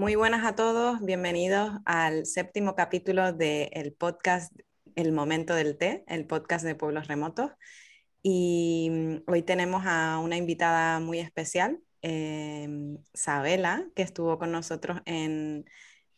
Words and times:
Muy 0.00 0.14
buenas 0.14 0.44
a 0.44 0.54
todos, 0.54 1.00
bienvenidos 1.04 1.72
al 1.84 2.24
séptimo 2.24 2.76
capítulo 2.76 3.32
del 3.32 3.92
podcast 3.94 4.52
El 4.94 5.10
Momento 5.10 5.56
del 5.56 5.76
Té, 5.76 6.04
el 6.06 6.24
podcast 6.24 6.64
de 6.64 6.76
Pueblos 6.76 7.08
Remotos. 7.08 7.50
Y 8.22 8.90
mm, 8.92 9.16
hoy 9.26 9.42
tenemos 9.42 9.82
a 9.86 10.20
una 10.20 10.36
invitada 10.36 11.00
muy 11.00 11.18
especial, 11.18 11.80
eh, 12.02 12.68
Sabela, 13.12 13.88
que 13.96 14.02
estuvo 14.02 14.38
con 14.38 14.52
nosotros 14.52 15.00
en, 15.04 15.64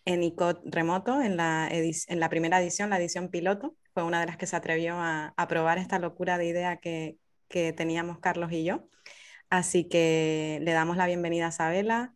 en 0.05 0.23
ICOT 0.25 0.61
Remoto, 0.67 1.23
en 1.23 1.39
la, 1.39 1.67
en 1.71 2.21
la 2.21 2.29
primera 2.29 2.61
edición, 2.61 2.91
la 2.91 2.99
edición 2.99 3.31
piloto. 3.31 3.77
Fue 3.95 4.03
una 4.03 4.21
de 4.21 4.27
las 4.27 4.37
que 4.37 4.47
se 4.47 4.57
atrevió 4.57 4.97
a, 4.97 5.33
a 5.39 5.49
probar 5.49 5.79
esta 5.79 5.99
locura 5.99 6.37
de 6.37 6.47
idea 6.49 6.77
que, 6.77 7.17
que 7.49 7.73
teníamos 7.73 8.19
Carlos 8.19 8.53
y 8.53 8.63
yo. 8.63 8.91
Así 9.49 9.89
que 9.89 10.59
le 10.63 10.73
damos 10.73 10.99
la 10.99 11.07
bienvenida 11.07 11.47
a 11.47 11.53
Sabela. 11.53 12.15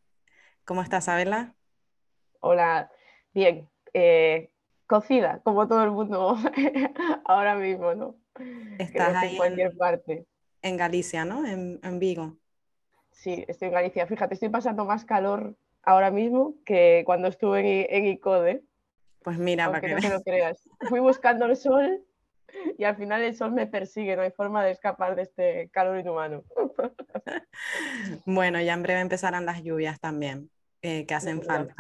¿Cómo 0.65 0.81
estás, 0.81 1.05
Sabela? 1.05 1.55
Hola, 2.41 2.91
bien. 3.35 3.69
Eh, 3.93 4.51
cocida, 4.87 5.41
como 5.45 5.69
todo 5.69 5.85
el 5.85 5.91
mundo 5.91 6.37
ahora 7.27 7.55
mismo, 7.55 7.95
¿no? 7.95 8.17
Estás 8.79 9.15
ahí 9.17 9.33
en 9.33 9.37
cualquier 9.37 9.77
parte. 9.77 10.27
En 10.63 10.79
Galicia, 10.79 11.27
¿no? 11.27 11.47
En, 11.47 11.81
en, 11.83 11.99
Vigo. 11.99 12.37
Sí, 13.11 13.45
estoy 13.47 13.69
en 13.69 13.75
Galicia. 13.75 14.07
Fíjate, 14.07 14.35
estoy 14.35 14.49
pasando 14.49 14.87
más 14.87 15.05
calor 15.05 15.55
ahora 15.83 16.11
mismo 16.11 16.55
que 16.65 17.03
cuando 17.05 17.29
estuve 17.29 17.61
en, 17.61 17.87
en 17.91 18.07
ICODE. 18.13 18.65
Pues 19.23 19.37
mira, 19.39 19.67
para 19.67 19.83
que 19.83 19.95
no 19.95 20.01
te 20.01 20.09
lo 20.09 20.23
creas. 20.23 20.67
Fui 20.89 21.01
buscando 21.01 21.45
el 21.45 21.57
sol 21.57 22.03
y 22.79 22.85
al 22.85 22.97
final 22.97 23.23
el 23.23 23.35
sol 23.35 23.53
me 23.53 23.67
persigue, 23.67 24.17
no 24.17 24.23
hay 24.23 24.31
forma 24.31 24.65
de 24.65 24.73
escapar 24.73 25.15
de 25.15 25.23
este 25.23 25.69
calor 25.71 25.99
inhumano. 25.99 26.45
bueno, 28.27 28.61
ya 28.61 28.75
en 28.75 28.83
breve 28.83 29.01
empezarán 29.01 29.47
las 29.47 29.63
lluvias 29.63 30.01
también, 30.01 30.51
eh, 30.85 31.07
que 31.07 31.15
hacen 31.15 31.43
falta. 31.43 31.75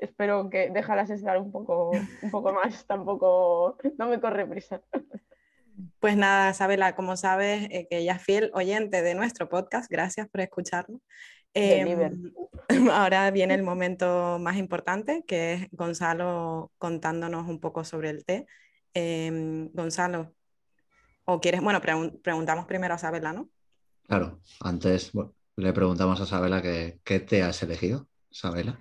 Espero 0.00 0.48
que 0.48 0.70
déjalas 0.70 1.10
estar 1.10 1.38
un 1.38 1.52
poco, 1.52 1.90
un 2.22 2.30
poco 2.30 2.54
más, 2.54 2.86
tampoco, 2.86 3.76
no 3.98 4.08
me 4.08 4.18
corre 4.18 4.46
prisa. 4.46 4.80
Pues 6.00 6.16
nada, 6.16 6.54
Sabela, 6.54 6.96
como 6.96 7.18
sabes, 7.18 7.68
eh, 7.70 7.86
que 7.90 7.98
ella 7.98 8.14
es 8.14 8.22
fiel 8.22 8.50
oyente 8.54 9.02
de 9.02 9.14
nuestro 9.14 9.50
podcast, 9.50 9.90
gracias 9.90 10.26
por 10.28 10.40
escucharnos. 10.40 11.02
Eh, 11.52 12.10
ahora 12.92 13.30
viene 13.30 13.52
el 13.52 13.62
momento 13.62 14.38
más 14.40 14.56
importante, 14.56 15.22
que 15.26 15.52
es 15.52 15.68
Gonzalo 15.72 16.72
contándonos 16.78 17.46
un 17.46 17.60
poco 17.60 17.84
sobre 17.84 18.08
el 18.08 18.24
té. 18.24 18.46
Eh, 18.94 19.68
Gonzalo, 19.74 20.32
o 21.26 21.40
quieres, 21.40 21.60
bueno, 21.60 21.82
preguntamos 21.82 22.64
primero 22.64 22.94
a 22.94 22.98
Sabela, 22.98 23.34
¿no? 23.34 23.50
Claro, 24.04 24.40
antes 24.60 25.12
le 25.56 25.72
preguntamos 25.72 26.20
a 26.20 26.26
Sabela 26.26 26.62
que, 26.62 27.00
qué 27.04 27.20
té 27.20 27.42
has 27.42 27.62
elegido, 27.62 28.08
Sabela. 28.34 28.76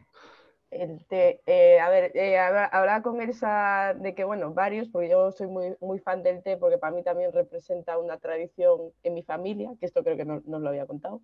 El 0.71 1.05
té, 1.05 1.41
eh, 1.45 1.79
a 1.79 1.87
ver, 1.89 2.11
eh, 2.15 2.39
hablaba 2.39 3.03
con 3.03 3.21
Elsa 3.21 3.93
de 3.93 4.15
que, 4.15 4.23
bueno, 4.23 4.51
varios, 4.51 4.89
porque 4.89 5.09
yo 5.09 5.31
soy 5.31 5.45
muy, 5.45 5.75
muy 5.79 5.99
fan 5.99 6.23
del 6.23 6.41
té, 6.41 6.57
porque 6.57 6.79
para 6.79 6.95
mí 6.95 7.03
también 7.03 7.31
representa 7.31 7.99
una 7.99 8.17
tradición 8.17 8.91
en 9.03 9.13
mi 9.13 9.21
familia, 9.21 9.69
que 9.79 9.85
esto 9.85 10.03
creo 10.03 10.17
que 10.17 10.25
no, 10.25 10.41
no 10.45 10.57
os 10.57 10.63
lo 10.63 10.69
había 10.69 10.87
contado. 10.87 11.21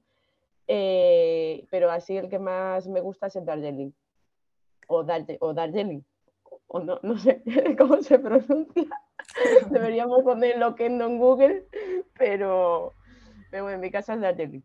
Eh, 0.67 1.65
pero 1.71 1.89
así 1.89 2.15
el 2.15 2.29
que 2.29 2.37
más 2.37 2.87
me 2.87 3.01
gusta 3.01 3.25
es 3.25 3.35
el 3.37 3.45
Darjeeling, 3.45 3.91
o, 4.87 5.03
o 5.39 5.53
Darjeeling, 5.53 6.03
o 6.67 6.79
no, 6.79 6.99
no 7.01 7.17
sé 7.17 7.41
cómo 7.79 8.03
se 8.03 8.19
pronuncia. 8.19 8.89
Deberíamos 9.71 10.21
ponerlo 10.21 10.75
en 10.77 11.17
Google, 11.17 11.65
pero, 12.15 12.93
pero 13.49 13.71
en 13.71 13.79
mi 13.79 13.89
casa 13.89 14.13
es 14.13 14.37
de 14.37 14.61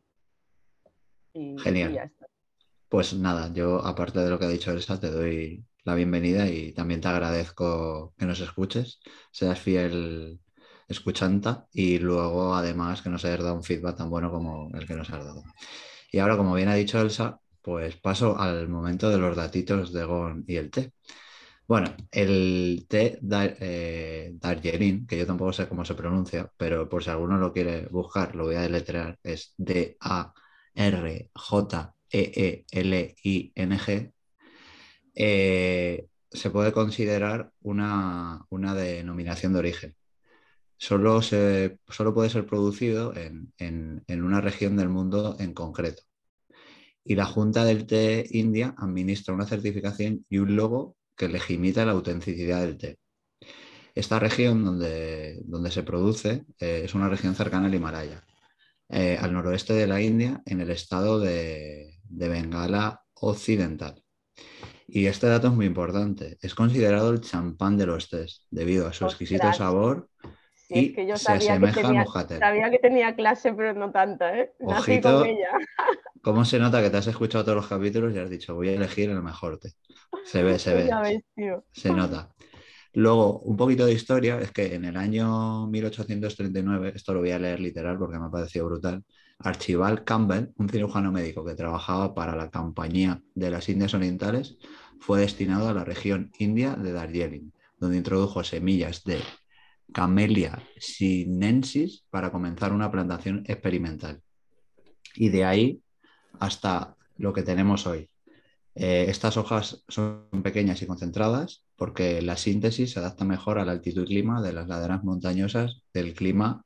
Y, 1.33 1.59
Genial. 1.59 2.13
Pues 2.89 3.13
nada, 3.15 3.53
yo 3.53 3.85
aparte 3.85 4.21
de 4.21 4.31
lo 4.31 4.39
que 4.39 4.45
ha 4.47 4.49
dicho 4.49 4.71
Elsa, 4.71 5.01
te 5.01 5.11
doy 5.11 5.65
la 5.85 5.95
bienvenida 5.95 6.49
y 6.49 6.73
también 6.73 7.01
te 7.01 7.09
agradezco 7.09 8.15
que 8.17 8.27
nos 8.27 8.41
escuches, 8.41 9.01
seas 9.33 9.59
fiel 9.61 10.41
escuchanta 10.89 11.67
y 11.73 11.99
luego 11.99 12.55
además 12.55 13.03
que 13.03 13.11
nos 13.11 13.25
hayas 13.25 13.41
dado 13.43 13.55
un 13.57 13.65
feedback 13.65 13.97
tan 13.97 14.11
bueno 14.11 14.31
como 14.31 14.71
el 14.75 14.87
que 14.87 14.95
nos 14.95 15.11
has 15.11 15.25
dado. 15.25 15.43
Y 16.13 16.19
ahora, 16.21 16.37
como 16.37 16.55
bien 16.55 16.69
ha 16.69 16.75
dicho 16.75 17.01
Elsa, 17.01 17.41
pues 17.63 17.97
paso 17.97 18.39
al 18.39 18.69
momento 18.69 19.11
de 19.11 19.19
los 19.19 19.37
datitos 19.37 19.93
de 19.93 20.05
Gon 20.05 20.45
y 20.49 20.57
el 20.57 20.71
té. 20.71 20.93
Bueno, 21.69 21.95
el 22.13 22.87
té 22.89 23.19
eh, 23.23 24.33
Darjeeling, 24.35 25.07
que 25.07 25.19
yo 25.19 25.27
tampoco 25.27 25.53
sé 25.53 25.69
cómo 25.69 25.85
se 25.85 25.95
pronuncia, 25.95 26.51
pero 26.59 26.89
por 26.89 27.05
si 27.05 27.11
alguno 27.11 27.39
lo 27.39 27.53
quiere 27.53 27.87
buscar, 27.89 28.35
lo 28.37 28.45
voy 28.47 28.57
a 28.57 28.63
deletrear, 28.63 29.19
es 29.23 29.55
D-A-R-J-E-E-L-I-N-G, 32.15 34.13
eh, 35.17 36.07
se 36.31 36.51
puede 36.51 36.73
considerar 36.73 37.53
una, 37.63 38.47
denominación 38.51 39.53
de 39.53 39.59
origen. 39.59 39.97
Solo, 40.77 41.23
se, 41.23 41.79
solo 41.89 42.15
puede 42.15 42.31
ser 42.31 42.47
producido 42.47 43.15
en, 43.17 43.53
en 43.59 44.23
una 44.23 44.41
región 44.41 44.77
del 44.77 44.89
mundo 44.89 45.37
en 45.39 45.55
concreto. 45.55 46.03
Y 47.05 47.15
la 47.17 47.27
Junta 47.27 47.65
del 47.65 47.87
Té 47.87 48.27
India 48.31 48.75
administra 48.79 49.35
una 49.35 49.47
certificación 49.47 50.25
y 50.29 50.39
un 50.39 50.57
logo 50.57 50.97
que 51.17 51.29
legimita 51.29 51.85
la 51.85 51.93
autenticidad 51.93 52.63
del 52.63 52.79
té. 52.79 52.99
Esta 53.95 54.19
región 54.19 54.65
donde, 54.65 55.41
donde 55.45 55.71
se 55.71 55.83
produce 55.83 56.45
eh, 56.59 56.83
es 56.85 56.95
una 56.95 57.09
región 57.09 57.35
cercana 57.35 57.67
al 57.67 57.75
Himalaya, 57.75 58.25
eh, 58.89 59.19
al 59.21 59.33
noroeste 59.33 59.75
de 59.75 59.87
la 59.87 60.01
India, 60.01 60.43
en 60.47 60.61
el 60.61 60.71
estado 60.71 61.21
de, 61.21 61.94
Bengala 62.09 63.03
Occidental. 63.15 64.03
Y 64.87 65.07
este 65.07 65.27
dato 65.27 65.49
es 65.49 65.55
muy 65.55 65.67
importante. 65.67 66.39
Es 66.41 66.55
considerado 66.55 67.13
el 67.13 67.21
champán 67.21 67.77
de 67.77 67.87
los 67.87 68.09
tés, 68.09 68.47
debido 68.51 68.87
a 68.87 68.93
su 68.93 69.05
exquisito 69.07 69.53
sabor 69.53 70.09
y 70.69 70.93
que 70.93 71.07
yo 71.07 71.17
sabía 71.17 71.61
que 71.61 71.73
tenía, 71.73 72.05
Sabía 72.05 72.71
que 72.71 72.79
tenía 72.79 73.15
clase, 73.15 73.53
pero 73.53 73.75
no 73.75 73.91
tanta, 73.91 74.37
¿eh? 74.39 74.53
Ojito, 74.61 75.25
¿Cómo 76.23 76.45
se 76.45 76.59
nota 76.59 76.83
que 76.83 76.91
te 76.91 76.97
has 76.97 77.07
escuchado 77.07 77.45
todos 77.45 77.57
los 77.57 77.67
capítulos 77.67 78.15
y 78.15 78.19
has 78.19 78.31
dicho, 78.31 78.55
voy 78.55 78.71
a 78.71 78.73
elegir 78.75 79.11
el 79.11 79.23
mejor 79.23 79.59
té? 79.59 79.73
Se 80.25 80.43
ve, 80.43 80.59
se 80.59 80.75
ve. 81.37 81.63
Se 81.73 81.91
nota. 81.91 82.35
Luego, 82.95 83.41
un 83.41 83.57
poquito 83.57 83.85
de 83.85 83.93
historia, 83.93 84.41
es 84.41 84.53
que 84.53 84.75
en 84.75 84.85
el 84.85 84.97
año 84.97 85.67
1839, 85.67 86.93
esto 86.95 87.13
lo 87.13 87.21
voy 87.21 87.33
a 87.33 87.39
leer 87.39 87.61
literal 87.61 87.99
porque 87.99 88.19
me 88.19 88.27
ha 88.27 88.31
parecido 88.31 88.67
brutal, 88.67 89.05
Archibald 89.39 90.05
Campbell, 90.05 90.53
un 90.57 90.69
cirujano 90.69 91.13
médico 91.13 91.45
que 91.45 91.55
trabajaba 91.55 92.15
para 92.15 92.37
la 92.37 92.51
Compañía 92.51 93.23
de 93.35 93.51
las 93.51 93.69
Indias 93.69 93.95
Orientales, 93.95 94.57
fue 95.01 95.21
destinado 95.21 95.69
a 95.69 95.75
la 95.75 95.85
región 95.85 96.31
india 96.39 96.75
de 96.75 96.93
Darjeeling, 96.93 97.51
donde 97.79 97.99
introdujo 97.99 98.43
semillas 98.45 99.05
de 99.05 99.21
Camellia 99.93 100.63
sinensis 100.79 102.05
para 102.11 102.33
comenzar 102.33 102.73
una 102.73 102.91
plantación 102.91 103.45
experimental. 103.47 104.23
Y 105.15 105.29
de 105.29 105.45
ahí 105.45 105.83
hasta 106.41 106.97
lo 107.17 107.33
que 107.33 107.43
tenemos 107.43 107.87
hoy. 107.87 108.09
Eh, 108.75 109.07
estas 109.09 109.37
hojas 109.37 109.85
son 109.89 110.27
pequeñas 110.43 110.83
y 110.83 110.87
concentradas 110.87 111.65
porque 111.77 112.21
la 112.23 112.37
síntesis 112.37 112.93
se 112.93 112.99
adapta 112.99 113.25
mejor 113.25 113.59
a 113.59 113.65
la 113.65 113.73
altitud 113.73 114.03
y 114.03 114.07
clima 114.07 114.43
de 114.43 114.53
las 114.53 114.67
laderas 114.67 115.05
montañosas 115.05 115.83
del 115.93 116.15
clima 116.15 116.65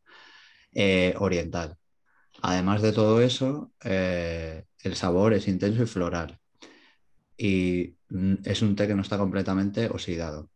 eh, 0.72 1.14
oriental. 1.18 1.76
Además 2.42 2.82
de 2.82 2.92
todo 2.92 3.20
eso, 3.20 3.72
eh, 3.84 4.64
el 4.82 4.94
sabor 4.96 5.32
es 5.34 5.48
intenso 5.48 5.82
y 5.82 5.86
floral 5.86 6.38
y 7.36 7.96
es 8.44 8.62
un 8.62 8.76
té 8.76 8.86
que 8.86 8.94
no 8.94 9.02
está 9.02 9.18
completamente 9.18 9.88
oxidado. 9.88 10.50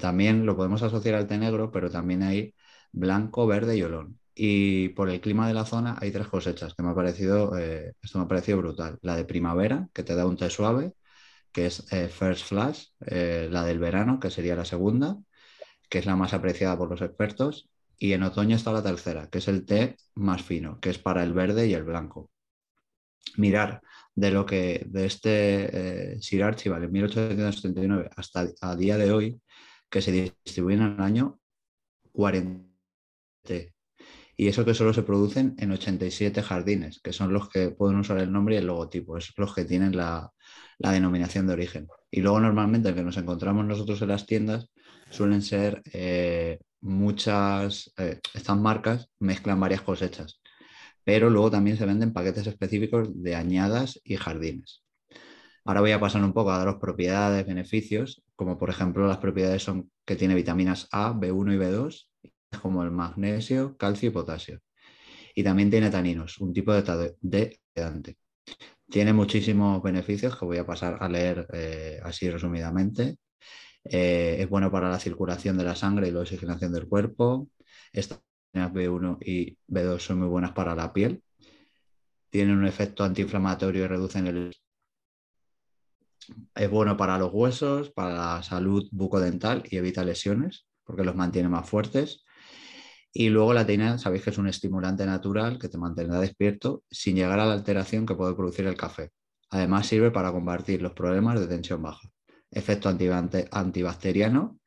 también 0.00 0.44
lo 0.46 0.56
podemos 0.56 0.82
asociar 0.82 1.14
al 1.16 1.26
té 1.26 1.38
negro, 1.38 1.70
pero 1.72 1.90
también 1.90 2.22
hay 2.22 2.54
blanco, 2.92 3.46
verde 3.46 3.76
y 3.76 3.82
olón. 3.82 4.18
Y 4.34 4.90
por 4.90 5.08
el 5.10 5.20
clima 5.20 5.48
de 5.48 5.54
la 5.54 5.64
zona 5.66 5.96
hay 6.00 6.10
tres 6.12 6.28
cosechas 6.28 6.74
que 6.74 6.82
me 6.82 6.90
ha 6.90 6.94
parecido, 6.94 7.56
eh, 7.58 7.94
esto 8.02 8.18
me 8.18 8.24
ha 8.24 8.28
parecido 8.28 8.58
brutal. 8.58 8.98
La 9.02 9.16
de 9.16 9.24
primavera, 9.24 9.88
que 9.92 10.02
te 10.04 10.14
da 10.14 10.26
un 10.26 10.36
té 10.36 10.50
suave, 10.50 10.94
que 11.52 11.66
es 11.66 11.92
eh, 11.92 12.08
First 12.08 12.46
Flash, 12.48 12.86
eh, 13.06 13.48
la 13.50 13.64
del 13.64 13.78
verano, 13.80 14.20
que 14.20 14.30
sería 14.30 14.56
la 14.56 14.64
segunda, 14.66 15.18
que 15.90 15.98
es 16.00 16.06
la 16.06 16.16
más 16.16 16.34
apreciada 16.34 16.78
por 16.78 16.90
los 16.90 17.02
expertos. 17.02 17.70
Y 18.02 18.14
en 18.14 18.24
otoño 18.24 18.56
está 18.56 18.72
la 18.72 18.82
tercera, 18.82 19.28
que 19.30 19.38
es 19.38 19.46
el 19.46 19.64
té 19.64 19.96
más 20.16 20.42
fino, 20.42 20.80
que 20.80 20.90
es 20.90 20.98
para 20.98 21.22
el 21.22 21.32
verde 21.32 21.68
y 21.68 21.74
el 21.74 21.84
blanco. 21.84 22.32
Mirar 23.36 23.80
de 24.16 24.32
lo 24.32 24.44
que 24.44 24.84
de 24.88 25.06
este 25.06 26.20
Sir 26.20 26.42
Archibald 26.42 26.82
en 26.82 26.90
1879 26.90 28.10
hasta 28.16 28.48
a 28.60 28.74
día 28.74 28.96
de 28.96 29.12
hoy, 29.12 29.40
que 29.88 30.02
se 30.02 30.10
distribuyen 30.10 30.82
al 30.82 31.00
año 31.00 31.38
40 32.10 32.64
y 34.36 34.48
eso 34.48 34.64
que 34.64 34.74
solo 34.74 34.92
se 34.92 35.04
producen 35.04 35.54
en 35.58 35.70
87 35.70 36.42
jardines, 36.42 37.00
que 37.04 37.12
son 37.12 37.32
los 37.32 37.48
que 37.48 37.70
pueden 37.70 38.00
usar 38.00 38.18
el 38.18 38.32
nombre 38.32 38.56
y 38.56 38.58
el 38.58 38.66
logotipo, 38.66 39.16
es 39.16 39.32
los 39.36 39.54
que 39.54 39.64
tienen 39.64 39.96
la, 39.96 40.32
denominación 40.80 41.46
de 41.46 41.52
origen. 41.52 41.86
Y 42.10 42.20
luego 42.20 42.40
normalmente 42.40 42.88
el 42.88 42.96
que 42.96 43.04
nos 43.04 43.16
encontramos 43.16 43.64
nosotros 43.64 44.02
en 44.02 44.08
las 44.08 44.26
tiendas 44.26 44.70
suelen 45.08 45.42
ser 45.42 45.82
eh, 45.92 46.58
muchas, 46.82 47.92
eh, 47.98 48.20
estas 48.34 48.58
marcas 48.58 49.10
mezclan 49.20 49.60
varias 49.60 49.82
cosechas, 49.82 50.42
pero 51.04 51.30
luego 51.30 51.50
también 51.50 51.76
se 51.78 51.86
venden 51.86 52.12
paquetes 52.14 52.46
específicos 52.48 53.10
de 53.14 53.36
añadas 53.36 54.00
y 54.04 54.16
jardines. 54.16 54.84
Ahora 55.64 55.80
voy 55.80 55.92
a 55.92 56.00
pasar 56.00 56.22
un 56.24 56.32
poco 56.32 56.50
a 56.52 56.58
daros 56.58 56.76
propiedades, 56.80 57.46
beneficios, 57.46 58.22
como 58.36 58.58
por 58.58 58.70
ejemplo 58.70 59.06
las 59.06 59.18
propiedades 59.18 59.62
son 59.62 59.90
que 60.04 60.16
tiene 60.16 60.34
vitaminas 60.34 60.88
A, 60.92 61.12
B1 61.12 61.54
y 61.54 61.58
B2, 61.58 62.10
como 62.62 62.82
el 62.82 62.90
magnesio, 62.90 63.76
calcio 63.76 64.08
y 64.08 64.12
potasio. 64.12 64.60
Y 65.34 65.44
también 65.44 65.70
tiene 65.70 65.90
taninos, 65.90 66.38
un 66.40 66.52
tipo 66.52 66.72
de, 66.74 67.16
de 67.20 67.60
sedante. 67.74 68.18
Tiene 68.90 69.12
muchísimos 69.12 69.82
beneficios 69.82 70.36
que 70.38 70.44
voy 70.44 70.58
a 70.58 70.66
pasar 70.66 70.98
a 71.00 71.08
leer 71.08 71.46
eh, 71.52 72.00
así 72.04 72.30
resumidamente. 72.30 73.16
Eh, 73.84 74.36
es 74.38 74.48
bueno 74.48 74.70
para 74.70 74.90
la 74.90 74.98
circulación 74.98 75.56
de 75.58 75.64
la 75.64 75.74
sangre 75.74 76.08
y 76.08 76.10
la 76.10 76.20
oxigenación 76.20 76.72
del 76.72 76.88
cuerpo. 76.88 77.48
Estas 77.92 78.20
B1 78.54 79.18
y 79.24 79.56
B2 79.68 79.98
son 79.98 80.18
muy 80.18 80.28
buenas 80.28 80.52
para 80.52 80.74
la 80.74 80.92
piel. 80.92 81.22
Tienen 82.30 82.56
un 82.56 82.66
efecto 82.66 83.04
antiinflamatorio 83.04 83.84
y 83.84 83.86
reducen 83.86 84.26
el... 84.26 84.56
Es 86.54 86.70
bueno 86.70 86.96
para 86.96 87.18
los 87.18 87.32
huesos, 87.32 87.90
para 87.90 88.14
la 88.36 88.42
salud 88.42 88.88
bucodental 88.92 89.64
y 89.68 89.76
evita 89.76 90.04
lesiones 90.04 90.66
porque 90.84 91.04
los 91.04 91.16
mantiene 91.16 91.48
más 91.48 91.68
fuertes. 91.68 92.24
Y 93.12 93.28
luego 93.28 93.52
la 93.52 93.66
teína, 93.66 93.98
sabéis 93.98 94.22
que 94.22 94.30
es 94.30 94.38
un 94.38 94.48
estimulante 94.48 95.04
natural 95.04 95.58
que 95.58 95.68
te 95.68 95.78
mantendrá 95.78 96.18
despierto 96.20 96.82
sin 96.90 97.16
llegar 97.16 97.40
a 97.40 97.46
la 97.46 97.54
alteración 97.54 98.06
que 98.06 98.14
puede 98.14 98.34
producir 98.34 98.66
el 98.66 98.76
café. 98.76 99.10
Además 99.50 99.86
sirve 99.86 100.10
para 100.10 100.32
combatir 100.32 100.80
los 100.80 100.92
problemas 100.92 101.38
de 101.38 101.46
tensión 101.46 101.82
baja, 101.82 102.08
efecto 102.52 102.88
antibacteriano 102.88 104.58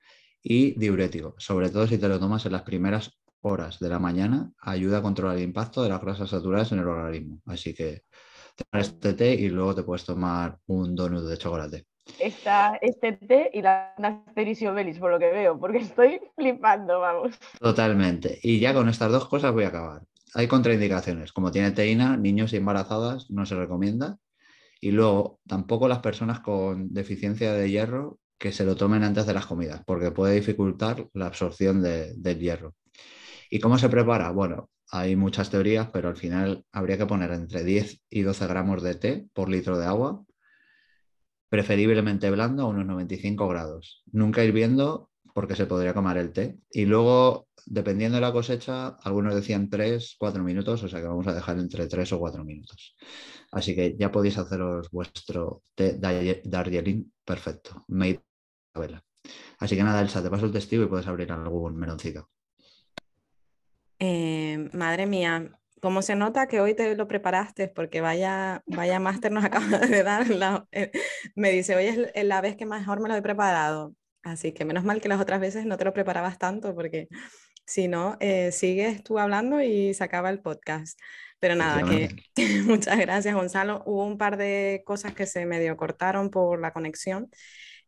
y 0.42 0.78
diurético, 0.78 1.36
sobre 1.38 1.70
todo 1.70 1.88
si 1.88 1.98
te 1.98 2.08
lo 2.08 2.20
tomas 2.20 2.46
en 2.46 2.52
las 2.52 2.64
primeras 2.64 3.12
horas 3.42 3.80
de 3.80 3.90
la 3.90 4.00
mañana, 4.00 4.52
ayuda 4.60 4.98
a 4.98 5.02
controlar 5.02 5.38
el 5.38 5.44
impacto 5.44 5.84
de 5.84 5.90
las 5.90 6.02
grasas 6.02 6.30
saturadas 6.30 6.72
en 6.72 6.80
el 6.80 6.88
organismo. 6.88 7.42
Así 7.46 7.74
que 7.74 8.04
te 8.56 8.80
este 8.80 9.14
té 9.14 9.34
y 9.34 9.50
luego 9.50 9.76
te 9.76 9.84
puedes 9.84 10.06
tomar 10.06 10.58
un 10.68 10.96
donut 10.96 11.28
de 11.28 11.38
chocolate 11.38 11.86
está 12.20 12.78
este 12.82 13.14
té 13.14 13.50
y 13.54 13.62
la 13.62 13.94
Asterisio 13.98 14.74
Belis, 14.74 15.00
por 15.00 15.12
lo 15.12 15.20
que 15.20 15.32
veo, 15.32 15.60
porque 15.60 15.80
estoy 15.80 16.22
flipando, 16.36 17.00
vamos. 17.00 17.36
Totalmente. 17.60 18.40
Y 18.44 18.60
ya 18.60 18.74
con 18.74 18.90
estas 18.90 19.12
dos 19.12 19.28
cosas 19.28 19.54
voy 19.54 19.64
a 19.64 19.70
acabar. 19.70 20.02
Hay 20.34 20.48
contraindicaciones, 20.48 21.32
como 21.32 21.52
tiene 21.52 21.72
teína, 21.72 22.18
niños 22.18 22.54
y 22.54 22.58
embarazadas 22.58 23.30
no 23.32 23.46
se 23.46 23.56
recomienda. 23.56 24.18
Y 24.82 24.92
luego, 24.92 25.40
tampoco 25.48 25.88
las 25.88 26.00
personas 26.00 26.40
con 26.42 26.94
deficiencia 26.94 27.54
de 27.54 27.70
hierro 27.70 28.20
que 28.38 28.52
se 28.52 28.66
lo 28.66 28.76
tomen 28.76 29.04
antes 29.04 29.26
de 29.26 29.34
las 29.34 29.46
comidas, 29.46 29.82
porque 29.86 30.12
puede 30.12 30.36
dificultar 30.36 31.08
la 31.14 31.28
absorción 31.28 31.82
del 31.82 32.40
hierro. 32.40 32.76
¿Y 33.50 33.60
cómo 33.60 33.78
se 33.78 33.90
prepara? 33.90 34.32
Bueno, 34.32 34.70
hay 34.90 35.16
muchas 35.16 35.50
teorías, 35.50 35.90
pero 35.92 36.10
al 36.10 36.18
final 36.18 36.66
habría 36.72 36.98
que 36.98 37.06
poner 37.06 37.32
entre 37.32 37.64
10 37.64 38.02
y 38.10 38.22
12 38.22 38.48
gramos 38.48 38.84
de 38.84 38.96
té 38.96 39.28
por 39.34 39.50
litro 39.50 39.78
de 39.78 39.86
agua 39.86 40.26
preferiblemente 41.50 42.30
blando 42.30 42.64
a 42.64 42.68
unos 42.68 42.86
95 42.86 43.48
grados. 43.48 44.04
Nunca 44.12 44.44
hirviendo 44.44 45.10
porque 45.34 45.56
se 45.56 45.66
podría 45.66 45.94
comer 45.94 46.18
el 46.18 46.34
té. 46.34 46.58
Y 46.70 46.86
luego, 46.86 47.48
dependiendo 47.66 48.16
de 48.16 48.22
la 48.22 48.32
cosecha, 48.32 48.90
algunos 49.04 49.36
decían 49.36 49.70
3, 49.70 50.16
4 50.18 50.44
minutos, 50.44 50.84
o 50.84 50.88
sea 50.88 51.02
que 51.02 51.08
vamos 51.08 51.28
a 51.28 51.34
dejar 51.34 51.58
entre 51.58 51.88
3 51.88 52.14
o 52.14 52.20
4 52.20 52.44
minutos. 52.44 52.96
Así 53.52 53.76
que 53.76 53.96
ya 53.98 54.12
podéis 54.12 54.38
haceros 54.38 54.90
vuestro 54.92 55.64
té 55.76 55.98
Darjeeling 55.98 57.12
perfecto, 57.24 57.84
made 57.88 58.24
vela. 58.74 59.04
Así 59.60 59.76
que 59.76 59.84
nada, 59.84 60.02
Elsa, 60.02 60.22
te 60.22 60.30
paso 60.30 60.46
el 60.46 60.52
testigo 60.52 60.84
y 60.84 60.88
puedes 60.88 61.08
abrir 61.08 61.32
algún 61.32 61.78
meloncito. 61.78 62.30
Eh, 64.00 64.70
madre 64.74 65.06
mía, 65.06 65.52
¿Cómo 65.86 66.02
se 66.02 66.16
nota 66.16 66.48
que 66.48 66.62
hoy 66.62 66.74
te 66.74 66.96
lo 66.96 67.08
preparaste? 67.08 67.68
Porque 67.68 68.02
vaya, 68.02 68.64
vaya 68.66 69.00
máster 69.00 69.32
nos 69.32 69.44
acaba 69.46 69.78
de 69.78 70.02
dar. 70.02 70.26
Eh, 70.72 70.92
me 71.36 71.52
dice, 71.52 71.76
hoy 71.76 71.86
es 71.86 72.26
la 72.26 72.42
vez 72.42 72.56
que 72.56 72.66
mejor 72.66 73.00
me 73.02 73.08
lo 73.08 73.16
he 73.16 73.22
preparado. 73.22 73.94
Así 74.24 74.52
que 74.52 74.66
menos 74.66 74.84
mal 74.84 75.00
que 75.00 75.10
las 75.10 75.22
otras 75.22 75.40
veces 75.40 75.68
no 75.68 75.78
te 75.78 75.86
lo 75.86 75.94
preparabas 75.94 76.40
tanto, 76.40 76.74
porque 76.74 77.08
si 77.66 77.88
no, 77.88 78.18
eh, 78.20 78.52
sigues 78.52 79.04
tú 79.04 79.20
hablando 79.20 79.62
y 79.62 79.94
se 79.94 80.04
acaba 80.04 80.30
el 80.30 80.40
podcast. 80.40 81.00
Pero 81.40 81.56
nada, 81.56 81.84
que, 81.84 82.10
muchas 82.66 82.98
gracias 82.98 83.36
Gonzalo. 83.36 83.84
Hubo 83.86 84.06
un 84.06 84.18
par 84.18 84.38
de 84.38 84.84
cosas 84.86 85.14
que 85.14 85.26
se 85.26 85.46
medio 85.46 85.76
cortaron 85.78 86.30
por 86.30 86.60
la 86.60 86.74
conexión, 86.74 87.30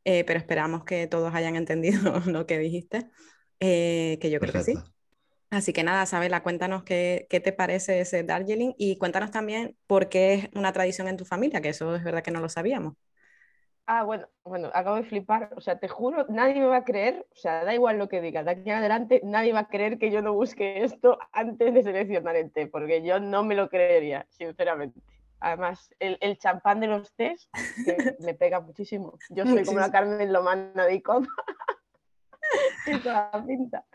eh, 0.03 0.23
pero 0.25 0.39
esperamos 0.39 0.83
que 0.83 1.07
todos 1.07 1.33
hayan 1.33 1.55
entendido 1.57 2.19
lo 2.25 2.45
que 2.45 2.59
dijiste, 2.59 3.07
que 3.59 4.29
yo 4.29 4.39
creo 4.39 4.53
que 4.53 4.63
sí. 4.63 4.73
Así 5.49 5.71
que 5.71 5.83
nada, 5.83 6.05
Sabela, 6.05 6.43
cuéntanos 6.43 6.83
qué, 6.83 7.25
qué, 7.29 7.39
te 7.39 7.53
parece 7.53 8.01
ese 8.01 8.23
Darjeeling 8.23 8.73
y 8.77 8.97
cuéntanos 8.97 9.31
también 9.31 9.77
por 9.87 10.09
qué 10.09 10.33
es 10.33 10.49
una 10.53 10.73
tradición 10.73 11.07
en 11.07 11.15
tu 11.15 11.23
familia, 11.23 11.61
que 11.61 11.69
eso 11.69 11.95
es 11.95 12.03
verdad 12.03 12.21
que 12.21 12.31
no 12.31 12.41
lo 12.41 12.49
sabíamos. 12.49 12.95
Ah, 13.89 14.03
bueno, 14.03 14.27
bueno, 14.43 14.69
acabo 14.73 14.97
de 14.97 15.03
flipar, 15.03 15.53
o 15.55 15.61
sea, 15.61 15.79
te 15.79 15.87
juro, 15.87 16.25
nadie 16.27 16.55
me 16.55 16.67
va 16.67 16.77
a 16.77 16.83
creer, 16.83 17.25
o 17.31 17.35
sea, 17.35 17.63
da 17.63 17.73
igual 17.73 17.97
lo 17.97 18.09
que 18.09 18.19
digas, 18.19 18.43
de 18.43 18.51
aquí 18.51 18.69
en 18.69 18.75
adelante 18.75 19.21
nadie 19.23 19.53
va 19.53 19.61
a 19.61 19.67
creer 19.69 19.97
que 19.97 20.11
yo 20.11 20.21
no 20.21 20.33
busque 20.33 20.83
esto 20.83 21.17
antes 21.31 21.73
de 21.73 21.83
seleccionar 21.83 22.35
el 22.35 22.51
té, 22.51 22.67
porque 22.67 23.01
yo 23.01 23.21
no 23.21 23.45
me 23.45 23.55
lo 23.55 23.69
creería, 23.69 24.27
sinceramente. 24.29 24.99
Además, 25.39 25.95
el, 25.99 26.17
el 26.19 26.37
champán 26.37 26.81
de 26.81 26.87
los 26.87 27.13
tés 27.13 27.49
me 28.19 28.33
pega 28.33 28.59
muchísimo. 28.59 29.17
Yo 29.29 29.45
soy 29.45 29.63
como 29.63 29.79
la 29.79 29.91
Carmen 29.91 30.33
Lomana 30.33 30.85
de 30.85 30.95
Icom. 30.95 31.25
la 33.05 33.43
pinta. 33.45 33.85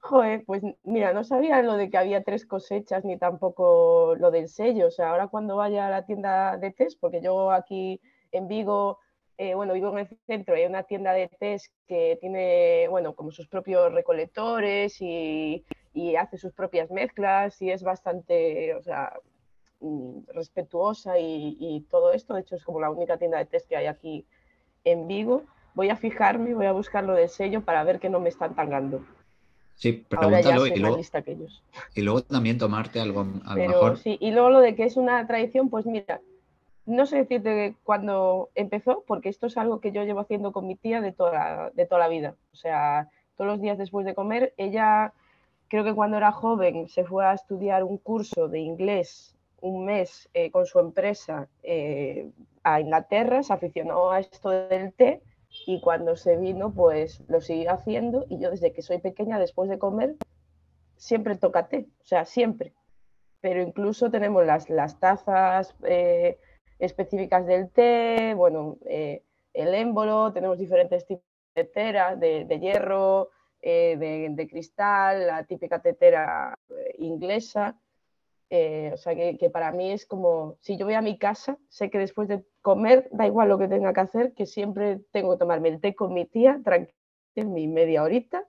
Joder, 0.00 0.44
pues 0.46 0.62
mira, 0.84 1.12
no 1.12 1.24
sabía 1.24 1.62
lo 1.62 1.74
de 1.74 1.90
que 1.90 1.98
había 1.98 2.22
tres 2.22 2.46
cosechas 2.46 3.04
ni 3.04 3.18
tampoco 3.18 4.14
lo 4.16 4.30
del 4.30 4.48
sello. 4.48 4.86
O 4.86 4.90
sea, 4.90 5.10
ahora 5.10 5.28
cuando 5.28 5.56
vaya 5.56 5.86
a 5.86 5.90
la 5.90 6.06
tienda 6.06 6.56
de 6.56 6.70
test, 6.70 6.98
porque 7.00 7.20
yo 7.20 7.50
aquí 7.50 8.00
en 8.32 8.46
Vigo, 8.48 8.98
eh, 9.38 9.54
bueno, 9.54 9.72
vivo 9.72 9.90
en 9.92 9.98
el 9.98 10.08
centro, 10.26 10.54
hay 10.54 10.66
una 10.66 10.82
tienda 10.82 11.12
de 11.12 11.28
test 11.28 11.72
que 11.86 12.18
tiene, 12.20 12.86
bueno, 12.88 13.14
como 13.14 13.30
sus 13.30 13.48
propios 13.48 13.92
recolectores 13.92 15.00
y, 15.00 15.64
y 15.94 16.16
hace 16.16 16.36
sus 16.36 16.52
propias 16.52 16.90
mezclas 16.90 17.62
y 17.62 17.70
es 17.70 17.82
bastante, 17.82 18.74
o 18.74 18.82
sea, 18.82 19.14
mm, 19.80 20.24
respetuosa 20.34 21.18
y, 21.18 21.56
y 21.58 21.80
todo 21.90 22.12
esto. 22.12 22.34
De 22.34 22.42
hecho, 22.42 22.56
es 22.56 22.64
como 22.64 22.80
la 22.80 22.90
única 22.90 23.16
tienda 23.16 23.38
de 23.38 23.46
test 23.46 23.68
que 23.68 23.76
hay 23.76 23.86
aquí 23.86 24.26
en 24.84 25.08
Vigo 25.08 25.44
voy 25.78 25.90
a 25.90 25.96
fijarme, 25.96 26.54
voy 26.54 26.66
a 26.66 26.72
buscar 26.72 27.04
lo 27.04 27.14
del 27.14 27.28
sello 27.28 27.60
para 27.60 27.84
ver 27.84 28.00
que 28.00 28.10
no 28.10 28.18
me 28.18 28.30
están 28.30 28.56
tangando. 28.56 29.00
Sí, 29.76 29.92
pregúntalo 29.92 30.66
y 30.66 30.76
luego, 30.80 30.98
y 31.94 32.02
luego 32.02 32.22
también 32.24 32.58
tomarte 32.58 33.00
algo 33.00 33.20
a 33.44 33.54
lo 33.54 33.68
mejor. 33.68 33.96
Sí, 33.98 34.18
y 34.20 34.32
luego 34.32 34.50
lo 34.50 34.60
de 34.60 34.74
que 34.74 34.82
es 34.82 34.96
una 34.96 35.24
tradición, 35.28 35.70
pues 35.70 35.86
mira, 35.86 36.20
no 36.88 37.06
sé 37.06 37.18
decirte 37.18 37.76
cuándo 37.84 38.50
empezó, 38.54 39.04
porque 39.06 39.28
esto 39.28 39.46
es 39.46 39.56
algo 39.56 39.80
que 39.80 39.92
yo 39.92 40.04
llevo 40.04 40.20
haciendo 40.20 40.52
con 40.52 40.66
mi 40.66 40.74
tía 40.74 41.00
de 41.00 41.12
toda, 41.12 41.70
de 41.70 41.86
toda 41.86 42.00
la 42.00 42.08
vida. 42.08 42.34
O 42.52 42.56
sea, 42.56 43.08
todos 43.36 43.50
los 43.50 43.60
días 43.60 43.78
después 43.78 44.04
de 44.06 44.14
comer, 44.14 44.54
ella 44.56 45.12
creo 45.68 45.84
que 45.84 45.94
cuando 45.94 46.16
era 46.16 46.32
joven 46.32 46.88
se 46.88 47.04
fue 47.04 47.24
a 47.24 47.34
estudiar 47.34 47.84
un 47.84 47.98
curso 47.98 48.48
de 48.48 48.60
inglés 48.60 49.38
un 49.60 49.84
mes 49.84 50.28
eh, 50.34 50.50
con 50.50 50.66
su 50.66 50.78
empresa 50.78 51.48
eh, 51.62 52.30
a 52.62 52.80
Inglaterra, 52.80 53.42
se 53.42 53.52
aficionó 53.52 54.10
a 54.10 54.20
esto 54.20 54.50
del 54.50 54.92
té 54.92 55.22
y 55.66 55.80
cuando 55.80 56.16
se 56.16 56.36
vino 56.36 56.72
pues 56.72 57.22
lo 57.28 57.40
sigue 57.40 57.68
haciendo 57.68 58.24
y 58.28 58.38
yo 58.38 58.50
desde 58.50 58.72
que 58.72 58.82
soy 58.82 58.98
pequeña 58.98 59.38
después 59.38 59.68
de 59.68 59.78
comer 59.78 60.16
siempre 60.96 61.36
toca 61.36 61.68
té, 61.68 61.86
o 62.02 62.04
sea, 62.04 62.24
siempre. 62.24 62.72
Pero 63.40 63.62
incluso 63.62 64.10
tenemos 64.10 64.44
las, 64.44 64.68
las 64.68 64.98
tazas 64.98 65.74
eh, 65.84 66.38
específicas 66.78 67.46
del 67.46 67.70
té, 67.70 68.34
bueno, 68.34 68.76
eh, 68.86 69.22
el 69.52 69.74
émbolo, 69.74 70.32
tenemos 70.32 70.58
diferentes 70.58 71.06
tipos 71.06 71.24
de 71.54 71.64
tetera, 71.64 72.16
de, 72.16 72.46
hierro, 72.60 73.30
eh, 73.60 73.96
de, 73.98 74.48
cristal, 74.48 75.26
la 75.26 75.44
típica 75.44 75.80
tetera 75.80 76.56
inglesa. 76.98 77.76
o 78.50 78.96
sea 78.96 79.14
que, 79.14 79.36
que 79.36 79.50
para 79.50 79.72
mí 79.72 79.90
es 79.90 80.06
como, 80.06 80.56
si 80.60 80.76
yo 80.76 80.86
voy 80.86 80.94
a 80.94 81.02
mi 81.02 81.18
casa, 81.18 81.58
sé 81.68 81.90
que 81.90 81.98
después 81.98 82.28
de 82.28 82.44
comer, 82.62 83.08
da 83.12 83.26
igual 83.26 83.48
lo 83.48 83.58
que 83.58 83.68
tenga 83.68 83.92
que 83.92 84.00
hacer, 84.00 84.32
que 84.34 84.46
siempre 84.46 85.00
tengo 85.10 85.32
que 85.32 85.38
tomarme 85.38 85.70
el 85.70 85.80
té 85.80 85.94
con 85.94 86.14
mi 86.14 86.24
tía, 86.26 86.60
tranquila, 86.64 86.94
mi 87.36 87.66
media 87.68 88.02
horita, 88.02 88.44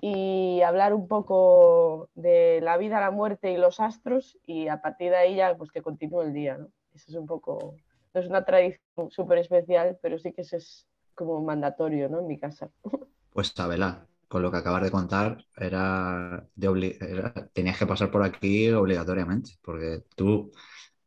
y 0.00 0.62
hablar 0.62 0.94
un 0.94 1.06
poco 1.08 2.08
de 2.14 2.60
la 2.62 2.76
vida, 2.78 3.00
la 3.00 3.10
muerte 3.10 3.52
y 3.52 3.56
los 3.56 3.80
astros, 3.80 4.38
y 4.46 4.68
a 4.68 4.80
partir 4.80 5.10
de 5.10 5.16
ahí 5.16 5.36
ya 5.36 5.56
pues 5.56 5.70
que 5.70 5.82
continúe 5.82 6.22
el 6.22 6.32
día, 6.32 6.58
¿no? 6.58 6.68
Eso 7.00 7.12
es 7.12 7.16
un 7.16 7.26
poco, 7.26 7.74
no 8.12 8.20
es 8.20 8.26
una 8.26 8.44
tradición 8.44 9.10
súper 9.10 9.38
especial, 9.38 9.98
pero 10.02 10.18
sí 10.18 10.32
que 10.32 10.42
eso 10.42 10.56
es 10.58 10.86
como 11.14 11.40
mandatorio, 11.42 12.08
¿no? 12.08 12.20
En 12.20 12.26
mi 12.26 12.38
casa. 12.38 12.70
Pues 13.32 13.52
Sabela, 13.54 14.08
con 14.26 14.42
lo 14.42 14.50
que 14.50 14.56
acabas 14.56 14.82
de 14.82 14.90
contar, 14.90 15.44
era, 15.56 16.44
de 16.56 17.48
tenías 17.52 17.78
que 17.78 17.86
pasar 17.86 18.10
por 18.10 18.24
aquí 18.24 18.68
obligatoriamente, 18.70 19.52
porque 19.62 20.02
tú 20.16 20.50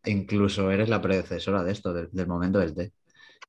incluso 0.05 0.71
eres 0.71 0.88
la 0.88 1.01
predecesora 1.01 1.63
de 1.63 1.73
esto, 1.73 1.93
del, 1.93 2.27
momento 2.27 2.59
del 2.59 2.73
té. 2.73 2.93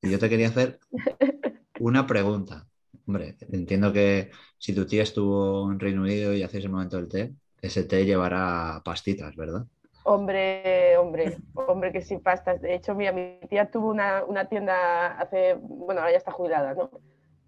Y 0.01 0.11
yo 0.11 0.19
te 0.19 0.29
quería 0.29 0.49
hacer 0.49 0.79
una 1.79 2.05
pregunta. 2.05 2.67
Hombre, 3.07 3.37
entiendo 3.49 3.93
que 3.93 4.31
si 4.57 4.75
tu 4.75 4.85
tía 4.85 5.03
estuvo 5.03 5.71
en 5.71 5.79
Reino 5.79 6.01
Unido 6.01 6.33
y 6.33 6.43
hacéis 6.43 6.65
el 6.65 6.71
momento 6.71 6.97
del 6.97 7.07
té, 7.07 7.33
ese 7.61 7.85
té 7.85 8.05
llevará 8.05 8.81
pastitas, 8.83 9.35
¿verdad? 9.37 9.65
Hombre, 10.07 10.97
hombre, 10.97 11.37
hombre 11.55 11.91
que 11.91 12.01
sí 12.01 12.17
pastas. 12.19 12.61
De 12.61 12.75
hecho, 12.75 12.93
mira, 12.93 13.11
mi 13.11 13.39
tía 13.49 13.71
tuvo 13.71 13.89
una, 13.89 14.23
una 14.23 14.45
tienda 14.45 15.17
hace, 15.17 15.55
bueno, 15.55 16.01
ahora 16.01 16.11
ya 16.11 16.19
está 16.19 16.31
jubilada, 16.31 16.75
¿no? 16.75 16.91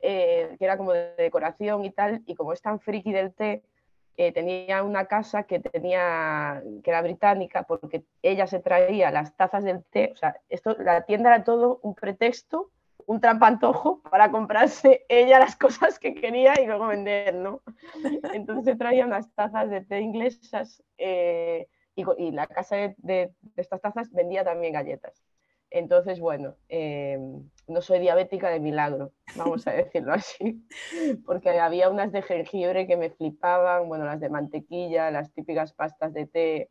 Eh, 0.02 0.56
que 0.58 0.66
era 0.66 0.76
como 0.76 0.92
de 0.92 1.14
decoración 1.18 1.86
y 1.86 1.92
tal, 1.92 2.24
y 2.26 2.34
como 2.34 2.54
es 2.54 2.62
tan 2.62 2.80
friki 2.80 3.14
del 3.14 3.32
té, 3.36 3.64
eh, 4.16 4.32
tenía 4.32 4.82
una 4.82 5.06
casa 5.06 5.44
que 5.44 5.60
tenía 5.60 6.64
que 6.84 6.90
era 6.90 7.04
británica 7.04 7.62
porque 7.62 8.04
ella 8.24 8.48
se 8.48 8.60
traía 8.60 9.12
las 9.12 9.36
tazas 9.36 9.64
del 9.64 9.84
té, 9.84 10.10
o 10.14 10.16
sea, 10.16 10.36
esto, 10.50 10.76
la 10.80 11.02
tienda 11.02 11.36
era 11.36 11.44
todo 11.44 11.80
un 11.84 11.94
pretexto, 11.94 12.72
un 13.06 13.22
trampantojo 13.22 14.02
para 14.10 14.32
comprarse 14.32 15.06
ella 15.10 15.38
las 15.38 15.56
cosas 15.56 16.00
que 16.00 16.16
quería 16.16 16.60
y 16.60 16.66
luego 16.66 16.88
vender, 16.88 17.36
¿no? 17.36 17.62
Entonces 18.34 18.66
se 18.66 18.76
traía 18.76 19.06
unas 19.06 19.32
tazas 19.36 19.70
de 19.70 19.82
té 19.82 20.02
inglesas 20.02 20.84
eh, 20.98 21.68
y, 21.98 22.32
la 22.32 22.48
casa 22.48 22.94
de, 22.98 23.32
estas 23.56 23.82
tazas 23.82 24.12
vendía 24.12 24.44
también 24.44 24.74
galletas. 24.74 25.24
Entonces, 25.70 26.20
bueno, 26.20 26.56
em, 26.70 27.50
no 27.68 27.82
soy 27.82 28.00
diabética 28.00 28.50
de 28.50 28.60
milagro, 28.60 29.12
vamos 29.36 29.68
a 29.68 29.72
decirlo 29.74 30.14
así, 30.14 30.66
porque 31.26 31.60
había 31.60 31.90
unas 31.90 32.12
de 32.12 32.22
jengibre 32.22 32.88
que 32.88 32.96
me 32.96 33.10
flipaban, 33.10 33.88
bueno, 33.90 34.06
las 34.06 34.20
de 34.20 34.30
mantequilla, 34.30 35.12
las 35.12 35.34
típicas 35.34 35.74
pastas 35.74 36.14
de 36.14 36.28
té, 36.28 36.70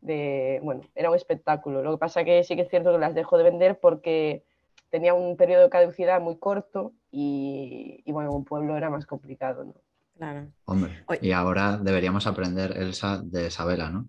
de, 0.00 0.60
bueno, 0.62 0.82
era 0.94 1.10
un 1.10 1.16
espectáculo. 1.16 1.82
Lo 1.82 1.92
que 1.92 1.98
pasa 1.98 2.24
que 2.24 2.44
sí 2.44 2.56
que 2.56 2.62
es 2.62 2.70
cierto 2.70 2.92
que 2.92 2.98
las 2.98 3.14
dejo 3.14 3.36
de 3.36 3.44
vender 3.44 3.78
porque 3.80 4.44
tenía 4.90 5.14
un 5.14 5.36
periodo 5.36 5.64
de 5.64 5.70
caducidad 5.70 6.20
muy 6.20 6.38
corto 6.38 6.92
y, 7.10 8.02
y 8.04 8.12
bueno, 8.12 8.32
un 8.32 8.44
pueblo 8.44 8.76
era 8.76 8.90
más 8.90 9.06
complicado, 9.06 9.64
¿no? 9.64 9.74
Claro. 10.16 10.46
Hombre, 10.66 11.04
y 11.20 11.32
ahora 11.32 11.76
deberíamos 11.76 12.26
aprender, 12.26 12.76
Elsa, 12.76 13.20
de 13.22 13.48
Isabela, 13.48 13.90
¿no? 13.90 14.08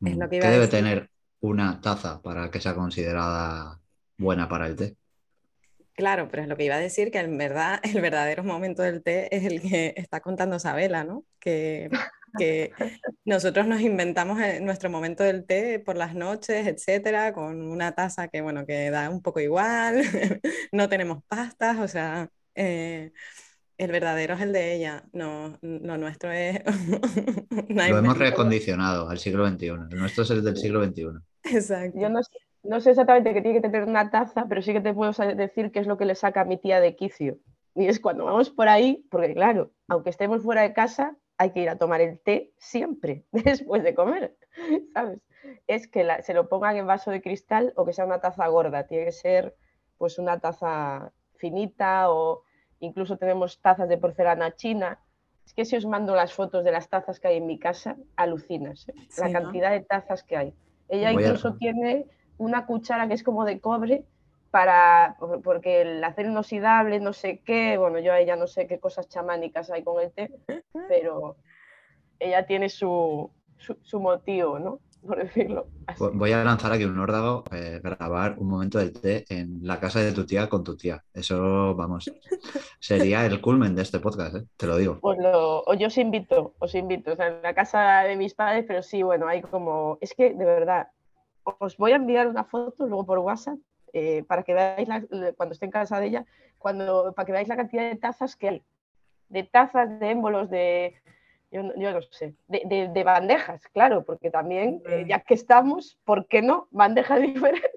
Mm, 0.00 0.28
¿Qué 0.30 0.40
debe 0.40 0.68
tener 0.68 1.10
una 1.40 1.80
taza 1.80 2.20
para 2.22 2.50
que 2.50 2.60
sea 2.60 2.74
considerada 2.74 3.80
buena 4.16 4.48
para 4.48 4.66
el 4.66 4.76
té? 4.76 4.96
Claro, 5.94 6.28
pero 6.30 6.44
es 6.44 6.48
lo 6.48 6.56
que 6.56 6.64
iba 6.64 6.76
a 6.76 6.80
decir, 6.80 7.10
que 7.10 7.18
en 7.18 7.36
verdad 7.36 7.80
el 7.82 8.00
verdadero 8.00 8.44
momento 8.44 8.82
del 8.82 9.02
té 9.02 9.34
es 9.36 9.44
el 9.44 9.60
que 9.60 9.94
está 9.96 10.20
contando 10.20 10.58
Sabela, 10.58 11.04
¿no? 11.04 11.24
Que, 11.40 11.90
que 12.38 12.72
nosotros 13.24 13.66
nos 13.66 13.80
inventamos 13.80 14.38
nuestro 14.60 14.90
momento 14.90 15.24
del 15.24 15.44
té 15.44 15.80
por 15.80 15.96
las 15.96 16.14
noches, 16.14 16.66
etcétera, 16.68 17.32
con 17.32 17.62
una 17.62 17.92
taza 17.96 18.28
que, 18.28 18.40
bueno, 18.40 18.64
que 18.64 18.90
da 18.90 19.10
un 19.10 19.22
poco 19.22 19.40
igual, 19.40 20.02
no 20.72 20.88
tenemos 20.88 21.24
pastas, 21.26 21.78
o 21.78 21.88
sea, 21.88 22.30
eh, 22.54 23.12
el 23.78 23.92
verdadero 23.92 24.34
es 24.34 24.40
el 24.40 24.52
de 24.52 24.74
ella, 24.74 25.04
no, 25.12 25.56
lo 25.62 25.96
nuestro 25.96 26.32
es... 26.32 26.60
lo 27.68 27.82
hemos 27.82 28.18
recondicionado 28.18 29.08
al 29.08 29.18
siglo 29.18 29.48
XXI, 29.48 29.66
el 29.66 29.98
nuestro 29.98 30.24
es 30.24 30.30
el 30.30 30.42
del 30.42 30.56
siglo 30.56 30.84
XXI. 30.84 31.06
Exacto. 31.44 31.98
Yo 31.98 32.08
no 32.08 32.80
sé, 32.80 32.90
exactamente 32.90 33.32
qué 33.32 33.40
tiene 33.40 33.60
que 33.60 33.68
tener 33.68 33.88
una 33.88 34.10
taza, 34.10 34.46
pero 34.48 34.62
sí 34.62 34.72
que 34.72 34.80
te 34.80 34.92
puedo 34.92 35.12
decir 35.36 35.70
qué 35.70 35.78
es 35.78 35.86
lo 35.86 35.96
que 35.96 36.04
le 36.04 36.16
saca 36.16 36.40
a 36.40 36.44
mi 36.44 36.58
tía 36.58 36.80
de 36.80 36.96
quicio. 36.96 37.38
Y 37.76 37.86
es 37.86 38.00
cuando 38.00 38.24
vamos 38.24 38.50
por 38.50 38.68
ahí, 38.68 39.06
porque 39.10 39.32
claro, 39.32 39.70
aunque 39.86 40.10
estemos 40.10 40.42
fuera 40.42 40.62
de 40.62 40.72
casa, 40.72 41.16
hay 41.36 41.52
que 41.52 41.60
ir 41.60 41.68
a 41.70 41.78
tomar 41.78 42.00
el 42.00 42.18
té 42.18 42.52
siempre, 42.58 43.24
después 43.32 43.84
de 43.84 43.94
comer, 43.94 44.36
¿sabes? 44.92 45.20
Es 45.68 45.86
que 45.86 46.04
se 46.22 46.34
lo 46.34 46.48
pongan 46.48 46.76
en 46.76 46.86
vaso 46.88 47.12
de 47.12 47.22
cristal 47.22 47.72
o 47.76 47.84
que 47.86 47.92
sea 47.92 48.04
una 48.04 48.20
taza 48.20 48.48
gorda, 48.48 48.88
tiene 48.88 49.04
que 49.04 49.12
ser 49.12 49.54
pues 49.96 50.18
una 50.18 50.40
taza 50.40 51.12
finita 51.36 52.10
o 52.10 52.42
incluso 52.80 53.16
tenemos 53.16 53.60
tazas 53.60 53.88
de 53.88 53.98
porcelana 53.98 54.54
china. 54.54 54.98
Es 55.44 55.54
que 55.54 55.64
si 55.64 55.76
os 55.76 55.86
mando 55.86 56.14
las 56.14 56.32
fotos 56.32 56.64
de 56.64 56.72
las 56.72 56.88
tazas 56.88 57.20
que 57.20 57.28
hay 57.28 57.36
en 57.38 57.46
mi 57.46 57.58
casa, 57.58 57.96
alucinas 58.16 58.88
¿eh? 58.88 58.94
la 59.18 59.32
cantidad 59.32 59.70
de 59.70 59.80
tazas 59.80 60.22
que 60.22 60.36
hay. 60.36 60.54
Ella 60.88 61.12
incluso 61.12 61.54
tiene 61.54 62.06
una 62.36 62.66
cuchara 62.66 63.08
que 63.08 63.14
es 63.14 63.22
como 63.22 63.44
de 63.44 63.60
cobre 63.60 64.04
para, 64.50 65.16
porque 65.42 65.82
el 65.82 66.04
acero 66.04 66.30
inoxidable, 66.30 67.00
no 67.00 67.12
sé 67.12 67.40
qué, 67.40 67.76
bueno, 67.76 67.98
yo 67.98 68.12
a 68.12 68.20
ella 68.20 68.36
no 68.36 68.46
sé 68.46 68.66
qué 68.66 68.78
cosas 68.78 69.08
chamánicas 69.08 69.70
hay 69.70 69.82
con 69.82 70.02
el 70.02 70.12
té, 70.12 70.30
pero 70.88 71.36
ella 72.18 72.46
tiene 72.46 72.68
su, 72.68 73.30
su 73.58 74.00
motivo, 74.00 74.58
¿no? 74.58 74.80
Por 75.06 75.18
decirlo. 75.18 75.66
Voy 76.14 76.32
a 76.32 76.44
lanzar 76.44 76.72
aquí 76.72 76.84
un 76.84 76.98
órdago, 76.98 77.44
eh, 77.52 77.80
grabar 77.82 78.36
un 78.38 78.48
momento 78.48 78.78
del 78.78 78.92
té 78.92 79.24
en 79.28 79.60
la 79.62 79.80
casa 79.80 80.00
de 80.00 80.12
tu 80.12 80.26
tía 80.26 80.48
con 80.48 80.64
tu 80.64 80.76
tía. 80.76 81.02
Eso, 81.12 81.74
vamos, 81.74 82.10
sería 82.80 83.24
el 83.26 83.40
culmen 83.40 83.74
de 83.74 83.82
este 83.82 84.00
podcast, 84.00 84.36
¿eh? 84.36 84.44
te 84.56 84.66
lo 84.66 84.76
digo. 84.76 84.98
Pues 85.00 85.18
o 85.22 85.74
yo 85.74 85.86
os 85.86 85.98
invito, 85.98 86.54
os 86.58 86.74
invito, 86.74 87.12
o 87.12 87.16
sea, 87.16 87.28
en 87.28 87.42
la 87.42 87.54
casa 87.54 88.02
de 88.02 88.16
mis 88.16 88.34
padres, 88.34 88.64
pero 88.66 88.82
sí, 88.82 89.02
bueno, 89.02 89.26
hay 89.28 89.42
como, 89.42 89.98
es 90.00 90.14
que 90.14 90.34
de 90.34 90.44
verdad, 90.44 90.88
os 91.58 91.76
voy 91.76 91.92
a 91.92 91.96
enviar 91.96 92.26
una 92.26 92.44
foto 92.44 92.86
luego 92.86 93.06
por 93.06 93.18
WhatsApp 93.18 93.58
eh, 93.92 94.24
para 94.26 94.42
que 94.42 94.54
veáis, 94.54 94.88
cuando 95.36 95.52
esté 95.52 95.64
en 95.64 95.70
casa 95.70 95.98
de 96.00 96.06
ella, 96.06 96.26
cuando, 96.58 97.12
para 97.14 97.26
que 97.26 97.32
veáis 97.32 97.48
la 97.48 97.56
cantidad 97.56 97.88
de 97.88 97.96
tazas 97.96 98.36
que 98.36 98.48
hay, 98.48 98.62
de 99.28 99.44
tazas, 99.44 99.98
de 99.98 100.10
émbolos, 100.10 100.50
de 100.50 100.94
yo, 101.50 101.62
no 101.62 102.02
sé, 102.10 102.34
de, 102.46 103.02
bandejas, 103.04 103.62
claro, 103.72 104.04
porque 104.04 104.30
también, 104.30 104.82
eh, 104.86 105.06
ya 105.08 105.20
que 105.20 105.34
estamos, 105.34 105.98
¿por 106.04 106.26
qué 106.26 106.42
no? 106.42 106.68
Bandejas 106.70 107.20
diferentes. 107.22 107.70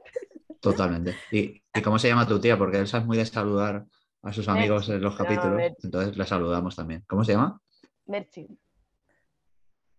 Totalmente. 0.59 1.15
¿Y, 1.31 1.61
cómo 1.81 1.97
se 1.97 2.09
llama 2.09 2.27
tu 2.27 2.39
tía? 2.39 2.57
Porque 2.57 2.77
Elsa 2.77 2.99
es 2.99 3.05
muy 3.05 3.17
de 3.17 3.25
saludar 3.25 3.85
a 4.23 4.33
sus 4.33 4.47
amigos 4.47 4.89
en 4.89 5.01
los 5.01 5.15
capítulos, 5.15 5.59
entonces 5.83 6.15
le 6.15 6.25
saludamos 6.25 6.75
también. 6.75 7.03
¿Cómo 7.07 7.23
se 7.23 7.31
llama? 7.31 7.59
Merche. 8.05 8.47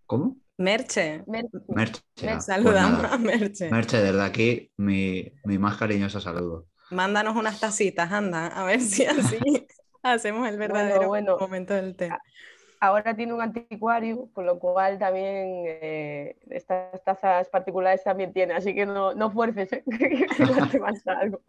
¿Cómo? 0.07 0.37
Merche. 0.59 1.25
Merche. 1.26 2.02
Ah, 2.29 2.41
saludamos 2.41 3.05
a 3.05 3.19
Merche. 3.19 3.71
Merche, 3.71 3.97
desde 3.97 4.23
aquí 4.23 4.71
mi, 4.76 5.33
más 5.45 5.76
cariñoso 5.76 6.21
saludo. 6.21 6.67
Mándanos 6.91 7.35
unas 7.35 7.59
tacitas, 7.59 8.12
anda, 8.12 8.49
a 8.49 8.64
ver 8.64 8.81
si 8.81 9.07
así 9.07 9.38
hacemos 10.02 10.47
el 10.47 10.59
verdadero 10.59 11.09
momento 11.41 11.75
del 11.75 11.97
té 11.97 12.11
ahora 12.83 13.15
tiene 13.15 13.33
un 13.33 13.41
anticuario, 13.41 14.29
con 14.33 14.45
lo 14.45 14.59
cual 14.59 14.99
también 14.99 15.65
eh, 15.67 16.37
estas 16.51 17.03
tazas 17.05 17.49
particulares 17.49 18.03
también 18.03 18.33
tiene, 18.33 18.55
así 18.55 18.75
que 18.75 18.87
no, 18.87 19.15
no 19.15 19.31
fuerces, 19.31 19.73
¿eh? 19.73 19.85
que 19.87 20.81
algo. 21.07 21.41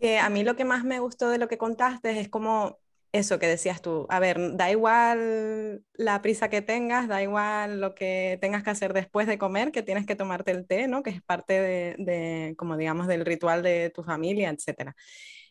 Que 0.00 0.18
a 0.18 0.28
mí 0.28 0.42
lo 0.42 0.56
que 0.56 0.64
más 0.64 0.82
me 0.82 0.98
gustó 0.98 1.30
de 1.30 1.38
lo 1.38 1.46
que 1.46 1.56
contaste 1.56 2.18
es 2.18 2.28
como 2.28 2.78
eso 3.12 3.38
que 3.38 3.46
decías 3.46 3.80
tú, 3.80 4.08
a 4.10 4.18
ver, 4.18 4.56
da 4.56 4.72
igual 4.72 5.84
la 5.94 6.20
prisa 6.20 6.50
que 6.50 6.62
tengas, 6.62 7.06
da 7.06 7.22
igual 7.22 7.80
lo 7.80 7.94
que 7.94 8.38
tengas 8.40 8.64
que 8.64 8.70
hacer 8.70 8.92
después 8.92 9.28
de 9.28 9.38
comer, 9.38 9.70
que 9.70 9.84
tienes 9.84 10.04
que 10.04 10.16
tomarte 10.16 10.50
el 10.50 10.66
té, 10.66 10.88
¿no? 10.88 11.04
Que 11.04 11.10
es 11.10 11.22
parte 11.22 11.52
de, 11.52 11.94
de 11.98 12.56
como 12.56 12.76
digamos, 12.76 13.06
del 13.06 13.24
ritual 13.24 13.62
de 13.62 13.90
tu 13.90 14.02
familia, 14.02 14.50
etc. 14.50 14.94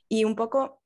Y 0.10 0.26
un 0.26 0.36
poco 0.36 0.82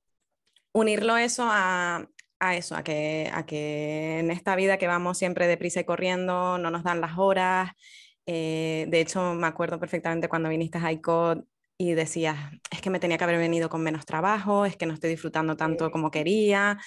unirlo 0.74 1.18
eso 1.18 1.48
a, 1.48 2.08
a 2.48 2.56
eso, 2.56 2.76
a 2.76 2.84
que, 2.84 3.30
a 3.34 3.46
que 3.46 4.20
en 4.20 4.32
esta 4.32 4.56
vida 4.56 4.78
que 4.78 4.88
vamos 4.88 5.18
siempre 5.18 5.48
deprisa 5.48 5.82
y 5.82 5.86
corriendo, 5.86 6.58
no 6.58 6.72
nos 6.72 6.84
dan 6.84 7.02
las 7.02 7.18
horas. 7.18 7.72
Eh, 8.26 8.86
de 8.90 9.02
hecho, 9.02 9.34
me 9.34 9.48
acuerdo 9.48 9.80
perfectamente 9.80 10.30
cuando 10.30 10.50
viniste 10.50 10.78
a 10.78 10.92
ICOD 10.92 11.44
y 11.78 11.94
decías, 11.94 12.38
es 12.72 12.82
que 12.82 12.90
me 12.90 13.00
tenía 13.00 13.18
que 13.18 13.24
haber 13.24 13.38
venido 13.38 13.70
con 13.70 13.82
menos 13.82 14.06
trabajo, 14.06 14.66
es 14.66 14.78
que 14.78 14.86
no 14.86 14.94
estoy 14.94 15.10
disfrutando 15.10 15.58
tanto 15.58 15.92
como 15.92 16.12
quería, 16.12 16.78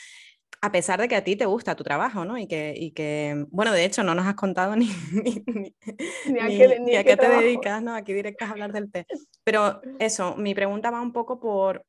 a 0.61 0.73
pesar 0.73 1.01
de 1.01 1.09
que 1.09 1.17
a 1.17 1.25
ti 1.25 1.37
te 1.37 1.47
gusta 1.47 1.77
tu 1.77 1.85
trabajo, 1.85 2.25
¿no? 2.25 2.39
Y 2.39 2.47
que, 2.47 2.75
y 2.77 2.93
que 2.93 3.47
bueno, 3.51 3.73
de 3.73 3.85
hecho 3.85 4.03
no 4.03 4.15
nos 4.15 4.27
has 4.27 4.35
contado 4.35 4.75
ni, 4.77 4.87
ni, 6.27 6.39
a, 6.41 7.05
qué, 7.05 7.17
te 7.17 7.29
dedicas, 7.29 7.83
¿no? 7.83 7.95
Aquí 7.95 8.13
directas 8.13 8.49
a 8.49 8.53
hablar 8.53 8.73
del 8.73 8.91
té. 8.91 9.07
Pero 9.45 9.81
eso, 9.99 10.37
mi 10.37 10.55
pregunta 10.55 10.91
va 10.91 11.01
un 11.01 11.13
poco 11.13 11.39
por, 11.39 11.85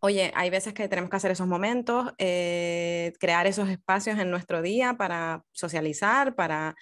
oye, 0.00 0.32
hay 0.34 0.50
veces 0.50 0.74
que 0.74 0.88
tenemos 0.88 1.10
que 1.10 1.16
hacer 1.16 1.30
esos 1.30 1.46
momentos, 1.46 2.12
eh, 2.18 3.12
crear 3.20 3.46
esos 3.46 3.68
espacios 3.68 4.18
en 4.18 4.30
nuestro 4.30 4.62
día 4.62 4.94
para 4.94 5.42
socializar, 5.52 6.34
para 6.34 6.74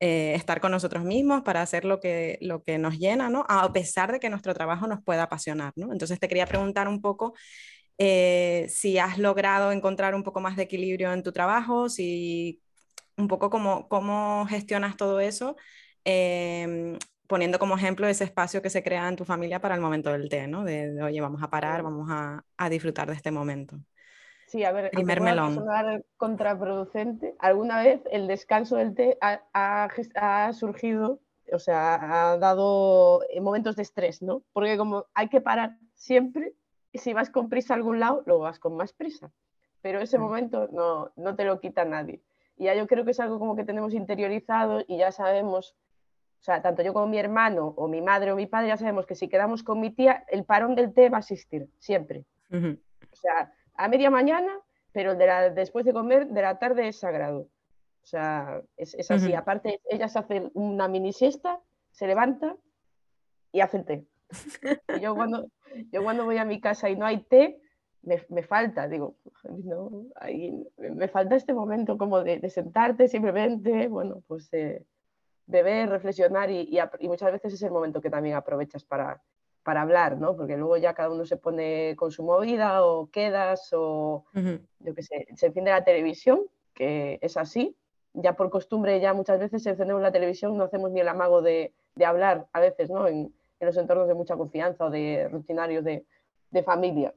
eh, 0.00 0.34
estar 0.34 0.60
con 0.60 0.70
nosotros 0.72 1.04
mismos, 1.04 1.42
para 1.42 1.62
hacer 1.62 1.84
lo 1.84 2.00
que, 2.00 2.38
lo 2.40 2.62
que 2.62 2.78
nos 2.78 2.98
llena, 2.98 3.28
¿no? 3.28 3.44
A 3.48 3.72
pesar 3.72 4.12
de 4.12 4.20
que 4.20 4.30
nuestro 4.30 4.54
trabajo 4.54 4.86
nos 4.86 5.02
pueda 5.02 5.24
apasionar, 5.24 5.72
¿no? 5.76 5.92
Entonces 5.92 6.18
te 6.18 6.28
quería 6.28 6.46
preguntar 6.46 6.88
un 6.88 7.02
poco 7.02 7.34
eh, 7.98 8.66
si 8.70 8.98
has 8.98 9.18
logrado 9.18 9.72
encontrar 9.72 10.14
un 10.14 10.22
poco 10.22 10.40
más 10.40 10.56
de 10.56 10.62
equilibrio 10.64 11.12
en 11.12 11.22
tu 11.22 11.32
trabajo, 11.32 11.90
si 11.90 12.62
un 13.18 13.28
poco 13.28 13.50
cómo, 13.50 13.88
cómo 13.88 14.46
gestionas 14.48 14.96
todo 14.96 15.20
eso. 15.20 15.56
Em, 16.04 16.98
poniendo 17.30 17.60
como 17.60 17.76
ejemplo 17.76 18.08
ese 18.08 18.24
espacio 18.24 18.60
que 18.60 18.70
se 18.70 18.82
crea 18.82 19.08
en 19.08 19.14
tu 19.14 19.24
familia 19.24 19.60
para 19.60 19.76
el 19.76 19.80
momento 19.80 20.10
del 20.10 20.28
té, 20.28 20.48
¿no? 20.48 20.64
De, 20.64 21.00
oye, 21.00 21.20
vamos 21.20 21.40
a 21.44 21.48
parar, 21.48 21.80
vamos 21.80 22.08
a, 22.10 22.44
a, 22.56 22.68
disfrutar 22.68 23.06
de 23.06 23.14
este 23.14 23.30
momento. 23.30 23.76
Sí, 24.48 24.64
a 24.64 24.72
ver, 24.72 24.90
primer 24.90 25.20
melón. 25.20 25.54
sonar 25.54 26.04
contraproducente. 26.16 27.36
Alguna 27.38 27.80
vez 27.80 28.00
el 28.10 28.26
descanso 28.26 28.74
del 28.74 28.96
té 28.96 29.16
ha, 29.20 29.42
ha, 29.54 30.52
surgido, 30.52 31.20
o 31.52 31.60
sea, 31.60 32.32
ha 32.32 32.36
dado 32.36 33.20
momentos 33.40 33.76
de 33.76 33.82
estrés, 33.82 34.22
¿no? 34.22 34.42
Porque 34.52 34.76
como 34.76 35.06
hay 35.14 35.28
que 35.28 35.40
parar 35.40 35.76
siempre, 35.94 36.52
si 36.92 37.12
vas 37.12 37.30
con 37.30 37.48
prisa 37.48 37.74
a 37.74 37.76
algún 37.76 38.00
lado, 38.00 38.24
luego 38.26 38.42
vas 38.42 38.58
con 38.58 38.76
más 38.76 38.92
prisa. 38.92 39.30
Pero 39.82 40.00
ese 40.00 40.18
mm. 40.18 40.20
momento 40.20 40.68
no, 40.72 41.12
no 41.14 41.36
te 41.36 41.44
lo 41.44 41.60
quita 41.60 41.84
nadie. 41.84 42.20
Y 42.56 42.64
ya 42.64 42.74
yo 42.74 42.88
creo 42.88 43.04
que 43.04 43.12
es 43.12 43.20
algo 43.20 43.38
como 43.38 43.54
que 43.54 43.64
tenemos 43.64 43.94
interiorizado 43.94 44.82
y 44.88 44.98
ya 44.98 45.12
sabemos 45.12 45.76
O 46.40 46.42
sea, 46.42 46.62
tanto 46.62 46.82
yo 46.82 46.94
como 46.94 47.06
mi 47.06 47.18
hermano 47.18 47.74
o 47.76 47.86
mi 47.86 48.00
madre 48.00 48.32
o 48.32 48.36
mi 48.36 48.46
padre 48.46 48.68
ya 48.68 48.78
sabemos 48.78 49.04
que 49.04 49.14
si 49.14 49.28
quedamos 49.28 49.62
con 49.62 49.78
mi 49.78 49.90
tía, 49.90 50.24
el 50.28 50.44
parón 50.44 50.74
del 50.74 50.94
té 50.94 51.10
va 51.10 51.18
a 51.18 51.20
existir, 51.20 51.68
siempre. 51.78 52.24
O 52.50 53.16
sea, 53.16 53.52
a 53.74 53.88
media 53.88 54.10
mañana, 54.10 54.50
pero 54.92 55.14
de 55.14 55.50
después 55.54 55.84
de 55.84 55.92
comer, 55.92 56.28
de 56.28 56.42
la 56.42 56.58
tarde 56.58 56.88
es 56.88 56.98
sagrado. 56.98 57.48
O 58.02 58.06
sea, 58.06 58.62
es, 58.78 59.10
así. 59.10 59.34
Aparte, 59.34 59.82
ellas 59.90 60.16
hacen 60.16 60.50
una 60.54 60.88
mini 60.88 61.12
siesta, 61.12 61.60
se 61.90 62.06
levanta 62.06 62.56
y 63.52 63.60
hace 63.60 63.76
el 63.76 63.84
té. 63.84 64.06
yo, 65.02 65.14
cuando, 65.14 65.46
yo 65.92 66.02
cuando 66.02 66.24
voy 66.24 66.38
a 66.38 66.46
mi 66.46 66.58
casa 66.58 66.88
y 66.88 66.96
no 66.96 67.04
hay 67.04 67.22
té, 67.24 67.60
me, 68.02 68.42
falta, 68.42 68.88
digo, 68.88 69.16
no, 69.44 70.06
me 70.78 71.08
falta 71.08 71.36
este 71.36 71.52
momento 71.52 71.98
como 71.98 72.24
de, 72.24 72.48
sentarte 72.48 73.08
simplemente, 73.08 73.88
bueno, 73.88 74.22
pues 74.26 74.48
eh, 74.52 74.86
beber, 75.50 75.88
reflexionar 75.88 76.50
y, 76.50 76.78
muchas 77.02 77.32
veces 77.32 77.54
es 77.54 77.62
el 77.62 77.70
momento 77.70 78.00
que 78.00 78.10
también 78.10 78.36
aprovechas 78.36 78.84
para, 78.84 79.22
para 79.62 79.82
hablar, 79.82 80.18
¿no? 80.18 80.36
Porque 80.36 80.56
luego 80.56 80.76
ya 80.76 80.94
cada 80.94 81.10
uno 81.10 81.26
se 81.26 81.36
pone 81.36 81.94
con 81.96 82.10
su 82.10 82.22
movida 82.22 82.84
o 82.84 83.10
quedas 83.10 83.70
o, 83.72 84.24
yo 84.34 84.94
qué 84.94 85.02
sé, 85.02 85.26
se 85.34 85.46
enciende 85.46 85.70
la 85.70 85.84
televisión, 85.84 86.42
que 86.74 87.18
es 87.20 87.36
así, 87.36 87.76
ya 88.12 88.34
por 88.34 88.50
costumbre 88.50 89.00
ya 89.00 89.12
muchas 89.12 89.38
veces 89.38 89.64
encendemos 89.66 90.02
la 90.02 90.12
televisión, 90.12 90.56
no 90.56 90.64
hacemos 90.64 90.90
ni 90.90 91.00
el 91.00 91.08
amago 91.08 91.42
de, 91.42 91.72
de 91.94 92.04
hablar 92.04 92.46
a 92.52 92.60
veces, 92.60 92.90
¿no? 92.90 93.06
En, 93.06 93.32
en, 93.60 93.66
los 93.66 93.76
entornos 93.76 94.08
de 94.08 94.14
mucha 94.14 94.36
confianza 94.36 94.86
o 94.86 94.90
de 94.90 95.28
rutinarios 95.30 95.84
de, 95.84 96.06
de 96.50 96.62
familia 96.62 97.12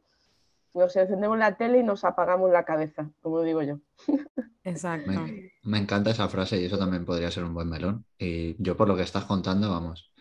nos 0.73 0.95
encendemos 0.95 1.37
la 1.37 1.55
tele 1.55 1.79
y 1.79 1.83
nos 1.83 2.03
apagamos 2.03 2.51
la 2.51 2.65
cabeza, 2.65 3.09
como 3.21 3.41
digo 3.41 3.61
yo. 3.61 3.79
Exacto. 4.63 5.11
Me, 5.63 5.77
encanta 5.77 6.11
esa 6.11 6.27
frase 6.29 6.59
y 6.59 6.65
eso 6.65 6.77
también 6.77 7.05
podría 7.05 7.31
ser 7.31 7.43
un 7.43 7.53
buen 7.53 7.69
melón. 7.69 8.05
Y 8.17 8.61
yo 8.61 8.77
por 8.77 8.87
lo 8.87 8.95
que 8.95 9.03
estás 9.03 9.25
contando, 9.25 9.69
vamos, 9.69 10.11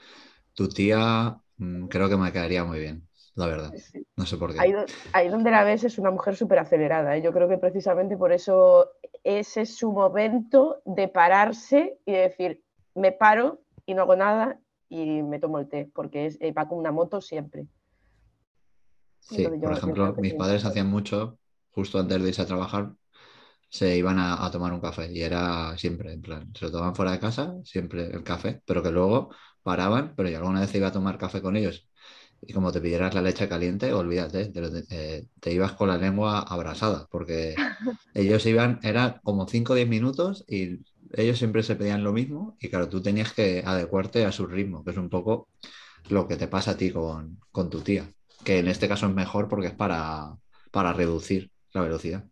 tu 0.55 0.69
tía 0.69 1.37
mm, 1.57 1.87
creo 1.87 2.09
que 2.09 2.17
me 2.17 2.33
quedaría 2.33 2.65
muy 2.65 2.81
bien, 2.81 3.09
la 3.35 3.47
verdad. 3.47 3.73
No 4.17 4.27
sé 4.27 4.37
por 4.37 4.53
qué. 4.53 4.85
Ahí, 5.13 5.29
donde 5.29 5.51
la 5.51 5.65
ves 5.65 5.85
es 5.85 5.99
una 5.99 6.11
mujer 6.11 6.37
súper 6.37 6.59
acelerada. 6.59 7.17
¿eh? 7.17 7.23
Yo 7.23 7.33
creo 7.33 7.49
que 7.49 7.59
precisamente 7.59 8.17
por 8.17 8.33
eso 8.33 8.91
ese 9.25 9.63
es 9.63 9.77
su 9.77 9.93
momento 9.93 10.83
de 10.85 11.09
pararse 11.09 11.99
y 12.05 12.13
decir, 12.13 12.63
me 12.95 13.13
paro 13.13 13.61
y 13.87 13.95
no 13.95 14.03
hago 14.03 14.17
nada 14.17 14.59
y 14.89 15.23
me 15.23 15.39
tomo 15.39 15.59
el 15.59 15.69
té, 15.69 15.91
porque 15.95 16.27
es, 16.27 16.39
eh, 16.41 16.53
va 16.53 16.69
con 16.69 16.79
una 16.79 16.93
moto 16.93 17.21
siempre. 17.21 17.67
Sí, 19.31 19.45
por 19.45 19.73
ejemplo, 19.73 20.15
mis 20.19 20.35
padres 20.35 20.65
hacían 20.65 20.89
mucho, 20.89 21.39
justo 21.71 21.99
antes 21.99 22.23
de 22.23 22.29
irse 22.29 22.43
a 22.43 22.47
trabajar, 22.47 22.93
se 23.69 23.97
iban 23.97 24.19
a, 24.19 24.51
tomar 24.51 24.73
un 24.73 24.81
café 24.81 25.11
y 25.11 25.23
era 25.23 25.77
siempre, 25.79 26.13
en 26.13 26.21
plan, 26.21 26.53
se 26.55 26.67
lo 26.67 26.73
tomaban 26.73 26.95
fuera 26.95 27.13
de 27.13 27.21
casa, 27.21 27.55
siempre 27.65 28.07
el 28.07 28.23
café, 28.23 28.61
pero 28.67 28.83
que 28.83 28.91
luego 28.91 29.35
paraban, 29.63 30.15
pero 30.17 30.29
yo 30.29 30.39
alguna 30.39 30.61
vez 30.61 30.75
iba 30.75 30.89
a 30.89 30.93
tomar 30.93 31.17
café 31.19 31.41
con 31.41 31.57
ellos. 31.57 31.89
Y 32.43 32.53
como 32.53 32.73
te 32.73 32.81
pidieras 32.81 33.15
la 33.15 33.23
leche 33.23 33.49
caliente, 33.49 33.93
olvídate, 33.95 34.47
te, 34.49 35.29
te, 35.41 35.53
ibas 35.53 35.73
con 35.73 35.89
la 35.89 35.97
lengua 35.97 36.41
abrasada, 36.41 37.09
porque 37.11 37.55
ellos 38.15 38.45
iban, 38.47 38.81
era 38.83 39.21
como 39.23 39.49
5 39.49 39.73
o 39.73 39.77
10 39.77 39.89
minutos 39.89 40.45
y 40.49 40.81
ellos 41.15 41.39
siempre 41.39 41.63
se 41.63 41.77
pedían 41.77 42.05
lo 42.05 42.13
mismo 42.13 42.57
y 42.61 42.69
claro, 42.69 42.89
tú 42.89 43.01
tenías 43.01 43.33
que 43.33 43.63
adecuarte 43.65 44.27
a 44.27 44.33
su 44.33 44.47
ritmo, 44.47 44.85
que 44.85 44.91
es 44.91 44.97
un 44.99 45.09
poco 45.09 45.49
lo 46.11 46.29
que 46.29 46.37
te 46.37 46.49
pasa 46.49 46.73
a 46.73 46.77
ti 46.77 46.91
con, 46.91 47.39
con 47.53 47.71
tu 47.71 47.81
tía 47.81 48.13
que 48.45 48.59
en 48.59 48.69
este 48.69 48.89
caso 48.89 49.07
es 49.07 49.13
mejor 49.13 49.49
porque 49.49 49.69
es 49.69 49.75
para, 49.75 50.37
para 50.71 50.93
reducir 50.93 51.51
la 51.73 51.83
velocidad. 51.83 52.25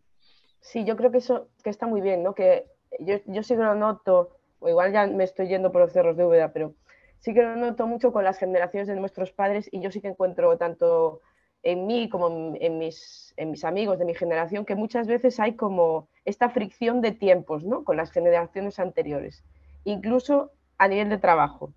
Sí, 0.60 0.84
yo 0.84 0.96
creo 0.96 1.10
que 1.10 1.18
eso 1.18 1.48
que 1.62 1.70
está 1.70 1.86
muy 1.86 2.00
bien, 2.00 2.22
¿no? 2.22 2.34
Que 2.34 2.66
yo, 2.98 3.16
yo 3.26 3.42
sí 3.42 3.54
que 3.54 3.62
lo 3.62 3.74
noto, 3.74 4.36
o 4.58 4.68
igual 4.68 4.92
ya 4.92 5.06
me 5.06 5.24
estoy 5.24 5.48
yendo 5.48 5.72
por 5.72 5.82
los 5.82 5.92
cerros 5.92 6.16
de 6.16 6.24
Úbeda, 6.24 6.52
pero 6.52 6.74
sí 7.18 7.32
que 7.32 7.42
lo 7.42 7.56
noto 7.56 7.86
mucho 7.86 8.12
con 8.12 8.24
las 8.24 8.38
generaciones 8.38 8.88
de 8.88 8.96
nuestros 8.96 9.32
padres 9.32 9.68
y 9.72 9.80
yo 9.80 9.90
sí 9.90 10.00
que 10.00 10.08
encuentro 10.08 10.56
tanto 10.58 11.20
en 11.62 11.86
mí 11.86 12.08
como 12.08 12.54
en 12.58 12.78
mis, 12.78 13.34
en 13.36 13.50
mis 13.50 13.64
amigos 13.64 13.98
de 13.98 14.06
mi 14.06 14.14
generación 14.14 14.64
que 14.64 14.74
muchas 14.74 15.06
veces 15.06 15.38
hay 15.40 15.56
como 15.56 16.08
esta 16.24 16.48
fricción 16.48 17.00
de 17.02 17.12
tiempos, 17.12 17.64
¿no? 17.64 17.84
Con 17.84 17.96
las 17.96 18.10
generaciones 18.10 18.78
anteriores, 18.78 19.44
incluso 19.84 20.52
a 20.78 20.88
nivel 20.88 21.10
de 21.10 21.18
trabajo 21.18 21.74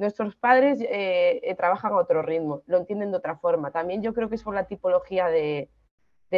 nuestros 0.00 0.34
padres 0.34 0.80
eh, 0.80 1.40
eh, 1.42 1.54
trabajan 1.54 1.92
a 1.92 1.98
otro 1.98 2.22
ritmo, 2.22 2.62
lo 2.66 2.78
entienden 2.78 3.10
de 3.10 3.18
otra 3.18 3.36
forma. 3.36 3.70
También 3.70 4.02
yo 4.02 4.14
creo 4.14 4.30
que 4.30 4.36
es 4.36 4.42
por 4.42 4.54
la 4.54 4.64
tipología 4.64 5.26
de, 5.26 5.68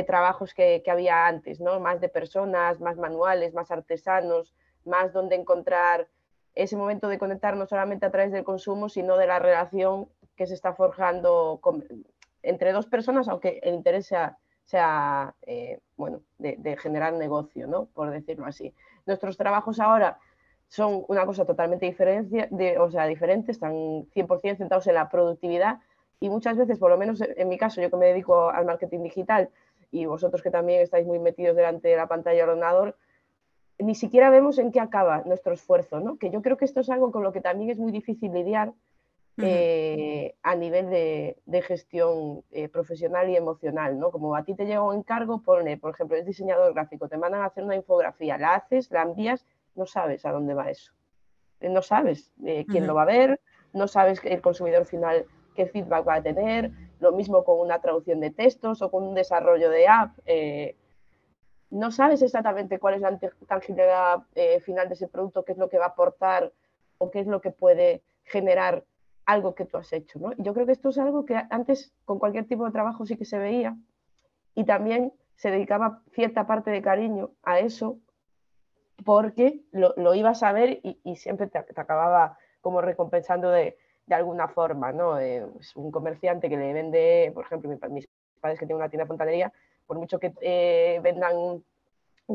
trabajos 0.07 0.53
que, 0.53 0.83
había 0.90 1.27
antes, 1.27 1.61
¿no? 1.61 1.79
Más 1.79 2.01
de 2.01 2.09
personas, 2.09 2.81
más 2.81 2.96
manuales, 2.96 3.55
más 3.55 3.70
artesanos, 3.70 4.53
más 4.85 5.12
donde 5.12 5.37
encontrar 5.37 6.09
ese 6.55 6.77
momento 6.77 7.09
de 7.09 7.18
conectar 7.18 7.57
no 7.57 7.66
solamente 7.66 8.05
a 8.05 8.11
través 8.11 8.33
del 8.33 8.42
consumo, 8.42 8.88
sino 8.88 9.16
de 9.16 9.29
la 9.29 9.38
relación 9.38 10.09
que 10.35 10.46
se 10.46 10.55
está 10.55 10.75
forjando 10.75 11.61
entre 12.42 12.72
dos 12.72 12.87
personas, 12.87 13.29
aunque 13.29 13.61
el 13.62 13.75
interés 13.75 14.12
sea, 14.64 15.35
eh, 15.42 15.79
bueno, 15.96 16.22
de, 16.38 16.57
de, 16.59 16.77
generar 16.77 17.12
negocio, 17.12 17.68
¿no? 17.68 17.85
Por 17.87 18.11
decirlo 18.11 18.46
así. 18.46 18.75
Nuestros 19.07 19.37
trabajos 19.37 19.79
ahora 19.79 20.18
son 20.73 21.05
una 21.09 21.27
cosa 21.27 21.45
totalmente 21.45 21.85
diferente, 21.85 22.49
de, 22.51 22.79
o 22.79 22.91
sea, 22.91 23.05
diferente, 23.07 23.53
están 23.53 23.75
100% 24.07 24.57
centrados 24.57 24.87
en 24.87 24.95
la 24.95 25.11
productividad 25.11 25.81
y 26.19 26.31
muchas 26.31 26.57
veces, 26.57 26.79
por 26.79 26.91
lo 26.91 26.97
menos 26.97 27.21
en 27.21 27.47
mi 27.51 27.59
caso, 27.59 27.83
yo 27.83 27.91
que 27.91 27.97
me 27.99 28.07
dedico 28.07 28.49
al 28.49 28.65
marketing 28.65 29.03
digital 29.03 29.51
y 29.91 30.07
vosotros 30.07 30.41
que 30.41 30.51
también 30.51 30.81
estáis 30.81 31.07
muy 31.07 31.19
metidos 31.19 31.57
delante 31.57 31.89
de 31.89 31.97
la 31.97 32.07
pantalla 32.07 32.41
del 32.41 32.49
ordenador, 32.49 32.97
ni 33.79 33.95
siquiera 33.95 34.31
vemos 34.31 34.57
en 34.57 34.73
qué 34.73 34.81
acaba 34.81 35.23
nuestro 35.27 35.53
esfuerzo, 35.53 36.01
¿no? 36.01 36.17
Que 36.17 36.31
yo 36.31 36.41
creo 36.41 36.57
que 36.57 36.65
esto 36.65 36.81
es 36.81 36.89
algo 36.89 37.13
con 37.13 37.23
lo 37.23 37.33
que 37.33 37.43
también 37.43 37.69
es 37.69 37.79
muy 37.79 37.93
difícil 37.93 38.33
lidiar 38.33 38.73
eh, 39.37 40.37
a 40.43 40.55
nivel 40.55 40.89
de, 40.89 41.63
gestión 41.67 42.45
eh, 42.51 42.71
profesional 42.71 43.29
y 43.29 43.37
emocional, 43.37 43.99
¿no? 43.99 44.11
Como 44.11 44.35
a 44.37 44.45
ti 44.45 44.55
te 44.55 44.65
llega 44.65 44.81
un 44.81 44.97
encargo, 44.97 45.43
pone, 45.43 45.77
por 45.77 45.93
ejemplo, 45.93 46.17
es 46.17 46.25
diseñador 46.25 46.73
gráfico, 46.73 47.09
te 47.09 47.19
mandan 47.19 47.43
a 47.43 47.45
hacer 47.45 47.63
una 47.63 47.77
infografía, 47.77 48.39
la 48.39 48.55
haces, 48.55 48.91
la 48.91 49.03
envías 49.03 49.45
no 49.75 49.87
sabes 49.87 50.25
a 50.25 50.33
dónde 50.33 50.55
va 50.55 50.71
eso. 50.71 50.93
Eh, 51.61 51.69
no 51.69 51.83
sabes 51.83 52.33
eh, 52.45 52.67
quién 52.69 52.87
lo 52.87 52.95
va 52.95 53.03
a 53.03 53.07
ver, 53.07 53.41
no 53.73 53.89
sabes 53.89 54.21
el 54.25 54.41
consumidor 54.41 54.85
final 54.85 55.25
qué 55.55 55.67
feedback 55.67 56.07
va 56.07 56.15
a 56.15 56.23
tener, 56.23 56.71
lo 57.01 57.13
mismo 57.13 57.45
con 57.45 57.61
una 57.61 57.81
traducción 57.81 58.21
de 58.21 58.31
textos 58.31 58.83
o 58.83 58.91
con 58.91 59.05
un 59.05 59.15
desarrollo 59.15 59.71
de 59.71 59.87
app. 59.87 60.19
Eh, 60.27 60.77
no 61.71 61.91
sabes 61.91 62.21
exactamente 62.23 62.79
cuál 62.79 62.95
es 62.95 63.01
la 63.01 63.19
tangibilidad 63.47 64.23
final 64.63 64.89
de 64.89 64.95
ese 64.95 65.09
producto, 65.09 65.45
qué 65.45 65.53
es 65.53 65.59
lo 65.59 65.71
que 65.71 65.79
va 65.79 65.87
a 65.87 65.89
aportar 65.89 66.53
o 66.99 67.11
qué 67.11 67.21
es 67.21 67.27
lo 67.27 67.41
que 67.41 67.51
puede 67.51 68.03
generar 68.25 68.85
algo 69.25 69.55
que 69.55 69.65
tú 69.65 69.79
has 69.79 69.93
hecho. 69.93 70.19
¿no? 70.19 70.33
Yo 70.37 70.53
creo 70.53 70.67
que 70.67 70.73
esto 70.73 70.91
es 70.91 70.99
algo 70.99 71.25
que 71.25 71.35
antes 71.51 71.95
con 72.05 72.19
cualquier 72.19 72.47
tipo 72.47 72.65
de 72.67 72.73
trabajo 72.73 73.07
sí 73.07 73.17
que 73.17 73.25
se 73.25 73.39
veía 73.39 73.77
y 74.55 74.65
también 74.65 75.13
se 75.37 75.51
dedicaba 75.51 76.03
cierta 76.13 76.47
parte 76.47 76.71
de 76.71 76.83
cariño 76.83 77.31
a 77.43 77.59
eso 77.59 77.99
porque 79.05 79.61
lo, 79.73 80.15
ibas 80.15 80.43
a 80.43 80.53
ver 80.53 80.81
y, 80.83 81.17
siempre 81.17 81.47
te, 81.47 81.59
acababa 81.59 82.38
como 82.61 82.81
recompensando 82.81 83.51
de, 83.51 83.77
alguna 84.11 84.49
forma, 84.49 84.93
¿no? 84.93 85.12
Pues, 85.53 85.75
un 85.75 85.91
comerciante 85.91 86.51
que 86.51 86.57
le 86.57 86.73
vende, 86.75 87.31
por 87.35 87.47
ejemplo, 87.47 87.71
mis 87.88 88.09
padres 88.41 88.59
que 88.59 88.67
tienen 88.67 88.77
una 88.77 88.91
tienda 88.91 89.05
de 89.05 89.09
fontanería, 89.09 89.53
por 89.87 89.99
mucho 89.99 90.19
que 90.19 90.33
eh, 90.43 91.01
vendan 91.03 91.37
un, 91.37 91.65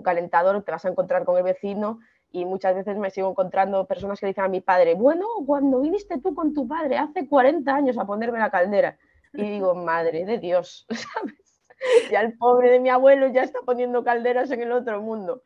calentador, 0.03 0.61
te 0.63 0.71
vas 0.71 0.85
a 0.85 0.89
encontrar 0.89 1.25
con 1.25 1.37
el 1.37 1.43
vecino 1.43 1.99
y 2.31 2.45
muchas 2.45 2.75
veces 2.75 2.97
me 2.97 3.09
sigo 3.09 3.31
encontrando 3.31 3.87
personas 3.87 4.19
que 4.19 4.27
dicen 4.27 4.43
a 4.43 4.47
mi 4.47 4.61
padre, 4.61 4.93
bueno, 4.93 5.25
cuando 5.45 5.81
viniste 5.81 6.19
tú 6.19 6.35
con 6.35 6.53
tu 6.53 6.67
padre 6.67 6.97
hace 6.97 7.27
40 7.27 7.73
años 7.73 7.97
a 7.97 8.05
ponerme 8.05 8.37
la 8.37 8.51
caldera. 8.51 8.97
Y 9.33 9.49
digo, 9.49 9.73
madre 9.73 10.25
de 10.25 10.37
Dios, 10.37 10.85
¿sabes? 10.89 11.46
ya 12.11 12.21
el 12.21 12.37
pobre 12.37 12.71
de 12.71 12.79
mi 12.79 12.89
abuelo 12.89 13.27
ya 13.27 13.43
está 13.43 13.59
poniendo 13.61 14.03
calderas 14.03 14.51
en 14.51 14.61
el 14.61 14.71
otro 14.71 15.01
mundo. 15.01 15.41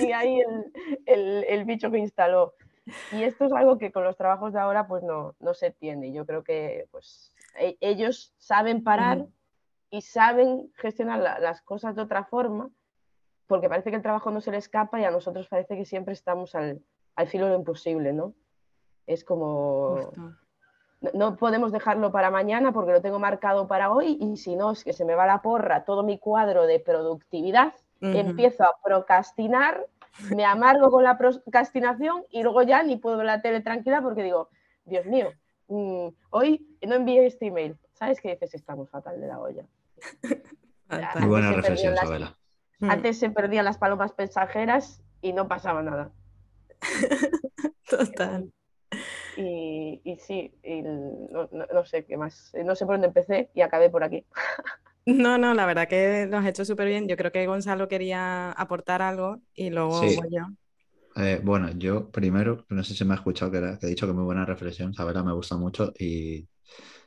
Y 0.00 0.12
ahí 0.12 0.42
el, 1.06 1.64
bicho 1.64 1.90
que 1.90 1.98
instaló. 1.98 2.54
Y 3.12 3.24
esto 3.24 3.46
es 3.46 3.52
algo 3.52 3.78
que 3.78 3.90
con 3.90 4.04
los 4.04 4.16
trabajos 4.16 4.52
de 4.52 4.60
ahora 4.60 4.86
pues 4.86 5.02
no, 5.02 5.34
no 5.40 5.54
se 5.54 5.66
entiende. 5.66 6.12
Yo 6.12 6.24
creo 6.24 6.44
que 6.44 6.86
pues 6.90 7.32
e, 7.58 7.76
ellos 7.80 8.32
saben 8.38 8.84
parar 8.84 9.26
y 9.90 10.02
saben 10.02 10.70
gestionar 10.76 11.18
las 11.18 11.62
cosas 11.62 11.96
de 11.96 12.02
otra 12.02 12.24
forma 12.24 12.70
porque 13.46 13.68
parece 13.68 13.90
que 13.90 13.96
el 13.96 14.02
trabajo 14.02 14.30
no 14.30 14.40
se 14.40 14.50
le 14.50 14.58
escapa 14.58 15.00
y 15.00 15.04
a 15.04 15.10
nosotros 15.10 15.48
parece 15.48 15.76
que 15.76 15.84
siempre 15.84 16.14
estamos 16.14 16.54
al, 16.54 16.82
filo 17.28 17.46
de 17.46 17.52
lo 17.52 17.58
imposible, 17.58 18.12
¿no? 18.12 18.34
Es 19.06 19.24
como 19.24 20.12
no 21.14 21.36
podemos 21.36 21.72
dejarlo 21.72 22.12
para 22.12 22.30
mañana 22.30 22.72
porque 22.72 22.92
lo 22.92 23.02
tengo 23.02 23.18
marcado 23.18 23.66
para 23.66 23.90
hoy 23.90 24.18
y 24.20 24.36
si 24.36 24.56
no 24.56 24.72
es 24.72 24.84
que 24.84 24.92
se 24.92 25.04
me 25.04 25.14
va 25.14 25.26
la 25.26 25.42
porra 25.42 25.84
todo 25.84 26.02
mi 26.02 26.18
cuadro 26.18 26.66
de 26.66 26.80
productividad, 26.80 27.72
empiezo 28.00 28.64
a 28.64 28.76
procrastinar, 28.82 29.86
me 30.34 30.44
amargo 30.44 30.90
con 30.90 31.04
la 31.04 31.18
procrastinación 31.18 32.24
y 32.30 32.42
luego 32.42 32.62
ya 32.62 32.82
ni 32.82 32.96
puedo 32.96 33.16
ver 33.16 33.26
la 33.26 33.42
tele 33.42 33.60
tranquila 33.60 34.02
porque 34.02 34.22
digo, 34.22 34.48
Dios 34.84 35.06
mío, 35.06 35.32
mm, 35.68 36.08
hoy 36.30 36.66
no 36.86 36.94
envié 36.94 37.26
este 37.26 37.46
email. 37.46 37.76
¿Sabes 37.92 38.20
qué 38.20 38.30
dices? 38.30 38.54
Estamos 38.54 38.90
fatal 38.90 39.20
de 39.20 39.26
la 39.26 39.40
olla. 39.40 39.64
Muy 41.18 41.28
buena 41.28 41.52
reflexión, 41.52 41.94
Isabela. 41.94 42.36
Mm. 42.78 42.90
Antes 42.90 43.18
se 43.18 43.30
perdían 43.30 43.64
las 43.64 43.78
palomas 43.78 44.12
mensajeras 44.16 45.02
y 45.22 45.32
no 45.32 45.48
pasaba 45.48 45.82
nada. 45.82 46.12
Total. 47.90 48.52
Y, 49.36 50.16
sí, 50.20 50.52
no, 50.64 51.84
sé 51.84 52.04
qué 52.04 52.16
más. 52.16 52.52
No 52.64 52.74
sé 52.74 52.86
por 52.86 52.94
dónde 52.94 53.08
empecé 53.08 53.50
y 53.54 53.60
acabé 53.60 53.90
por 53.90 54.04
aquí. 54.04 54.24
No, 55.08 55.38
no, 55.38 55.54
la 55.54 55.66
verdad 55.66 55.86
que 55.86 56.26
lo 56.28 56.38
has 56.38 56.46
hecho 56.46 56.64
súper 56.64 56.88
bien. 56.88 57.06
Yo 57.06 57.16
creo 57.16 57.30
que 57.30 57.46
Gonzalo 57.46 57.86
quería 57.86 58.50
aportar 58.50 59.02
algo 59.02 59.38
y 59.54 59.70
luego 59.70 60.00
voy 60.00 60.28
yo. 60.32 60.48
Eh, 61.14 61.40
bueno, 61.44 61.70
yo 61.76 62.10
primero, 62.10 62.64
no 62.70 62.82
sé 62.82 62.94
si 62.94 63.04
me 63.04 63.14
ha 63.14 63.18
escuchado 63.18 63.52
que, 63.52 63.58
he 63.58 63.86
dicho 63.86 64.08
que 64.08 64.12
muy 64.12 64.24
buena 64.24 64.44
reflexión, 64.44 64.92
Sabela 64.94 65.22
me 65.22 65.32
gusta 65.32 65.56
mucho 65.56 65.92
y 65.96 66.48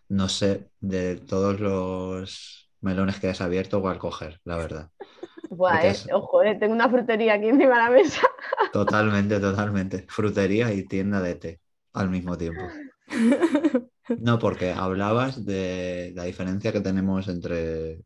no 0.07 0.29
sé 0.29 0.69
de 0.79 1.17
todos 1.17 1.59
los 1.59 2.71
melones 2.79 3.19
que 3.19 3.27
has 3.27 3.41
abierto 3.41 3.81
cuál 3.81 3.99
coger, 3.99 4.39
la 4.45 4.55
verdad. 4.55 4.89
Buah, 5.49 5.85
eh, 5.85 5.95
ojo, 6.13 6.41
eh, 6.41 6.55
tengo 6.55 6.73
una 6.73 6.87
frutería 6.87 7.33
aquí 7.33 7.49
encima 7.49 7.75
de 7.75 7.83
la 7.83 7.89
mesa. 7.89 8.21
Totalmente, 8.71 9.41
totalmente. 9.41 10.05
Frutería 10.07 10.71
y 10.71 10.83
tienda 10.83 11.19
de 11.19 11.35
té 11.35 11.59
al 11.93 12.09
mismo 12.09 12.37
tiempo. 12.37 12.61
No, 14.17 14.39
porque 14.39 14.71
hablabas 14.71 15.45
de 15.45 16.13
la 16.15 16.23
diferencia 16.23 16.71
que 16.71 16.81
tenemos 16.81 17.27
entre 17.27 18.01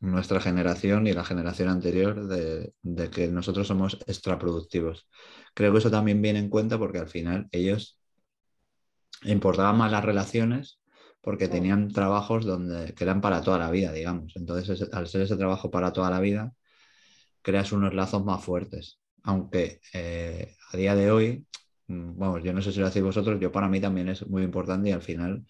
nuestra 0.00 0.40
generación 0.40 1.06
y 1.06 1.12
la 1.12 1.24
generación 1.24 1.68
anterior 1.68 2.26
de, 2.26 2.72
que 3.10 3.28
nosotros 3.28 3.66
somos 3.66 3.98
extraproductivos. 4.06 5.08
Creo 5.54 5.72
que 5.72 5.78
eso 5.78 5.90
también 5.90 6.22
viene 6.22 6.38
en 6.38 6.48
cuenta 6.48 6.78
porque 6.78 6.98
al 6.98 7.08
final 7.08 7.48
ellos 7.52 7.98
importaban 9.24 9.76
más 9.76 9.90
las 9.90 10.04
relaciones 10.04 10.80
porque 11.20 11.48
tenían 11.48 11.88
trabajos 11.88 12.46
donde, 12.46 12.94
que 12.94 13.04
eran 13.04 13.20
para 13.20 13.42
toda 13.42 13.58
la 13.58 13.70
vida, 13.70 13.92
digamos. 13.92 14.32
Entonces, 14.36 14.88
al 14.92 15.06
ser 15.06 15.22
ese 15.22 15.36
trabajo 15.36 15.70
para 15.70 15.92
toda 15.92 16.10
la 16.10 16.20
vida, 16.20 16.54
creas 17.42 17.72
unos 17.72 17.92
lazos 17.92 18.24
más 18.24 18.42
fuertes. 18.42 19.00
Aunque 19.22 19.80
eh, 19.92 20.56
a 20.72 20.76
día 20.76 20.94
de 20.94 21.10
hoy 21.10 21.46
mm, 21.90 22.42
yo 22.44 22.52
no 22.52 22.62
sé 22.62 22.72
si 22.72 22.80
lo 22.80 22.86
hacéis 22.86 23.04
vosotros, 23.04 23.40
yo 23.40 23.52
para 23.52 23.68
mí 23.68 23.80
también 23.80 24.08
es 24.08 24.26
muy 24.28 24.42
importante 24.42 24.90
y 24.90 24.92
al 24.92 25.02
final 25.02 25.44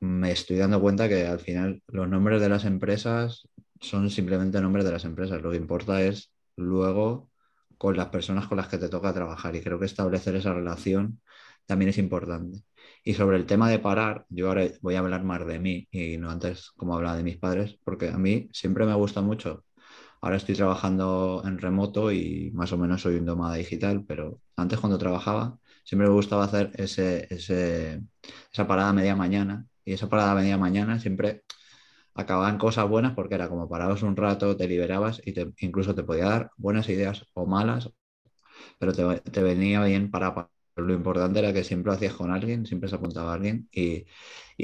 me 0.00 0.30
estoy 0.32 0.56
dando 0.58 0.80
cuenta 0.80 1.08
que 1.08 1.26
al 1.26 1.40
final 1.40 1.82
los 1.88 2.08
nombres 2.08 2.40
de 2.40 2.48
las 2.48 2.64
empresas 2.64 3.48
son 3.80 4.10
simplemente 4.10 4.60
nombres 4.60 4.84
de 4.84 4.92
las 4.92 5.04
empresas. 5.04 5.42
Lo 5.42 5.50
que 5.50 5.56
importa 5.58 6.02
es 6.02 6.32
luego 6.56 7.30
con 7.78 7.96
las 7.96 8.08
personas 8.08 8.46
con 8.48 8.56
las 8.58 8.68
que 8.68 8.78
te 8.78 8.88
toca 8.88 9.12
trabajar 9.14 9.54
y 9.56 9.62
creo 9.62 9.78
que 9.78 9.86
establecer 9.86 10.36
esa 10.36 10.54
relación 10.54 11.20
también 11.66 11.90
es 11.90 11.98
importante. 11.98 12.60
Y 13.04 13.14
sobre 13.14 13.36
el 13.36 13.46
tema 13.46 13.70
de 13.70 13.78
parar, 13.80 14.26
yo 14.28 14.48
ahora 14.48 14.66
voy 14.82 14.96
a 14.96 15.00
hablar 15.00 15.24
más 15.24 15.46
de 15.46 15.58
mí 15.60 15.88
y 15.90 16.18
no 16.18 16.30
antes 16.30 16.70
como 16.76 16.96
hablaba 16.96 17.16
de 17.18 17.24
mis 17.24 17.38
padres, 17.38 17.78
porque 17.84 18.08
a 18.10 18.18
mí 18.18 18.48
siempre 18.52 18.86
me 18.86 18.94
gusta 18.94 19.22
mucho 19.22 19.64
Ahora 20.26 20.38
estoy 20.38 20.56
trabajando 20.56 21.40
en 21.46 21.56
remoto 21.58 22.10
y 22.10 22.50
más 22.52 22.72
o 22.72 22.78
menos 22.78 23.02
soy 23.02 23.14
un 23.14 23.26
nómada 23.26 23.54
digital, 23.54 24.04
pero 24.08 24.40
antes 24.56 24.80
cuando 24.80 24.98
trabajaba 24.98 25.60
siempre 25.84 26.08
me 26.08 26.14
gustaba 26.14 26.42
hacer 26.44 26.72
ese, 26.74 27.28
esa 27.30 28.66
parada 28.66 28.92
media 28.92 29.14
mañana 29.14 29.68
y 29.84 29.92
esa 29.92 30.08
parada 30.08 30.34
media 30.34 30.58
mañana 30.58 30.98
siempre 30.98 31.44
acababan 32.14 32.58
cosas 32.58 32.88
buenas 32.88 33.14
porque 33.14 33.36
era 33.36 33.48
como 33.48 33.68
parabas 33.68 34.02
un 34.02 34.16
rato, 34.16 34.56
te 34.56 34.66
liberabas 34.66 35.22
y 35.24 35.32
te, 35.32 35.52
incluso 35.60 35.94
te 35.94 36.02
podía 36.02 36.24
dar 36.24 36.50
buenas 36.56 36.88
ideas 36.88 37.24
o 37.34 37.46
malas, 37.46 37.90
pero 38.78 38.92
te, 38.92 39.42
venía 39.42 39.84
bien 39.84 40.10
para, 40.10 40.50
Lo 40.76 40.94
importante 40.94 41.38
era 41.38 41.52
que 41.52 41.64
siempre 41.64 41.90
lo 41.90 41.96
hacías 41.96 42.14
con 42.14 42.32
alguien, 42.32 42.66
siempre 42.66 42.88
se 42.88 42.96
apuntaba 42.96 43.32
a 43.32 43.34
alguien 43.34 43.68
y, 43.72 44.06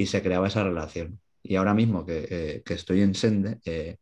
se 0.05 0.21
creaba 0.21 0.47
esa 0.47 0.63
relación. 0.63 1.21
Y 1.43 1.55
ahora 1.55 1.73
mismo 1.73 2.05
que, 2.05 2.27
eh, 2.29 2.63
estoy 2.69 3.01
en 3.01 3.15
Sende, 3.15 3.59
eh, 3.65 3.97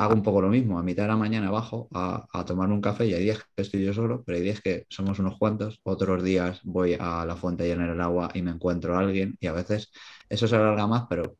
hago 0.00 0.14
un 0.14 0.22
poco 0.22 0.40
lo 0.40 0.48
mismo. 0.48 0.78
A 0.78 0.82
mitad 0.82 1.04
de 1.04 1.08
la 1.08 1.16
mañana 1.16 1.50
bajo 1.50 1.88
a, 1.92 2.26
tomar 2.46 2.70
un 2.70 2.80
café 2.80 3.06
y 3.06 3.14
hay 3.14 3.24
días 3.24 3.38
que 3.54 3.62
estoy 3.62 3.84
yo 3.84 3.92
solo, 3.92 4.22
pero 4.24 4.38
hay 4.38 4.44
días 4.44 4.60
que 4.62 4.86
somos 4.88 5.18
unos 5.18 5.38
cuantos. 5.38 5.80
Otros 5.82 6.22
días 6.22 6.60
voy 6.64 6.96
a 6.98 7.24
la 7.26 7.36
fuente 7.36 7.64
a 7.64 7.66
llenar 7.66 7.90
el 7.90 8.00
agua 8.00 8.30
y 8.34 8.40
me 8.42 8.50
encuentro 8.50 8.96
a 8.96 9.00
alguien 9.00 9.36
y 9.40 9.46
a 9.46 9.52
veces 9.52 9.90
eso 10.28 10.48
se 10.48 10.56
alarga 10.56 10.86
más, 10.86 11.04
pero 11.08 11.36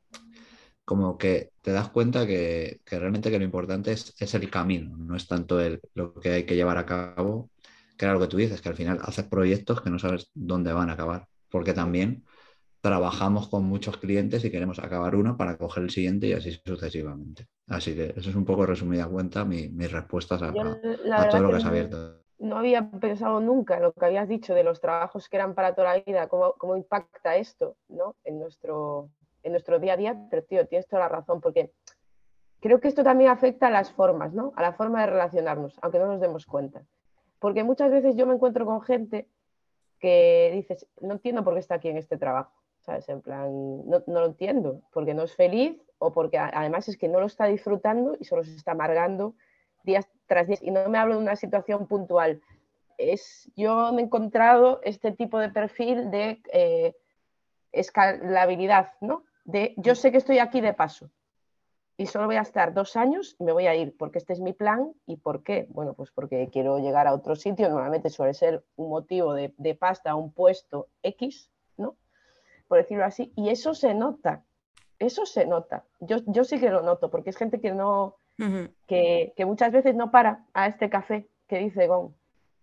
como 0.85 1.16
que 1.18 1.53
te 1.62 1.73
das 1.73 1.88
cuenta 1.90 2.27
que, 2.27 2.81
realmente 2.87 3.31
que 3.31 3.38
lo 3.38 3.44
importante 3.44 3.92
es, 3.92 4.35
el 4.35 4.51
camino, 4.51 4.96
no 4.96 5.16
es 5.16 5.27
tanto 5.27 5.61
el, 5.61 5.81
lo 5.94 6.14
que 6.14 6.31
hay 6.31 6.44
que 6.44 6.57
llevar 6.57 6.79
a 6.79 6.87
cabo, 6.87 7.51
que 7.96 8.05
era 8.05 8.14
lo 8.14 8.20
que 8.20 8.29
tú 8.29 8.37
dices, 8.37 8.61
que 8.61 8.68
al 8.68 8.77
final 8.77 8.99
haces 9.03 9.25
proyectos 9.27 9.81
que 9.83 9.90
no 9.90 9.99
sabes 9.99 10.31
dónde 10.35 10.73
van 10.73 10.90
a 10.90 10.94
acabar, 10.94 11.29
porque 11.51 11.73
también 11.75 12.25
trabajamos 12.81 13.49
con 13.49 13.64
muchos 13.64 13.99
clientes 13.99 14.45
y 14.45 14.51
queremos 14.51 14.79
acabar 14.79 15.14
uno 15.14 15.37
para 15.37 15.57
coger 15.57 15.85
el 15.85 15.90
siguiente 15.90 16.29
y 16.29 16.33
así 16.33 16.53
sucesivamente. 16.64 17.47
Así 17.69 17.95
que 17.95 18.14
eso 18.16 18.31
es 18.31 18.37
un 18.37 18.45
poco 18.45 18.66
resumida 18.66 19.07
cuenta 19.07 19.45
mis 19.45 19.93
respuestas 19.93 20.43
a, 20.43 20.53
todo 20.53 21.43
lo 21.43 21.51
que 21.51 21.57
has 21.57 21.64
abierto. 21.64 22.16
No 22.38 22.57
había 22.57 22.90
pensado 22.90 23.38
nunca 23.40 23.77
en 23.77 23.83
lo 23.83 23.93
que 23.93 24.05
habías 24.05 24.27
dicho 24.27 24.55
de 24.55 24.64
los 24.64 24.81
trabajos 24.81 25.29
que 25.29 25.37
eran 25.37 25.55
para 25.55 25.75
toda 25.75 25.95
la 25.95 26.03
vida, 26.03 26.27
cómo, 26.29 26.55
cómo 26.57 26.75
impacta 26.75 27.37
esto 27.37 27.77
¿no? 27.88 28.16
en, 28.25 28.38
nuestro, 28.38 29.11
en 29.43 29.53
nuestro 29.53 29.79
día 29.79 29.93
a 29.93 29.97
día, 29.99 30.27
pero 30.31 30.43
tío, 30.45 30.66
tienes 30.66 30.88
toda 30.88 31.03
la 31.03 31.09
razón, 31.11 31.43
porque 31.43 31.71
creo 32.61 32.81
que 32.81 32.88
esto 32.88 33.05
también 33.05 33.31
afecta 33.31 33.66
a 33.66 33.71
las 33.71 33.93
formas, 33.93 34.33
¿no? 34.33 34.55
a 34.57 34.62
la 34.62 34.73
forma 34.73 35.03
de 35.03 35.09
relacionarnos, 35.09 35.79
aunque 35.83 35.99
no 35.99 36.07
nos 36.07 36.21
demos 36.21 36.47
cuenta. 36.47 36.83
Porque 37.38 37.62
muchas 37.62 37.90
veces 37.90 38.16
yo 38.16 38.27
me 38.27 38.35
encuentro 38.35 38.64
con 38.64 38.81
gente 38.81 39.29
que 39.99 40.51
dices, 40.55 40.87
no 41.03 41.12
entiendo 41.12 41.45
por 41.45 41.53
qué 41.53 41.61
está 41.61 41.75
aquí 41.75 41.88
en 41.88 41.99
este 41.99 42.16
trabajo 42.16 42.60
¿sabes? 42.81 43.09
En 43.09 43.21
plan, 43.21 43.51
no, 43.88 44.03
lo 44.07 44.27
entiendo, 44.27 44.83
porque 44.93 45.14
no 45.14 45.23
es 45.23 45.35
feliz 45.35 45.81
o 45.99 46.12
porque 46.12 46.38
además 46.38 46.88
es 46.88 46.97
que 46.97 47.09
no 47.09 47.21
lo 47.21 47.27
está 47.27 47.47
disfrutando 47.47 48.16
y 48.19 48.25
solo 48.25 48.43
se 48.45 48.55
está 48.55 48.73
amargando 48.73 49.35
días 49.85 50.09
tras 50.27 50.47
días. 50.47 50.62
Y 50.62 50.71
no 50.71 50.88
me 50.88 50.99
hablo 50.99 51.14
de 51.14 51.23
una 51.23 51.37
situación 51.37 51.87
puntual. 51.87 52.40
Es, 52.99 53.51
yo 53.57 53.93
me 53.93 54.03
he 54.03 54.05
encontrado 54.05 54.81
este 54.83 55.12
tipo 55.12 55.38
de 55.38 55.51
perfil 55.51 56.11
de 56.11 56.43
eh, 56.53 56.97
escalabilidad, 57.73 58.93
¿no? 59.01 59.25
De 59.45 59.75
yo 59.77 59.95
sé 59.95 60.11
que 60.12 60.19
estoy 60.19 60.38
aquí 60.38 60.61
de 60.61 60.75
paso 60.75 61.11
y 61.97 62.07
solo 62.07 62.27
voy 62.27 62.37
a 62.37 62.43
estar 62.43 62.73
dos 62.73 62.97
años 62.97 63.37
y 63.38 63.45
me 63.45 63.53
voy 63.53 63.66
a 63.66 63.75
ir 63.75 63.95
porque 63.97 64.19
este 64.19 64.33
es 64.33 64.40
mi 64.40 64.55
plan 64.55 64.93
y 65.07 65.16
por 65.16 65.43
qué. 65.43 65.66
Bueno, 65.71 65.93
pues 65.93 66.11
porque 66.11 66.49
quiero 66.51 66.79
llegar 66.79 67.07
a 67.07 67.12
otro 67.12 67.37
sitio. 67.37 67.69
Normalmente 67.69 68.09
suele 68.09 68.33
ser 68.33 68.64
un 68.77 68.88
motivo 68.88 69.35
de, 69.35 69.53
de 69.59 69.75
pasta, 69.75 70.14
un 70.14 70.33
puesto 70.33 70.88
X 71.03 71.51
por 72.70 72.78
decirlo 72.78 73.04
así, 73.04 73.33
y 73.35 73.48
eso 73.48 73.74
se 73.74 73.94
nota, 73.94 74.44
eso 75.00 75.26
se 75.26 75.44
nota. 75.44 75.83
Yo, 75.98 76.18
yo 76.26 76.44
sí 76.44 76.61
que 76.61 76.70
lo 76.70 76.83
noto, 76.83 77.11
porque 77.11 77.30
es 77.30 77.37
gente 77.37 77.61
que 77.61 77.72
no, 77.72 78.14
que, 78.87 79.35
muchas 79.44 79.72
veces 79.72 79.96
no 79.96 80.12
para 80.12 80.44
a 80.54 80.68
este 80.68 80.88
café 80.88 81.26
que 81.48 81.59
dice 81.59 81.88
Gon. 81.88 82.14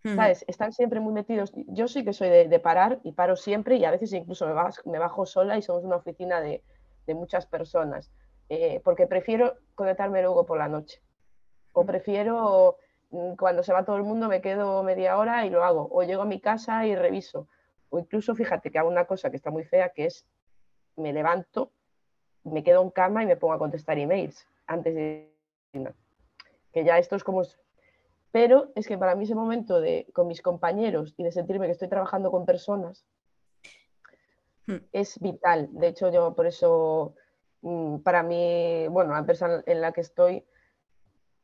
¿Sabes? 0.05 0.45
Están 0.47 0.71
siempre 0.71 1.01
muy 1.01 1.11
metidos. 1.11 1.51
Yo 1.67 1.89
sí 1.89 2.05
que 2.05 2.13
soy 2.13 2.29
de, 2.29 2.59
parar 2.61 3.01
y 3.03 3.11
paro 3.11 3.35
siempre 3.35 3.75
y 3.75 3.83
a 3.83 3.91
veces 3.91 4.13
incluso 4.13 4.47
me, 4.47 4.53
me 4.85 4.97
bajo 4.97 5.25
sola 5.25 5.57
y 5.57 5.61
somos 5.61 5.83
una 5.83 5.97
oficina 5.97 6.39
de, 6.39 6.63
muchas 7.07 7.45
personas. 7.45 8.09
Eh, 8.47 8.79
porque 8.85 9.07
prefiero 9.07 9.55
conectarme 9.75 10.21
luego 10.21 10.45
por 10.45 10.57
la 10.57 10.69
noche. 10.69 11.01
O 11.73 11.85
prefiero 11.85 12.77
mm, 13.09 13.33
cuando 13.33 13.61
se 13.61 13.73
va 13.73 13.83
todo 13.83 13.97
el 13.97 14.03
mundo 14.03 14.29
me 14.29 14.39
quedo 14.39 14.83
media 14.83 15.17
hora 15.17 15.45
y 15.45 15.49
lo 15.49 15.65
hago. 15.65 15.89
O 15.91 16.03
llego 16.03 16.21
a 16.21 16.25
mi 16.25 16.39
casa 16.39 16.85
y 16.85 16.95
reviso 16.95 17.49
o 17.89 17.99
incluso 17.99 18.35
fíjate 18.35 18.71
que 18.71 18.79
hago 18.79 18.89
una 18.89 19.05
cosa 19.05 19.29
que 19.29 19.37
está 19.37 19.51
muy 19.51 19.63
fea, 19.63 19.89
que 19.89 20.05
es 20.05 20.25
me 20.95 21.13
levanto, 21.13 21.71
me 22.43 22.63
quedo 22.63 22.81
en 22.81 22.89
cama 22.89 23.23
y 23.23 23.27
me 23.27 23.37
pongo 23.37 23.53
a 23.53 23.59
contestar 23.59 23.97
emails 23.97 24.47
antes 24.65 24.95
de... 24.95 25.33
Que 26.71 26.83
ya 26.83 26.97
esto 26.97 27.15
es 27.15 27.23
como... 27.23 27.43
Pero 28.31 28.71
es 28.75 28.87
que 28.87 28.97
para 28.97 29.15
mí 29.15 29.23
ese 29.23 29.35
momento 29.35 29.79
de 29.79 30.07
con 30.13 30.27
mis 30.27 30.41
compañeros 30.41 31.13
y 31.17 31.23
de 31.23 31.31
sentirme 31.31 31.65
que 31.65 31.71
estoy 31.71 31.87
trabajando 31.87 32.29
con 32.29 32.45
personas 32.45 33.05
hmm. 34.67 34.77
es 34.91 35.19
vital. 35.19 35.69
De 35.71 35.87
hecho, 35.87 36.11
yo 36.11 36.35
por 36.35 36.45
eso, 36.45 37.15
mm, 37.61 37.99
para 37.99 38.23
mí, 38.23 38.87
bueno, 38.89 39.13
la 39.13 39.19
empresa 39.19 39.63
en 39.65 39.81
la 39.81 39.91
que 39.91 40.01
estoy 40.01 40.45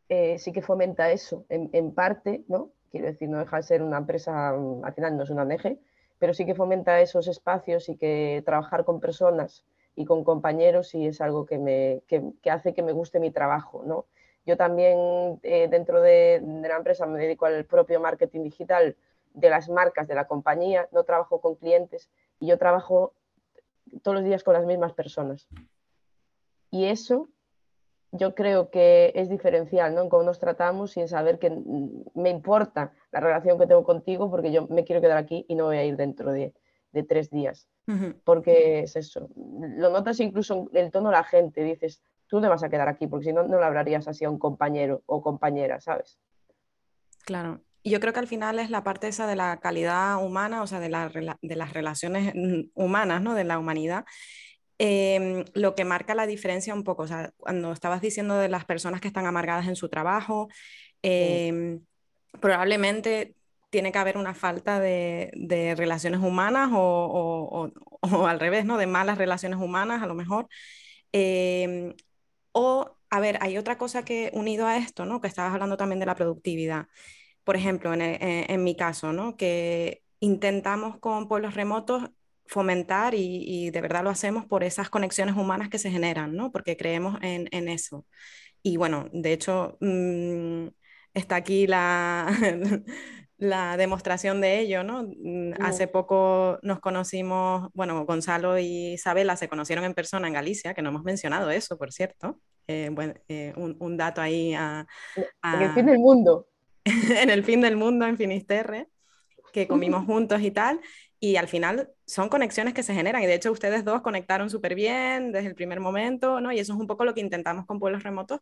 eh, 0.09 0.37
sí 0.37 0.51
que 0.51 0.61
fomenta 0.61 1.09
eso, 1.11 1.45
en, 1.49 1.69
en, 1.73 1.93
parte, 1.93 2.43
¿no? 2.47 2.71
Quiero 2.91 3.07
decir, 3.07 3.29
no 3.29 3.39
deja 3.39 3.57
de 3.57 3.63
ser 3.63 3.81
una 3.81 3.97
empresa, 3.97 4.53
mm, 4.53 4.83
al 4.83 4.93
final 4.93 5.17
no 5.17 5.23
es 5.23 5.29
una 5.29 5.43
ONG, 5.43 5.79
pero 6.23 6.33
sí 6.33 6.45
que 6.45 6.55
fomenta 6.55 7.01
esos 7.01 7.27
espacios 7.27 7.89
y 7.89 7.97
que 7.97 8.41
trabajar 8.45 8.85
con 8.85 9.01
personas 9.01 9.65
y 9.93 10.05
con 10.05 10.23
compañeros 10.23 10.95
y 10.95 11.05
es 11.05 11.19
algo 11.19 11.45
que, 11.45 11.57
me, 11.57 12.01
hace 12.49 12.73
que 12.73 12.81
me 12.81 12.93
guste 12.93 13.19
mi 13.19 13.29
trabajo. 13.29 13.83
¿no? 13.85 14.05
Yo 14.45 14.55
también 14.55 15.37
eh, 15.43 15.67
dentro 15.69 15.99
de, 15.99 16.41
la 16.41 16.77
empresa 16.77 17.05
me 17.07 17.19
dedico 17.19 17.45
al 17.45 17.65
propio 17.65 17.99
marketing 17.99 18.43
digital 18.43 18.95
de 19.33 19.49
las 19.49 19.67
marcas 19.67 20.07
de 20.07 20.15
la 20.15 20.25
compañía, 20.25 20.87
no 20.93 21.03
trabajo 21.03 21.41
con 21.41 21.55
clientes 21.55 22.09
y 22.39 22.47
yo 22.47 22.57
trabajo 22.57 23.11
todos 24.01 24.15
los 24.15 24.23
días 24.23 24.45
con 24.45 24.53
las 24.53 24.65
mismas 24.65 24.93
personas. 24.93 25.49
Y 26.71 26.85
eso 26.85 27.27
yo 28.13 28.35
creo 28.35 28.69
que 28.69 29.11
es 29.15 29.27
diferencial, 29.27 29.95
¿no? 29.95 30.03
En 30.03 30.09
cómo 30.09 30.23
nos 30.23 30.39
tratamos 30.39 30.95
y 30.97 31.01
en 31.01 31.07
saber 31.07 31.39
que 31.39 31.49
me 32.13 32.29
importa 32.29 32.93
la 33.11 33.19
relación 33.19 33.57
que 33.57 33.65
tengo 33.65 33.83
contigo 33.83 34.29
porque 34.29 34.51
yo 34.51 34.67
me 34.67 34.83
quiero 34.83 35.01
quedar 35.01 35.17
aquí 35.17 35.45
y 35.49 35.55
no 35.55 35.65
voy 35.65 35.77
a 35.77 35.83
ir 35.83 35.97
dentro 35.97 36.31
de, 36.31 36.53
tres 37.09 37.31
días. 37.31 37.67
Porque 38.23 38.81
es 38.81 38.95
eso. 38.95 39.29
Lo 39.35 39.89
notas 39.89 40.19
incluso 40.19 40.69
en 40.73 40.85
el 40.85 40.91
tono 40.91 41.09
de 41.09 41.15
la 41.15 41.23
gente. 41.23 41.63
Dices, 41.63 42.03
tú 42.27 42.39
te 42.39 42.47
vas 42.47 42.63
a 42.63 42.69
quedar 42.69 42.87
aquí 42.87 43.07
porque 43.07 43.25
si 43.25 43.33
no, 43.33 43.43
no 43.47 43.59
le 43.59 43.65
hablarías 43.65 44.07
así 44.07 44.25
a 44.25 44.29
un 44.29 44.37
compañero 44.37 45.01
o 45.07 45.23
compañera, 45.23 45.81
¿sabes? 45.81 46.19
Claro. 47.25 47.61
yo 47.83 47.99
creo 47.99 48.13
que 48.13 48.19
al 48.19 48.27
final 48.27 48.59
es 48.59 48.69
la 48.69 48.83
parte 48.83 49.07
esa 49.07 49.25
de 49.25 49.35
la 49.35 49.57
calidad 49.59 50.23
humana, 50.23 50.61
o 50.61 50.67
sea, 50.67 50.79
de, 50.79 50.89
de 51.41 51.55
las 51.55 51.73
relaciones 51.73 52.31
mm, 52.35 52.69
humanas, 52.75 53.23
¿no? 53.23 53.33
De 53.33 53.43
la 53.43 53.57
humanidad. 53.57 54.05
Em, 54.79 55.45
lo 55.53 55.75
que 55.75 55.85
marca 55.85 56.15
la 56.15 56.25
diferencia 56.25 56.73
un 56.73 56.83
poco, 56.83 57.03
o 57.03 57.07
sea, 57.07 57.31
cuando 57.37 57.71
estabas 57.71 58.01
diciendo 58.01 58.37
de 58.37 58.49
las 58.49 58.65
personas 58.65 59.01
que 59.01 59.07
están 59.07 59.25
amargadas 59.25 59.67
en 59.67 59.75
su 59.75 59.89
trabajo, 59.89 60.49
em, 61.01 61.85
probablemente 62.41 63.35
tiene 63.69 63.91
que 63.91 63.99
haber 63.99 64.17
una 64.17 64.33
falta 64.33 64.79
de, 64.79 65.75
relaciones 65.77 66.21
humanas 66.21 66.69
o, 66.73 67.69
al 68.27 68.39
revés, 68.39 68.65
¿no? 68.65 68.77
De 68.77 68.87
malas 68.87 69.17
relaciones 69.17 69.59
humanas 69.59 70.03
a 70.03 70.07
lo 70.07 70.15
mejor. 70.15 70.47
Em, 71.11 71.93
o, 72.51 72.97
a 73.09 73.19
ver, 73.19 73.37
hay 73.41 73.57
otra 73.57 73.77
cosa 73.77 74.03
que 74.05 74.31
unido 74.33 74.67
a 74.67 74.77
esto, 74.77 75.05
¿no? 75.05 75.21
Que 75.21 75.27
estabas 75.27 75.53
hablando 75.53 75.77
también 75.77 75.99
de 75.99 76.05
la 76.07 76.15
productividad. 76.15 76.87
Por 77.43 77.55
ejemplo, 77.55 77.93
en, 77.93 78.01
en 78.01 78.63
mi 78.63 78.75
caso, 78.75 79.13
¿no? 79.13 79.37
Que 79.37 80.03
intentamos 80.19 80.99
con 80.99 81.27
pueblos 81.27 81.55
remotos 81.55 82.09
fomentar 82.45 83.13
y, 83.15 83.69
de 83.71 83.81
verdad 83.81 84.03
lo 84.03 84.09
hacemos 84.09 84.45
por 84.45 84.63
esas 84.63 84.89
conexiones 84.89 85.35
humanas 85.35 85.69
que 85.69 85.79
se 85.79 85.91
generan, 85.91 86.35
¿no? 86.35 86.51
Porque 86.51 86.77
creemos 86.77 87.17
en, 87.21 87.47
en 87.51 87.67
eso. 87.69 88.05
Y 88.61 88.77
bueno, 88.77 89.09
de 89.11 89.33
hecho, 89.33 89.77
mm, 89.81 90.67
está 91.13 91.35
aquí 91.35 91.67
la, 91.67 92.27
la 93.37 93.75
demostración 93.77 94.41
de 94.41 94.59
ello, 94.59 94.83
¿no? 94.83 95.03
Mm, 95.03 95.53
hace 95.61 95.87
poco 95.87 96.59
nos 96.61 96.79
conocimos, 96.79 97.69
bueno, 97.73 98.05
Gonzalo 98.05 98.57
y 98.57 98.93
Isabela 98.93 99.35
se 99.35 99.49
conocieron 99.49 99.85
en 99.85 99.93
persona 99.93 100.27
en 100.27 100.33
Galicia, 100.33 100.73
que 100.73 100.81
no 100.81 100.89
hemos 100.89 101.03
mencionado 101.03 101.51
eso, 101.51 101.77
por 101.77 101.91
cierto. 101.91 102.39
Eh, 102.67 102.89
bueno, 102.91 103.13
eh, 103.27 103.53
un, 103.57 103.75
un, 103.79 103.97
dato 103.97 104.21
ahí 104.21 104.53
a, 104.53 104.87
En 105.43 105.61
el 105.61 105.73
fin 105.73 105.85
del 105.85 105.99
mundo. 105.99 106.47
en 106.85 107.29
el 107.29 107.43
fin 107.43 107.59
del 107.59 107.75
mundo, 107.75 108.05
en 108.05 108.17
Finisterre, 108.17 108.87
que 109.51 109.67
comimos 109.67 110.05
juntos 110.05 110.41
y 110.41 110.51
tal 110.51 110.79
y 111.23 111.37
al 111.37 111.47
final 111.47 111.89
son 112.05 112.27
conexiones 112.27 112.73
que 112.73 112.83
se 112.83 112.93
generan 112.93 113.23
y 113.23 113.25
de 113.25 113.35
hecho 113.35 113.49
ustedes 113.49 113.85
dos 113.85 114.01
conectaron 114.01 114.49
súper 114.49 114.75
bien 114.75 115.31
desde 115.31 115.47
el 115.47 115.55
primer 115.55 115.79
momento, 115.79 116.41
¿no? 116.41 116.51
Y 116.51 116.59
eso 116.59 116.73
es 116.73 116.79
un 116.79 116.85
poco 116.85 117.05
lo 117.05 117.13
que 117.13 117.21
intentamos 117.21 117.65
con 117.65 117.79
pueblos 117.79 118.03
remotos 118.03 118.41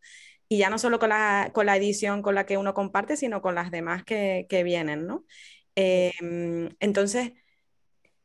y 0.50 0.58
ya 0.58 0.72
no 0.72 0.80
solo 0.80 0.98
con 0.98 1.10
la, 1.10 1.52
con 1.54 1.68
la 1.68 1.78
edición 1.78 2.24
con 2.24 2.34
la 2.34 2.48
que 2.48 2.58
uno 2.58 2.74
comparte, 2.74 3.18
sino 3.18 3.44
con 3.44 3.54
las 3.54 3.70
demás 3.70 4.04
que, 4.04 4.48
que 4.50 4.64
vienen, 4.64 5.06
¿no? 5.06 5.26
Em, 5.76 6.70
entonces, 6.80 7.34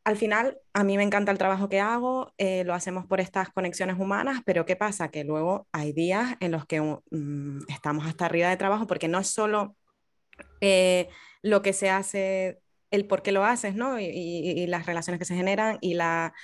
al 0.04 0.16
final, 0.16 0.58
a 0.72 0.84
mí 0.84 0.96
me 0.96 1.02
encanta 1.02 1.32
el 1.32 1.38
trabajo 1.38 1.68
que 1.68 1.80
hago, 1.80 2.32
eh, 2.38 2.64
lo 2.64 2.72
hacemos 2.72 3.04
por 3.04 3.20
estas 3.20 3.50
conexiones 3.50 3.98
humanas, 3.98 4.40
pero 4.46 4.64
¿qué 4.64 4.74
pasa? 4.74 5.10
Que 5.10 5.24
luego 5.24 5.68
hay 5.70 5.92
días 5.92 6.34
en 6.40 6.52
los 6.52 6.64
que 6.64 6.80
mm, 6.80 7.64
estamos 7.68 8.06
hasta 8.06 8.24
arriba 8.24 8.48
de 8.48 8.56
trabajo 8.56 8.86
porque 8.86 9.08
no 9.08 9.18
es 9.18 9.28
solo... 9.28 9.76
Eh, 10.62 11.08
lo 11.42 11.62
que 11.62 11.72
se 11.72 11.90
hace 11.90 12.60
el 12.90 13.06
por 13.06 13.22
qué 13.22 13.32
lo 13.32 13.44
haces, 13.44 13.74
¿no? 13.74 13.98
Y, 14.00 14.66
las 14.68 14.86
relaciones 14.86 15.18
que 15.18 15.24
se 15.24 15.36
generan 15.36 15.78
y, 15.80 15.94
la, 15.94 16.34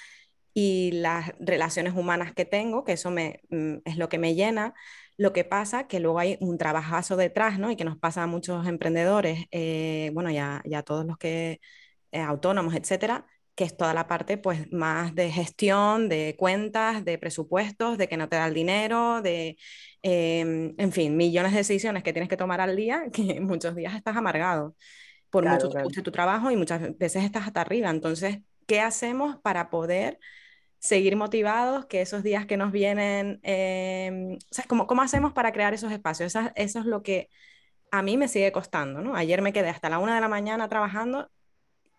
y 0.54 0.92
las 0.92 1.32
relaciones 1.40 1.94
humanas 1.94 2.32
que 2.34 2.44
tengo, 2.44 2.84
que 2.84 2.92
eso 2.92 3.10
me, 3.10 3.40
mm, 3.50 3.78
es 3.84 3.96
lo 3.96 4.08
que 4.08 4.18
me 4.18 4.34
llena. 4.34 4.74
Lo 5.16 5.32
que 5.32 5.44
pasa 5.44 5.86
que 5.88 6.00
luego 6.00 6.18
hay 6.18 6.38
un 6.40 6.58
trabajazo 6.58 7.16
detrás, 7.16 7.58
¿no? 7.58 7.70
Y 7.70 7.76
que 7.76 7.84
nos 7.84 7.98
pasa 7.98 8.22
a 8.24 8.26
muchos 8.26 8.66
emprendedores, 8.66 9.46
eh, 9.50 10.10
bueno, 10.14 10.30
ya, 10.30 10.62
ya 10.64 10.82
todos 10.82 11.04
los 11.06 11.18
que, 11.18 11.60
eh, 12.12 12.20
autónomos, 12.20 12.74
etcétera, 12.74 13.26
que 13.54 13.64
es 13.64 13.76
toda 13.76 13.94
la 13.94 14.06
parte 14.08 14.38
pues 14.38 14.70
más 14.72 15.14
de 15.14 15.30
gestión, 15.30 16.08
de 16.08 16.36
cuentas, 16.38 17.04
de 17.04 17.18
presupuestos, 17.18 17.98
de 17.98 18.08
que 18.08 18.16
no 18.16 18.28
te 18.28 18.36
da 18.36 18.46
el 18.46 18.54
dinero, 18.54 19.20
de, 19.22 19.56
em, 20.02 20.74
en 20.78 20.92
fin, 20.92 21.16
millones 21.16 21.52
de 21.52 21.58
decisiones 21.58 22.02
que 22.02 22.12
tienes 22.12 22.28
que 22.28 22.36
tomar 22.36 22.60
al 22.60 22.76
día, 22.76 23.04
que 23.12 23.40
muchos 23.40 23.74
días 23.76 23.94
estás 23.94 24.16
amargado 24.16 24.74
por 25.32 25.46
mucho 25.46 25.70
que 25.70 26.02
tu 26.02 26.12
trabajo 26.12 26.50
y 26.50 26.56
muchas 26.56 26.96
veces 26.98 27.24
estás 27.24 27.46
hasta 27.46 27.62
arriba. 27.62 27.88
Entonces, 27.88 28.40
¿qué 28.66 28.82
hacemos 28.82 29.38
para 29.38 29.70
poder 29.70 30.18
seguir 30.78 31.16
motivados, 31.16 31.86
que 31.86 32.02
esos 32.02 32.22
días 32.22 32.44
que 32.44 32.58
nos 32.58 32.70
vienen, 32.70 33.40
eh, 33.42 34.36
¿cómo, 34.68 34.86
¿cómo, 34.86 35.00
hacemos 35.00 35.32
para 35.32 35.52
crear 35.52 35.72
esos 35.72 35.90
espacios? 35.90 36.34
Eso, 36.34 36.50
eso, 36.54 36.80
es 36.80 36.84
lo 36.84 37.02
que 37.02 37.30
a 37.90 38.02
mí 38.02 38.18
me 38.18 38.28
sigue 38.28 38.52
costando, 38.52 39.00
¿no? 39.00 39.14
Ayer 39.16 39.40
me 39.40 39.54
quedé 39.54 39.70
hasta 39.70 39.88
la 39.88 39.98
una 39.98 40.14
de 40.14 40.20
la 40.20 40.28
mañana 40.28 40.68
trabajando 40.68 41.30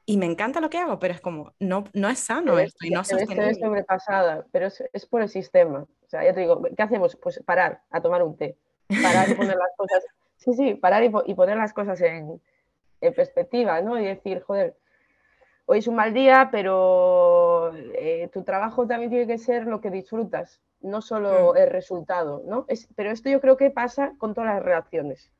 y 0.05 0.17
me 0.17 0.27
encanta 0.27 0.61
lo 0.61 0.69
que 0.69 0.77
hago, 0.77 0.99
pero 0.99 1.15
es 1.15 1.21
como, 1.21 1.53
no, 1.59 1.85
no 1.93 2.09
es 2.09 2.19
sano 2.19 2.59
esto 2.59 2.85
y 2.85 2.91
no 2.91 3.03
sostenible. 3.03 3.49
Estoy 3.49 3.63
sobrepasada, 3.63 4.45
pero 4.51 4.67
es, 4.67 4.83
es, 4.93 5.07
por 5.07 5.23
el 5.23 5.29
sistema. 5.29 5.87
O 6.05 6.09
sea, 6.09 6.23
ya 6.23 6.33
te 6.33 6.41
digo, 6.41 6.61
¿qué 6.61 6.83
hacemos? 6.83 7.15
Pues 7.15 7.41
parar 7.43 7.81
a 7.89 7.99
tomar 7.99 8.21
un 8.21 8.37
té, 8.37 8.57
parar 9.01 9.27
y 9.27 9.33
poner 9.33 9.55
las 9.55 9.71
cosas, 9.77 10.03
sí, 10.37 10.53
sí, 10.53 10.75
parar 10.75 11.03
y, 11.03 11.11
y 11.25 11.33
poner 11.33 11.57
las 11.57 11.73
cosas 11.73 11.99
en, 12.01 12.39
en 13.03 13.13
perspectiva, 13.13 13.81
¿no? 13.81 13.99
Y 13.99 14.05
decir, 14.05 14.41
joder, 14.41 14.75
hoy 15.65 15.79
es 15.79 15.87
un 15.87 15.95
mal 15.95 16.13
día, 16.13 16.49
pero 16.51 17.73
eh, 17.75 18.29
tu 18.31 18.43
trabajo 18.43 18.87
también 18.87 19.11
tiene 19.11 19.27
que 19.27 19.37
ser 19.37 19.67
lo 19.67 19.81
que 19.81 19.91
disfrutas, 19.91 20.61
no 20.81 21.01
solo 21.01 21.53
mm. 21.53 21.57
el 21.57 21.69
resultado, 21.69 22.43
¿no? 22.45 22.65
Es, 22.67 22.87
pero 22.95 23.11
esto 23.11 23.29
yo 23.29 23.41
creo 23.41 23.57
que 23.57 23.71
pasa 23.71 24.13
con 24.17 24.33
todas 24.33 24.55
las 24.55 24.63
relaciones. 24.63 25.31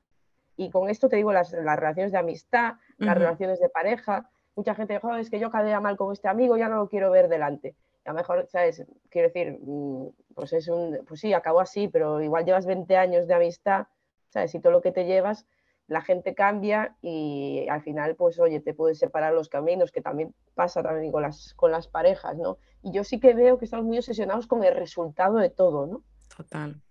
Y 0.56 0.69
con 0.69 0.89
esto 0.89 1.10
te 1.10 1.15
digo 1.15 1.34
las, 1.34 1.52
las 1.52 1.80
relaciones 1.80 2.12
de 2.12 2.19
amistad, 2.19 2.76
las 2.97 3.17
relaciones 3.17 3.60
de 3.60 3.69
pareja. 3.69 4.30
Mucha 4.56 4.76
gente 4.76 4.93
dice, 4.93 5.19
es 5.19 5.30
que 5.32 5.39
yo 5.39 5.49
cadea 5.49 5.80
mal 5.80 5.97
con 5.97 6.13
este 6.13 6.28
amigo, 6.28 6.58
ya 6.58 6.69
no 6.69 6.76
lo 6.76 6.89
quiero 6.89 7.10
ver 7.10 7.28
delante. 7.28 7.76
a 8.06 8.12
lo 8.12 8.15
mejor, 8.15 8.45
¿sabes? 8.52 8.86
Quiero 9.10 9.30
decir, 9.30 9.58
mm, 9.60 10.10
pues 10.36 10.54
es 10.54 10.67
un, 10.67 10.99
pues 11.08 11.21
sí, 11.21 11.34
acabó 11.34 11.60
así, 11.60 11.88
pero 11.88 12.21
igual 12.21 12.45
llevas 12.45 12.67
20 12.67 12.95
años 12.97 13.28
de 13.28 13.34
amistad, 13.34 13.88
¿sabes? 14.30 14.54
Y 14.54 14.60
todo 14.60 14.73
lo 14.73 14.82
que 14.82 14.91
te 14.91 15.06
llevas, 15.06 15.47
la 15.88 16.02
gente 16.02 16.34
cambia 16.34 16.96
y 17.02 17.67
al 17.69 17.82
final, 17.82 18.15
pues 18.15 18.39
oye, 18.39 18.60
te 18.62 18.74
puedes 18.74 19.00
separar 19.00 19.34
los 19.34 19.50
caminos, 19.50 19.91
que 19.91 20.02
también 20.02 20.34
pasa 20.56 20.82
también 20.82 21.12
con 21.12 21.24
las, 21.24 21.54
con 21.56 21.72
las 21.72 21.88
parejas, 21.88 22.38
¿no? 22.38 22.58
Y 22.82 22.91
yo 22.91 23.04
sí 23.04 23.19
que 23.19 23.34
veo 23.34 23.58
que 23.58 23.65
estamos 23.65 23.86
muy 23.86 23.98
obsesionados 23.98 24.48
con 24.48 24.63
el 24.63 24.76
resultado 24.76 25.38
de 25.38 25.50
todo, 25.50 25.86
¿no? 25.86 26.04
Total. 26.36 26.82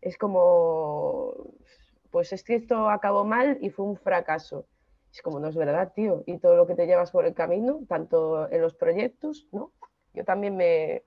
Es 0.00 0.16
como, 0.18 1.34
pues 2.10 2.32
es 2.32 2.44
que 2.44 2.56
esto 2.56 2.88
acabó 2.88 3.24
mal 3.24 3.58
y 3.60 3.70
fue 3.70 3.84
un 3.84 3.96
fracaso. 3.96 4.66
Es 5.12 5.22
como, 5.22 5.38
no 5.38 5.48
es 5.48 5.56
verdad, 5.56 5.92
tío. 5.94 6.24
Y 6.26 6.38
todo 6.38 6.56
lo 6.56 6.66
que 6.66 6.74
te 6.74 6.86
llevas 6.86 7.10
por 7.10 7.24
el 7.24 7.34
camino, 7.34 7.80
tanto 7.88 8.50
en 8.50 8.60
los 8.60 8.74
proyectos, 8.74 9.48
¿no? 9.52 9.70
Yo 10.12 10.24
también 10.24 10.56
me, 10.56 11.04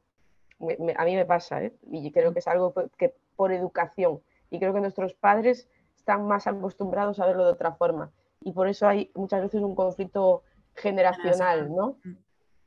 a 0.96 1.06
mí 1.06 1.16
me 1.16 1.26
pasa, 1.26 1.64
¿eh? 1.64 1.74
Y 1.92 2.12
creo 2.12 2.34
que 2.34 2.40
es 2.40 2.48
algo 2.48 2.74
que 2.98 3.16
por 3.36 3.52
educación. 3.52 4.22
Y 4.50 4.60
creo 4.60 4.74
que 4.74 4.82
nuestros 4.82 5.14
padres 5.14 5.70
están 6.08 6.26
más 6.26 6.48
acostumbrados 6.48 7.20
a 7.20 7.26
verlo 7.26 7.44
de 7.44 7.52
otra 7.52 7.74
forma. 7.74 8.14
Y 8.40 8.54
por 8.54 8.70
eso 8.70 8.88
hay 8.88 9.12
muchas 9.14 9.42
veces 9.42 9.62
un 9.62 9.76
conflicto 9.76 10.44
generacional, 10.74 11.76
¿no? 11.76 11.98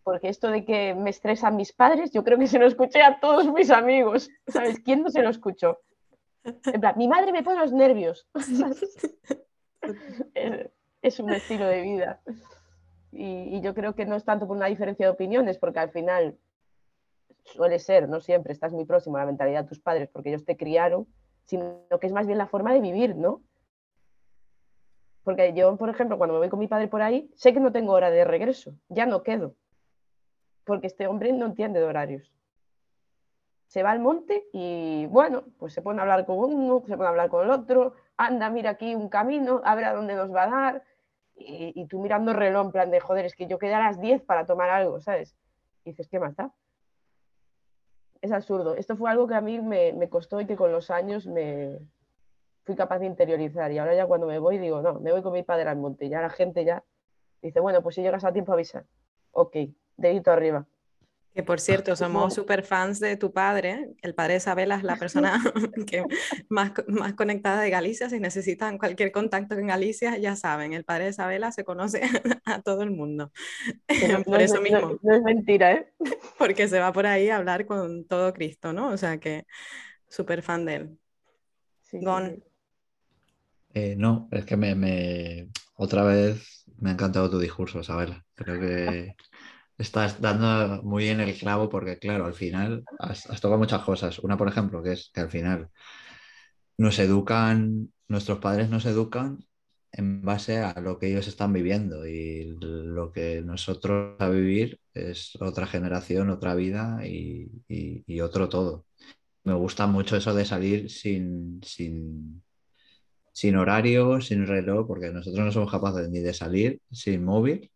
Porque 0.03 0.29
esto 0.29 0.48
de 0.48 0.66
que 0.66 0.94
me 0.94 1.09
estresan 1.09 1.57
mis 1.57 1.72
padres, 1.72 2.11
yo 2.12 2.22
creo 2.22 2.38
que 2.38 2.46
se 2.46 2.59
lo 2.59 2.66
escuché 2.66 3.03
a 3.03 3.18
todos 3.18 3.50
mis 3.50 3.70
amigos. 3.70 4.29
¿Sabes? 4.46 4.81
¿Quién 4.81 5.03
no 5.03 5.09
se 5.09 5.22
lo 5.22 5.31
escuchó? 5.31 5.79
En 6.44 6.81
plan, 6.83 6.94
mi 6.98 7.09
madre 7.09 7.33
me 7.33 7.42
pone 7.42 7.61
los 7.61 7.72
nervios. 7.72 8.29
es, 11.03 11.20
un 11.20 11.31
estilo 11.31 11.66
de 11.66 11.81
vida. 11.81 12.20
Y, 13.11 13.57
y, 13.57 13.61
yo 13.62 13.72
creo 13.72 13.94
que 13.94 14.05
no 14.05 14.16
es 14.16 14.24
tanto 14.24 14.46
por 14.46 14.57
una 14.57 14.66
diferencia 14.66 15.07
de 15.07 15.12
opiniones, 15.12 15.57
porque 15.57 15.79
al 15.79 15.90
final 15.90 16.37
suele 17.44 17.79
ser, 17.79 18.07
no 18.07 18.20
siempre, 18.20 18.53
estás 18.53 18.72
muy 18.72 18.85
próximo 18.85 19.16
a 19.16 19.20
la 19.20 19.26
mentalidad 19.26 19.62
de 19.62 19.68
tus 19.68 19.81
padres 19.81 20.11
porque 20.12 20.29
ellos 20.29 20.44
te 20.44 20.59
criaron, 20.59 21.07
sino 21.50 21.82
que 22.00 22.06
es 22.06 22.12
más 22.12 22.28
bien 22.28 22.38
la 22.38 22.46
forma 22.46 22.72
de 22.72 22.80
vivir, 22.80 23.16
¿no? 23.16 23.42
Porque 25.24 25.52
yo, 25.52 25.76
por 25.76 25.90
ejemplo, 25.90 26.16
cuando 26.16 26.34
me 26.34 26.38
voy 26.38 26.48
con 26.48 26.60
mi 26.60 26.68
padre 26.68 26.86
por 26.86 27.02
ahí, 27.02 27.28
sé 27.34 27.52
que 27.52 27.58
no 27.58 27.72
tengo 27.72 27.92
hora 27.92 28.08
de 28.08 28.24
regreso, 28.24 28.72
ya 28.88 29.04
no 29.04 29.24
quedo, 29.24 29.56
porque 30.64 30.86
este 30.86 31.08
hombre 31.08 31.32
no 31.32 31.46
entiende 31.46 31.80
de 31.80 31.86
horarios. 31.86 32.32
Se 33.66 33.82
va 33.82 33.90
al 33.90 33.98
monte 33.98 34.44
y, 34.52 35.06
bueno, 35.06 35.42
pues 35.58 35.72
se 35.72 35.82
pone 35.82 35.98
a 35.98 36.02
hablar 36.02 36.24
con 36.24 36.38
uno, 36.38 36.84
se 36.86 36.96
pone 36.96 37.06
a 37.06 37.10
hablar 37.10 37.28
con 37.28 37.44
el 37.44 37.50
otro, 37.50 37.94
anda, 38.16 38.48
mira 38.48 38.70
aquí 38.70 38.94
un 38.94 39.08
camino, 39.08 39.60
a 39.64 39.74
ver 39.74 39.86
a 39.86 39.94
dónde 39.94 40.14
nos 40.14 40.32
va 40.32 40.44
a 40.44 40.50
dar, 40.50 40.84
y, 41.34 41.84
tú 41.86 42.00
mirando 42.00 42.30
el 42.30 42.36
reloj, 42.36 42.66
en 42.66 42.72
plan 42.72 42.90
de, 42.92 43.00
joder, 43.00 43.24
es 43.24 43.34
que 43.34 43.48
yo 43.48 43.58
quedé 43.58 43.74
a 43.74 43.80
las 43.80 44.00
10 44.00 44.22
para 44.22 44.46
tomar 44.46 44.70
algo, 44.70 45.00
¿sabes? 45.00 45.34
Y 45.84 45.90
dices, 45.90 46.06
¿qué 46.08 46.20
más 46.20 46.36
da? 46.36 46.52
Es 48.22 48.33
absurdo. 48.33 48.74
Esto 48.76 48.96
fue 48.96 49.11
algo 49.11 49.26
que 49.26 49.35
a 49.35 49.40
mí 49.40 49.61
me, 49.61 50.09
costó 50.09 50.40
y 50.40 50.46
que 50.46 50.56
con 50.56 50.72
los 50.72 50.90
años 50.90 51.26
me 51.26 51.78
fui 52.64 52.76
capaz 52.76 52.98
de 52.98 53.06
interiorizar. 53.06 53.72
Y 53.72 53.78
ahora 53.78 53.94
ya 53.94 54.06
cuando 54.06 54.26
me 54.26 54.38
voy 54.38 54.59
digo, 54.59 54.83
no, 54.83 55.00
me 55.00 55.12
voy 55.12 55.22
con 55.22 55.33
mi 55.33 55.42
padre 55.42 55.68
al 55.68 55.78
monte. 55.78 56.09
Ya 56.09 56.20
la 56.20 56.30
gente 56.30 56.64
ya 56.64 56.85
dice, 57.42 57.61
bueno, 57.61 57.83
pues 57.83 57.94
si 57.94 58.02
llegas 58.02 58.24
a 58.24 58.33
tiempo 58.33 58.52
avisa. 58.52 58.85
Ok, 59.33 59.56
dedito 59.96 60.30
arriba. 60.30 60.66
Que 61.34 61.42
por 61.42 61.60
cierto, 61.60 61.94
somos 61.94 62.34
súper 62.34 62.64
fans 62.64 63.00
de 63.00 63.16
tu 63.16 63.32
padre. 63.32 63.90
El 64.02 64.14
padre 64.14 64.34
de 64.34 64.38
Isabela 64.38 64.76
es 64.76 64.82
la 64.82 64.96
persona 64.96 65.40
que 65.86 66.04
más, 66.48 66.72
más 66.88 67.14
conectada 67.14 67.60
de 67.60 67.70
Galicia. 67.70 68.10
Si 68.10 68.18
necesitan 68.18 68.78
cualquier 68.78 69.12
contacto 69.12 69.54
en 69.54 69.68
Galicia, 69.68 70.16
ya 70.18 70.36
saben, 70.36 70.72
el 70.72 70.84
padre 70.84 71.04
de 71.04 71.10
Isabela 71.10 71.52
se 71.52 71.64
conoce 71.64 72.02
a 72.44 72.62
todo 72.62 72.82
el 72.82 72.90
mundo. 72.90 73.32
por 74.24 74.40
eso 74.40 74.60
mismo. 74.60 74.98
No, 75.02 75.14
es 75.14 75.22
mentira, 75.22 75.72
¿eh? 75.72 75.92
Porque 76.38 76.68
se 76.68 76.80
va 76.80 76.92
por 76.92 77.06
ahí 77.06 77.28
a 77.28 77.36
hablar 77.36 77.66
con 77.66 78.04
todo 78.06 78.32
Cristo, 78.32 78.72
¿no? 78.72 78.88
O 78.88 78.96
sea 78.96 79.18
que 79.18 79.46
súper 80.08 80.42
fan 80.42 80.64
de 80.64 80.74
él. 80.74 80.98
Sí, 81.82 81.98
eh, 83.74 83.94
no, 83.96 84.28
es 84.32 84.44
que 84.44 84.56
me, 84.56 84.74
me, 84.74 85.48
otra 85.74 86.02
vez 86.04 86.64
me 86.78 86.90
ha 86.90 86.92
encantado 86.92 87.30
tu 87.30 87.38
discurso, 87.38 87.82
Sabela. 87.82 88.24
Creo 88.34 88.60
que 88.60 89.14
estás 89.80 90.20
dando 90.20 90.82
muy 90.82 91.04
bien 91.04 91.20
el 91.20 91.34
clavo 91.36 91.68
porque, 91.68 91.98
claro, 91.98 92.26
al 92.26 92.34
final 92.34 92.84
has, 92.98 93.24
tocado 93.40 93.58
muchas 93.58 93.82
cosas. 93.82 94.18
Una, 94.18 94.36
por 94.36 94.48
ejemplo, 94.48 94.82
que 94.82 94.92
es 94.92 95.10
que 95.12 95.20
al 95.20 95.30
final 95.30 95.70
nos 96.76 96.98
educan, 96.98 97.92
nuestros 98.08 98.38
padres 98.38 98.68
nos 98.70 98.86
educan 98.86 99.44
en 99.92 100.22
base 100.22 100.58
a 100.58 100.78
lo 100.80 100.98
que 100.98 101.08
ellos 101.08 101.28
están 101.28 101.52
viviendo 101.52 102.06
y 102.06 102.56
lo 102.60 103.10
que 103.12 103.42
nosotros 103.42 104.16
a 104.20 104.28
vivir 104.28 104.78
es 104.94 105.36
otra 105.40 105.66
generación, 105.66 106.30
otra 106.30 106.54
vida 106.54 107.00
y, 107.06 107.50
otro 108.20 108.48
todo. 108.48 108.86
Me 109.44 109.54
gusta 109.54 109.86
mucho 109.86 110.16
eso 110.16 110.34
de 110.34 110.44
salir 110.44 110.90
sin, 110.90 111.60
sin, 111.64 112.42
sin 113.32 113.56
horario, 113.56 114.20
sin 114.20 114.46
reloj, 114.46 114.86
porque 114.86 115.10
nosotros 115.10 115.44
no 115.44 115.52
somos 115.52 115.70
capaces 115.70 116.10
ni 116.10 116.20
de 116.20 116.34
salir 116.34 116.80
sin 116.90 117.24
móvil, 117.24 117.70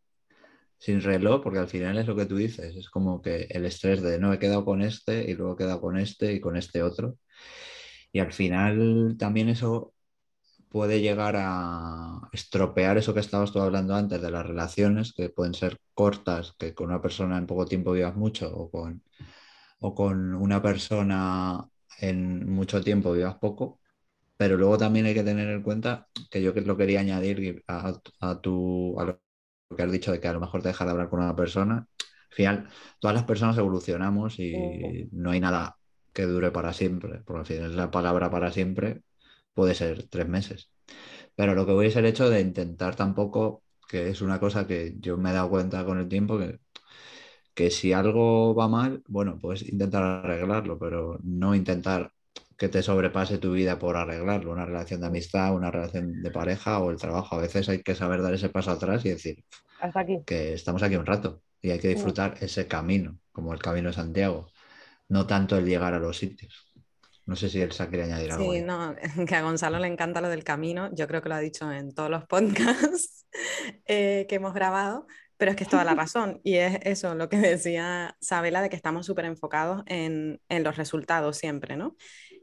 sin 0.79 1.01
reloj, 1.03 1.43
porque 1.43 1.59
al 1.61 1.69
final 1.69 1.99
es 1.99 2.07
lo 2.07 2.17
que 2.17 2.27
tú 2.27 2.37
dices, 2.37 2.77
es 2.77 2.91
como 2.91 3.23
que 3.23 3.47
el 3.51 3.65
estrés 3.67 4.03
de 4.03 4.19
no 4.19 4.33
he 4.33 4.39
quedado 4.39 4.65
con 4.65 4.83
este 4.83 5.31
y 5.31 5.35
luego 5.35 5.55
he 5.55 5.57
quedado 5.59 5.81
con 5.81 5.99
este 5.99 6.35
y 6.35 6.41
con 6.41 6.57
este 6.57 6.83
otro. 6.83 7.17
Y 8.13 8.21
al 8.21 8.33
final 8.33 9.17
también 9.19 9.49
eso 9.49 9.95
puede 10.71 11.01
llegar 11.01 11.37
a 11.39 12.29
estropear 12.33 12.99
eso 12.99 13.15
que 13.15 13.21
estabas 13.21 13.53
tú 13.53 13.61
hablando 13.61 13.95
antes 13.95 14.23
de 14.23 14.31
las 14.31 14.47
relaciones, 14.47 15.13
que 15.15 15.31
pueden 15.31 15.55
ser 15.55 15.79
cortas, 15.95 16.55
que 16.59 16.75
con 16.75 16.89
una 16.89 17.03
persona 17.03 17.39
en 17.39 17.47
poco 17.47 17.67
tiempo 17.67 17.93
vivas 17.93 18.17
mucho, 18.17 18.53
o 18.57 18.71
con, 18.71 19.03
o 19.81 19.95
con 19.95 20.35
una 20.35 20.63
persona 20.63 21.69
en 22.01 22.49
mucho 22.51 22.83
tiempo 22.83 23.13
vivas 23.13 23.37
poco. 23.37 23.81
Pero 24.37 24.57
luego 24.57 24.79
también 24.79 25.07
hay 25.07 25.15
que 25.15 25.25
tener 25.25 25.49
en 25.51 25.63
cuenta 25.63 26.09
que 26.31 26.43
yo 26.43 26.53
lo 26.55 26.77
quería 26.77 27.01
añadir 27.01 27.65
a, 27.69 27.95
a, 28.21 28.41
tu, 28.41 28.99
a 29.01 29.19
que 29.77 29.83
has 29.83 29.93
dicho 29.93 30.13
de 30.13 30.21
que 30.21 30.29
a 30.29 30.33
lo 30.33 30.41
mejor 30.41 30.63
te 30.63 30.69
deja 30.69 30.85
de 30.85 30.91
hablar 30.93 31.09
con 31.11 31.21
una 31.21 31.37
persona. 31.37 31.89
Al 32.31 32.37
final, 32.37 32.69
todas 33.01 33.15
las 33.15 33.25
personas 33.25 33.59
evolucionamos 33.59 34.39
y 34.39 35.09
no 35.13 35.31
hay 35.31 35.41
nada 35.41 35.77
que 36.13 36.25
dure 36.25 36.51
para 36.51 36.73
siempre, 36.73 37.21
porque 37.25 37.41
al 37.41 37.47
final 37.47 37.77
la 37.77 37.91
palabra 37.91 38.31
para 38.31 38.53
siempre 38.53 39.03
puede 39.55 39.75
ser 39.75 40.09
tres 40.09 40.29
meses. 40.29 40.71
Pero 41.37 41.55
lo 41.55 41.67
que 41.67 41.73
voy 41.73 41.89
es 41.89 41.97
el 41.97 42.07
hecho 42.07 42.31
de 42.31 42.41
intentar 42.43 42.97
tampoco, 42.97 43.65
que 43.89 44.11
es 44.11 44.23
una 44.23 44.41
cosa 44.41 44.67
que 44.67 44.95
yo 45.01 45.17
me 45.19 45.31
he 45.31 45.35
dado 45.35 45.51
cuenta 45.51 45.85
con 45.87 45.99
el 46.01 46.09
tiempo, 46.09 46.39
que, 46.39 46.61
que 47.55 47.71
si 47.73 47.95
algo 47.95 48.55
va 48.57 48.69
mal, 48.69 49.05
bueno, 49.09 49.39
puedes 49.41 49.65
intentar 49.69 50.05
arreglarlo, 50.05 50.79
pero 50.81 51.21
no 51.25 51.57
intentar 51.57 52.14
que 52.57 52.69
te 52.69 52.83
sobrepase 52.83 53.39
tu 53.39 53.53
vida 53.53 53.79
por 53.79 53.97
arreglarlo, 53.97 54.53
una 54.53 54.67
relación 54.67 55.01
de 55.01 55.07
amistad, 55.09 55.55
una 55.55 55.71
relación 55.71 56.23
de 56.23 56.31
pareja 56.31 56.79
o 56.79 56.91
el 56.91 56.99
trabajo. 56.99 57.37
A 57.37 57.41
veces 57.41 57.69
hay 57.69 57.83
que 57.83 57.95
saber 57.95 58.23
dar 58.23 58.35
ese 58.35 58.49
paso 58.49 58.71
atrás 58.71 59.05
y 59.05 59.11
decir 59.11 59.45
que 60.27 60.55
estamos 60.55 60.83
aquí 60.83 60.97
un 60.97 61.07
rato 61.07 61.43
y 61.61 61.71
hay 61.71 61.79
que 61.79 61.89
disfrutar 61.89 62.37
ese 62.41 62.69
camino, 62.69 63.19
como 63.33 63.53
el 63.53 63.61
camino 63.61 63.89
de 63.89 63.95
Santiago, 63.95 64.51
no 65.09 65.27
tanto 65.27 65.57
el 65.57 65.65
llegar 65.65 65.95
a 65.95 65.99
los 65.99 66.19
sitios. 66.19 66.73
No 67.27 67.37
sé 67.37 67.49
si 67.49 67.61
Elsa 67.61 67.89
quiere 67.89 68.05
añadir 68.05 68.33
algo. 68.33 68.53
Sí, 68.53 68.61
no, 68.61 68.95
que 69.27 69.35
a 69.35 69.43
Gonzalo 69.43 69.79
le 69.79 69.89
encanta 69.89 70.21
lo 70.21 70.29
del 70.29 70.45
camino. 70.45 70.91
Yo 70.95 71.09
creo 71.09 71.23
que 71.23 71.31
lo 71.31 71.35
ha 71.37 71.41
dicho 71.41 71.71
en 71.73 71.95
todos 71.95 72.11
los 72.11 72.25
podcasts 72.29 73.27
eh, 73.87 74.27
que 74.29 74.35
hemos 74.35 74.53
grabado, 74.53 75.07
pero 75.39 75.51
es 75.51 75.57
que 75.57 75.65
es 75.65 75.71
toda 75.71 75.85
la 75.85 75.95
razón. 75.95 76.41
Y 76.45 76.57
es 76.57 76.79
eso, 76.83 77.15
lo 77.15 77.29
que 77.29 77.39
decía 77.39 78.17
Sabela, 78.21 78.61
de 78.61 78.69
que 78.69 78.77
estamos 78.77 79.07
súper 79.07 79.25
enfocados 79.25 79.83
en, 79.87 80.41
en, 80.49 80.65
los 80.65 80.77
resultados 80.77 81.39
siempre, 81.39 81.77
¿no? 81.77 81.97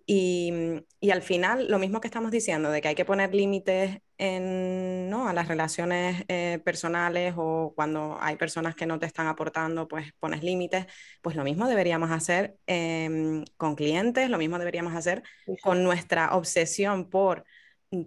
Y, 0.06 0.52
y, 1.00 1.12
al 1.12 1.22
final, 1.22 1.68
lo 1.70 1.80
mismo 1.80 2.02
que 2.02 2.08
estamos 2.08 2.32
diciendo, 2.32 2.72
de 2.72 2.82
que 2.82 2.90
hay 2.90 2.96
que 2.96 3.06
poner 3.06 3.34
límites 3.34 4.00
en, 4.18 5.10
¿no? 5.10 5.28
a 5.28 5.34
las 5.34 5.48
relaciones 5.48 6.24
eh, 6.28 6.60
personales 6.64 7.34
o 7.38 7.74
cuando 7.76 8.18
hay 8.20 8.36
personas 8.36 8.76
que 8.76 8.86
no 8.86 9.00
te 9.00 9.06
están 9.06 9.28
aportando, 9.28 9.88
pues 9.88 10.14
pones 10.20 10.44
límites, 10.44 10.86
pues 11.22 11.36
lo 11.36 11.44
mismo 11.44 11.68
deberíamos 11.68 12.12
hacer 12.12 12.56
em, 12.68 13.44
con 13.58 13.76
clientes, 13.76 14.30
lo 14.30 14.38
mismo 14.38 14.60
deberíamos 14.60 14.96
hacer 14.96 15.24
con 15.64 15.84
nuestra 15.84 16.36
obsesión 16.36 17.10
por 17.10 17.46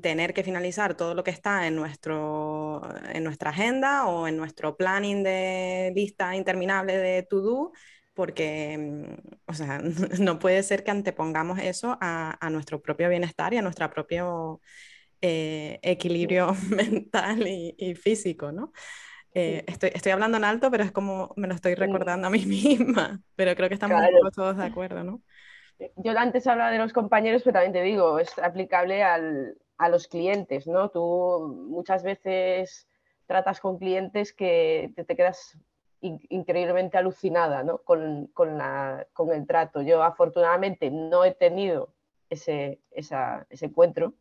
tener 0.00 0.32
que 0.32 0.42
finalizar 0.44 0.96
todo 0.96 1.14
lo 1.14 1.24
que 1.24 1.30
está 1.30 1.66
en, 1.66 1.76
nuestro, 1.76 2.82
en 3.12 3.22
nuestra 3.24 3.50
agenda 3.50 4.06
o 4.06 4.26
en 4.26 4.36
nuestro 4.36 4.76
planning 4.76 5.22
de 5.22 5.92
lista 5.94 6.34
interminable 6.36 6.96
de 6.96 7.22
to-do 7.22 7.72
porque, 8.14 8.78
mm, 8.78 9.04
o 9.46 9.54
sea, 9.54 9.80
no 10.20 10.38
puede 10.38 10.62
ser 10.62 10.84
que 10.84 10.90
antepongamos 10.90 11.58
eso 11.58 11.98
a, 12.00 12.48
nuestro 12.50 12.80
propio 12.80 13.08
bienestar 13.08 13.52
y 13.52 13.58
a 13.58 13.62
nuestro 13.62 13.90
propio 13.90 14.60
eh, 15.20 15.78
equilibrio 15.82 16.54
mental 16.70 17.46
y, 17.46 17.94
físico, 17.94 18.52
¿no? 18.52 18.72
Eh, 19.36 19.64
estoy, 19.66 19.90
estoy, 19.92 20.12
hablando 20.12 20.36
en 20.36 20.44
alto, 20.44 20.70
pero 20.70 20.84
es 20.84 20.92
como 20.92 21.32
me 21.36 21.48
lo 21.48 21.54
estoy 21.54 21.74
recordando 21.74 22.28
a 22.28 22.30
mí 22.30 22.46
misma, 22.46 23.20
pero 23.34 23.54
creo 23.56 23.68
que 23.68 23.74
estamos 23.74 24.00
todos 24.34 24.56
de 24.56 24.64
acuerdo, 24.64 25.02
¿no? 25.02 25.20
Yo 25.96 26.16
antes 26.16 26.46
hablaba 26.46 26.70
de 26.70 26.78
los 26.78 26.92
compañeros, 26.92 27.42
pero 27.42 27.54
también 27.54 27.72
te 27.72 27.82
digo, 27.82 28.20
es 28.20 28.38
aplicable 28.38 29.02
al, 29.02 29.58
a 29.76 29.88
los 29.88 30.06
clientes, 30.06 30.68
¿no? 30.68 30.90
Tú 30.90 31.66
muchas 31.68 32.04
veces 32.04 32.88
tratas 33.26 33.60
con 33.60 33.78
clientes 33.78 34.32
que 34.32 34.92
te, 34.94 35.04
te 35.04 35.16
quedas 35.16 35.58
increíblemente 36.28 36.98
alucinada 36.98 37.64
con, 37.84 38.30
el 39.32 39.46
trato. 39.46 39.82
Yo 39.82 40.02
afortunadamente 40.02 40.90
no 40.90 41.24
he 41.24 41.32
tenido 41.32 41.88
ese, 42.30 42.80
ese 42.90 43.66
encuentro, 43.66 44.14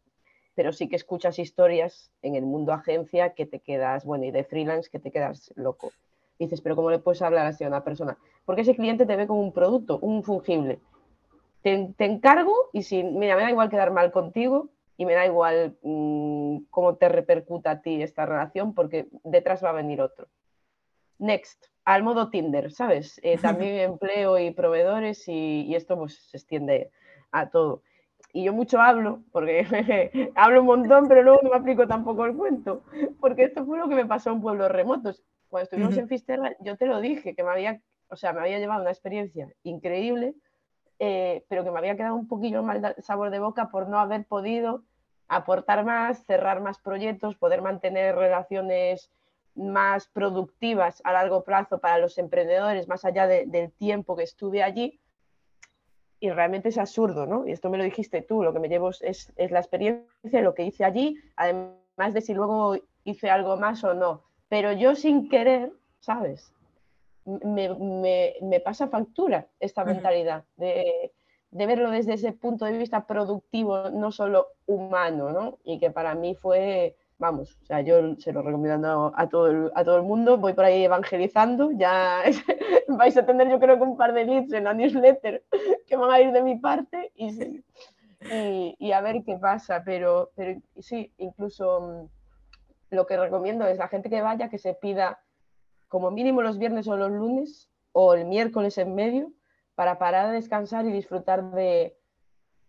pero 0.55 0.71
sí 0.71 0.87
que 0.87 0.95
escuchas 0.95 1.39
historias 1.39 2.11
en 2.21 2.35
el 2.35 2.45
mundo 2.45 2.73
agencia 2.73 3.33
que 3.33 3.45
te 3.45 3.59
quedas, 3.59 4.05
bueno, 4.05 4.25
y 4.25 4.31
de 4.31 4.43
freelance 4.43 4.89
que 4.89 4.99
te 4.99 5.11
quedas 5.11 5.51
loco. 5.55 5.91
dices, 6.39 6.61
pero 6.61 6.75
¿cómo 6.75 6.91
le 6.91 6.99
puedes 6.99 7.21
hablar 7.21 7.45
así 7.45 7.63
a 7.63 7.67
una 7.67 7.83
persona? 7.83 8.17
Porque 8.45 8.61
ese 8.61 8.75
cliente 8.75 9.05
te 9.05 9.15
ve 9.15 9.27
como 9.27 9.41
un 9.41 9.53
producto, 9.53 9.99
un 9.99 10.23
fungible. 10.23 10.79
Te, 11.61 11.93
encargo 11.99 12.53
y 12.73 12.83
si, 12.83 13.03
mira, 13.03 13.37
me 13.37 13.43
da 13.43 13.49
igual 13.49 13.69
quedar 13.69 13.91
mal 13.91 14.11
contigo 14.11 14.69
y 14.97 15.05
me 15.05 15.13
da 15.13 15.25
igual 15.25 15.77
mm, 15.81 16.65
cómo 16.69 16.95
te 16.95 17.07
repercuta 17.07 17.71
a 17.71 17.81
ti 17.81 18.03
esta 18.03 18.25
relación 18.25 18.73
porque 18.73 19.07
detrás 19.23 19.63
va 19.63 19.69
a 19.69 19.73
venir 19.73 20.01
otro. 20.01 20.27
Next 21.19 21.65
al 21.85 22.03
modo 22.03 22.29
Tinder, 22.29 22.71
¿sabes? 22.71 23.19
Eh, 23.23 23.37
también 23.41 23.77
empleo 23.77 24.39
y 24.39 24.51
proveedores 24.51 25.27
y, 25.27 25.73
esto 25.75 25.97
pues 25.97 26.15
se 26.29 26.37
extiende 26.37 26.91
a 27.31 27.49
todo. 27.49 27.81
Y 28.31 28.45
yo 28.45 28.53
mucho 28.53 28.79
hablo, 28.81 29.21
porque 29.31 30.31
hablo 30.35 30.61
un 30.61 30.67
montón, 30.67 31.07
pero 31.07 31.21
luego 31.21 31.39
no 31.43 31.51
me 31.51 31.57
aplico 31.57 31.87
tampoco 31.87 32.25
el 32.25 32.35
cuento, 32.35 32.83
porque 33.19 33.43
esto 33.43 33.65
fue 33.65 33.77
lo 33.77 33.87
que 33.87 33.95
me 33.95 34.05
pasó 34.05 34.31
en 34.31 34.41
pueblos 34.41 34.71
remotos. 34.71 35.23
Cuando 35.49 35.65
estuvimos 35.65 35.95
en 35.97 36.07
Fisterra, 36.07 36.55
yo 36.59 36.75
te 36.77 36.87
lo 36.87 36.99
dije, 36.99 37.35
que 37.35 37.43
me 37.43 37.51
había, 37.51 37.79
o 38.09 38.15
sea, 38.15 38.33
me 38.33 38.41
había 38.41 38.57
llevado 38.57 38.81
una 38.81 38.89
experiencia 38.89 39.49
increíble, 39.61 40.33
eh, 40.97 41.45
pero 41.47 41.63
que 41.63 41.69
me 41.69 41.77
había 41.77 41.95
quedado 41.95 42.15
un 42.15 42.27
poquillo 42.27 42.63
mal 42.63 42.95
sabor 42.99 43.29
de 43.29 43.37
boca 43.37 43.69
por 43.69 43.87
no 43.87 43.99
haber 43.99 44.25
podido 44.25 44.83
aportar 45.27 45.85
más, 45.85 46.25
cerrar 46.25 46.59
más 46.59 46.79
proyectos, 46.79 47.35
poder 47.35 47.61
mantener 47.61 48.15
relaciones 48.15 49.11
más 49.55 50.07
productivas 50.07 51.01
a 51.03 51.13
largo 51.13 51.43
plazo 51.43 51.79
para 51.79 51.97
los 51.97 52.17
emprendedores, 52.17 52.87
más 52.87 53.05
allá 53.05 53.27
del 53.27 53.71
tiempo 53.71 54.15
que 54.15 54.23
estuve 54.23 54.63
allí. 54.63 54.99
Y 56.19 56.29
realmente 56.29 56.69
es 56.69 56.77
absurdo, 56.77 57.25
¿no? 57.25 57.45
Y 57.45 57.51
esto 57.51 57.69
me 57.69 57.77
lo 57.77 57.83
dijiste 57.83 58.21
tú, 58.21 58.43
lo 58.43 58.53
que 58.53 58.59
me 58.59 58.69
llevo 58.69 58.89
es, 58.89 59.33
la 59.37 59.59
experiencia, 59.59 60.41
lo 60.41 60.53
que 60.53 60.63
hice 60.63 60.85
allí, 60.85 61.17
además 61.35 62.13
de 62.13 62.21
si 62.21 62.33
luego 62.33 62.77
hice 63.03 63.29
algo 63.29 63.57
más 63.57 63.83
o 63.83 63.93
no. 63.93 64.23
Pero 64.47 64.71
yo 64.71 64.95
sin 64.95 65.29
querer, 65.29 65.71
¿sabes? 65.99 66.53
Me, 67.25 68.59
pasa 68.63 68.87
factura 68.87 69.47
esta 69.59 69.85
mentalidad 69.85 70.43
de, 70.57 71.13
de, 71.51 71.65
verlo 71.65 71.89
desde 71.89 72.13
ese 72.13 72.31
punto 72.33 72.65
de 72.65 72.77
vista 72.77 73.05
productivo, 73.05 73.89
no 73.89 74.11
solo 74.11 74.47
humano, 74.65 75.31
¿no? 75.31 75.57
Y 75.63 75.79
que 75.79 75.91
para 75.91 76.15
mí 76.15 76.35
fue 76.35 76.95
vamos, 77.23 77.57
o 77.61 77.65
sea, 77.65 77.79
yo 77.79 78.15
se 78.17 78.33
lo 78.33 78.41
recomiendo 78.41 79.13
a 79.15 79.29
todo 79.29 79.47
el, 79.47 79.71
a 79.75 79.85
todo 79.85 79.95
el 79.95 80.03
mundo, 80.03 80.37
voy 80.37 80.51
por 80.51 80.65
ahí 80.65 80.83
evangelizando, 80.83 81.71
ya 81.71 82.21
vais 82.89 83.15
a 83.15 83.25
tener 83.25 83.49
yo 83.49 83.61
creo 83.61 83.77
que 83.77 83.83
un 83.83 83.95
par 83.95 84.13
de 84.13 84.25
leads 84.25 84.51
en 84.51 84.65
la 84.65 84.73
newsletter 84.73 85.41
que 85.87 85.95
van 85.95 86.11
a 86.11 86.19
ir 86.19 86.33
de 86.33 86.43
mi 86.43 86.57
parte 86.57 87.13
y, 87.15 87.63
y, 88.77 88.91
a 88.91 88.99
ver 88.99 89.23
qué 89.25 89.37
pasa, 89.37 89.83
pero, 89.85 90.31
pero 90.35 90.59
sí, 90.79 91.13
incluso 91.17 91.79
mm, 91.79 92.95
lo 92.95 93.07
que 93.07 93.15
recomiendo 93.15 93.65
es 93.67 93.77
la 93.77 93.87
gente 93.87 94.09
que 94.09 94.21
vaya 94.21 94.49
que 94.49 94.57
se 94.57 94.73
pida 94.73 95.23
como 95.87 96.11
mínimo 96.11 96.41
los 96.41 96.57
viernes 96.57 96.89
o 96.89 96.97
los 96.97 97.09
lunes 97.09 97.69
o 97.93 98.15
el 98.15 98.25
miércoles 98.25 98.77
en 98.77 98.95
medio 98.95 99.31
para 99.75 99.97
parar 99.97 100.25
a 100.25 100.33
descansar 100.33 100.85
y 100.85 100.91
disfrutar 100.91 101.51
de, 101.51 101.95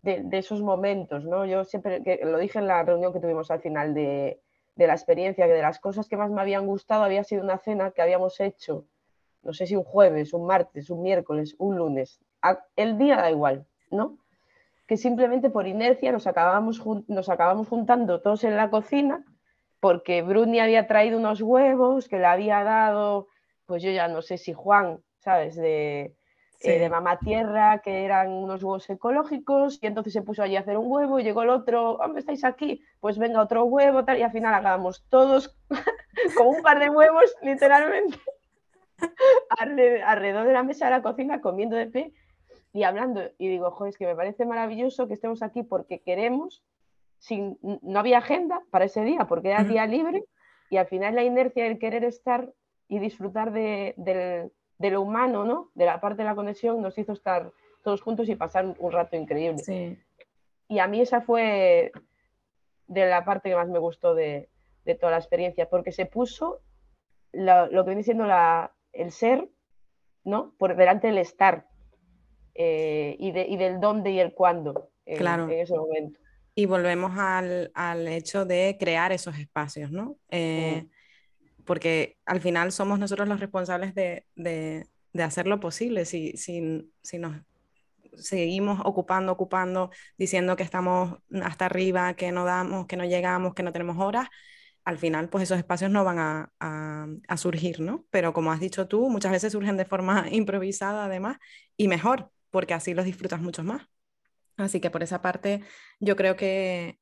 de, 0.05 0.39
esos 0.39 0.61
momentos, 0.63 1.25
¿no? 1.25 1.47
Yo 1.47 1.65
siempre, 1.65 2.03
que 2.03 2.21
lo 2.25 2.39
dije 2.39 2.59
en 2.59 2.67
la 2.67 2.83
reunión 2.83 3.13
que 3.13 3.21
tuvimos 3.21 3.51
al 3.51 3.61
final 3.61 3.95
de, 3.95 4.44
la 4.77 4.95
experiencia, 4.95 5.47
que 5.47 5.53
de 5.53 5.63
las 5.63 5.79
cosas 5.79 6.09
que 6.09 6.17
más 6.17 6.31
me 6.31 6.41
habían 6.41 6.67
gustado 6.67 7.05
había 7.05 7.25
sido 7.25 7.43
una 7.43 7.59
cena 7.59 7.93
que 7.93 8.03
habíamos 8.03 8.41
hecho, 8.41 8.87
no 9.43 9.53
sé 9.53 9.67
si 9.67 9.77
un 9.77 9.85
jueves, 9.85 10.33
un 10.33 10.47
martes, 10.47 10.91
un 10.91 11.03
miércoles, 11.03 11.55
un 11.59 11.77
lunes, 11.77 12.21
el 12.77 12.99
día 12.99 13.17
da 13.17 13.31
igual, 13.31 13.67
¿no? 13.91 14.19
Que 14.87 14.97
simplemente 14.97 15.51
por 15.51 15.67
inercia 15.67 16.13
nos 16.13 16.27
acabamos, 16.27 16.83
nos 17.09 17.29
acabamos 17.29 17.69
juntando 17.69 18.21
todos 18.21 18.45
en 18.45 18.57
la 18.57 18.71
cocina 18.71 19.25
porque 19.81 20.23
Bruni 20.23 20.61
había 20.61 20.87
traído 20.87 21.19
unos 21.19 21.43
huevos 21.43 22.09
que 22.09 22.19
le 22.19 22.27
había 22.27 22.65
dado, 22.65 23.29
pues 23.67 23.83
yo 23.83 23.91
ya 23.91 24.09
no 24.09 24.23
sé 24.23 24.39
si 24.39 24.53
Juan, 24.53 25.03
¿sabes? 25.19 25.57
De, 25.57 26.17
eh, 26.61 26.79
de 26.79 26.89
Mamá 26.89 27.19
Tierra, 27.19 27.79
que 27.79 28.05
eran 28.05 28.31
unos 28.31 28.63
huevos 28.63 28.89
ecológicos, 28.89 29.79
y 29.83 29.87
entonces 29.87 30.13
se 30.13 30.23
puso 30.23 30.43
allí 30.43 30.57
a 30.57 30.61
hacer 30.61 30.79
un 30.79 30.91
huevo, 30.91 31.19
y 31.19 31.25
llegó 31.25 31.43
el 31.43 31.51
otro, 31.51 31.97
hombre, 31.97 32.21
estáis 32.21 32.45
aquí, 32.45 32.83
pues 33.01 33.19
venga 33.19 33.43
otro 33.43 33.65
huevo, 33.65 34.05
tal, 34.05 34.19
y 34.19 34.23
al 34.23 34.33
final 34.33 34.55
acabamos 34.55 35.05
todos 35.09 35.57
con 36.37 36.47
un 36.49 36.63
par 36.63 36.79
de 36.79 36.89
huevos, 36.89 37.35
literalmente, 37.43 38.19
alrededor 39.59 40.47
de 40.47 40.53
la 40.53 40.63
mesa 40.63 40.87
de 40.87 40.93
la 40.93 41.03
cocina, 41.03 41.41
comiendo 41.41 41.77
de 41.77 41.87
pie 41.87 42.13
y 42.73 42.83
hablando. 42.85 43.23
Y 43.39 43.49
digo, 43.49 43.71
joder, 43.71 43.91
es 43.91 43.99
que 43.99 44.07
me 44.07 44.17
parece 44.17 44.47
maravilloso 44.47 45.07
que 45.07 45.15
estemos 45.15 45.43
aquí 45.43 45.63
porque 45.63 46.01
queremos 46.01 46.65
no 47.31 47.99
había 47.99 48.19
agenda 48.19 48.63
para 48.71 48.85
ese 48.85 49.03
día 49.03 49.27
porque 49.27 49.51
era 49.51 49.65
día 49.65 49.87
libre 49.87 50.25
y 50.71 50.77
al 50.77 50.87
final 50.87 51.15
la 51.15 51.25
inercia 51.25 51.65
del 51.65 51.79
querer 51.79 52.05
estar 52.05 52.53
y 52.89 52.99
disfrutar 52.99 53.53
de, 53.53 54.51
lo 54.91 55.03
humano, 55.03 55.45
¿no? 55.45 55.71
de 55.75 55.87
la 55.87 56.01
parte 56.01 56.23
de 56.23 56.29
la 56.29 56.35
conexión, 56.35 56.81
nos 56.83 56.99
hizo 56.99 57.13
estar 57.13 57.53
todos 57.83 58.01
juntos 58.01 58.29
y 58.29 58.35
pasar 58.35 58.75
un 58.79 58.93
rato 58.93 59.17
increíble. 59.17 59.99
Y 60.69 60.79
a 60.79 60.87
mí 60.87 61.01
esa 61.01 61.21
fue 61.21 61.93
de 62.87 63.07
la 63.07 63.25
parte 63.25 63.51
que 63.51 63.57
más 63.57 63.69
me 63.69 63.79
gustó 63.79 64.15
de, 64.15 64.49
toda 65.01 65.13
la 65.13 65.19
experiencia, 65.19 65.69
porque 65.69 65.93
se 65.93 66.07
puso 66.07 66.61
lo, 67.33 67.69
que 67.71 67.91
viene 67.91 68.03
siendo 68.03 68.27
el 68.93 69.11
ser, 69.11 69.49
¿no? 70.25 70.55
Por 70.59 70.77
delante 70.77 71.09
del 71.09 71.19
estar 71.19 71.67
eh, 72.55 73.17
y, 73.19 73.33
del 73.33 73.81
dónde 73.81 74.11
y 74.11 74.21
el 74.21 74.35
cuándo 74.35 74.91
en 75.07 75.51
ese 75.51 75.77
momento. 75.77 76.19
Y 76.55 76.67
volvemos 76.67 77.13
al, 77.17 78.09
hecho 78.09 78.45
de 78.45 78.77
crear 78.79 79.13
esos 79.13 79.39
espacios, 79.39 79.91
¿no? 79.91 80.17
Eh, 80.31 80.87
porque 81.65 82.19
al 82.27 82.41
final 82.41 82.73
somos 82.73 82.99
nosotros 82.99 83.29
los 83.29 83.41
responsables 83.41 83.95
de, 83.95 84.27
de, 84.37 84.87
hacer 85.23 85.47
lo 85.47 85.61
posible. 85.61 86.05
Si, 86.05 86.37
si, 86.37 86.91
si, 87.03 87.19
nos 87.19 87.37
seguimos 88.17 88.81
ocupando, 88.85 89.33
ocupando, 89.33 89.91
diciendo 90.19 90.57
que 90.57 90.63
estamos 90.63 91.19
hasta 91.43 91.67
arriba, 91.67 92.15
que 92.15 92.33
no 92.33 92.45
damos, 92.45 92.87
que 92.87 92.97
no 92.97 93.05
llegamos, 93.05 93.55
que 93.55 93.63
no 93.63 93.73
tenemos 93.73 93.99
horas, 93.99 94.29
al 94.85 94.99
final 94.99 95.29
pues 95.29 95.45
esos 95.45 95.59
espacios 95.59 95.91
no 95.91 96.05
van 96.05 96.19
a, 96.19 96.53
a, 96.61 97.37
surgir, 97.37 97.81
¿no? 97.81 98.07
Pero 98.11 98.33
como 98.33 98.53
has 98.53 98.61
dicho 98.61 98.87
tú, 98.87 99.09
muchas 99.09 99.33
veces 99.33 99.53
surgen 99.53 99.77
de 99.77 99.85
forma 99.85 100.27
improvisada 100.31 101.07
además 101.07 101.39
y 101.77 101.89
mejor, 101.89 102.31
porque 102.51 102.75
así 102.75 102.95
los 102.95 103.05
disfrutas 103.05 103.41
mucho 103.41 103.65
más. 103.65 103.89
Así 104.57 104.81
que 104.81 104.91
por 104.91 105.03
esa 105.03 105.21
parte 105.23 105.63
yo 106.01 106.17
creo 106.17 106.37
que, 106.37 106.99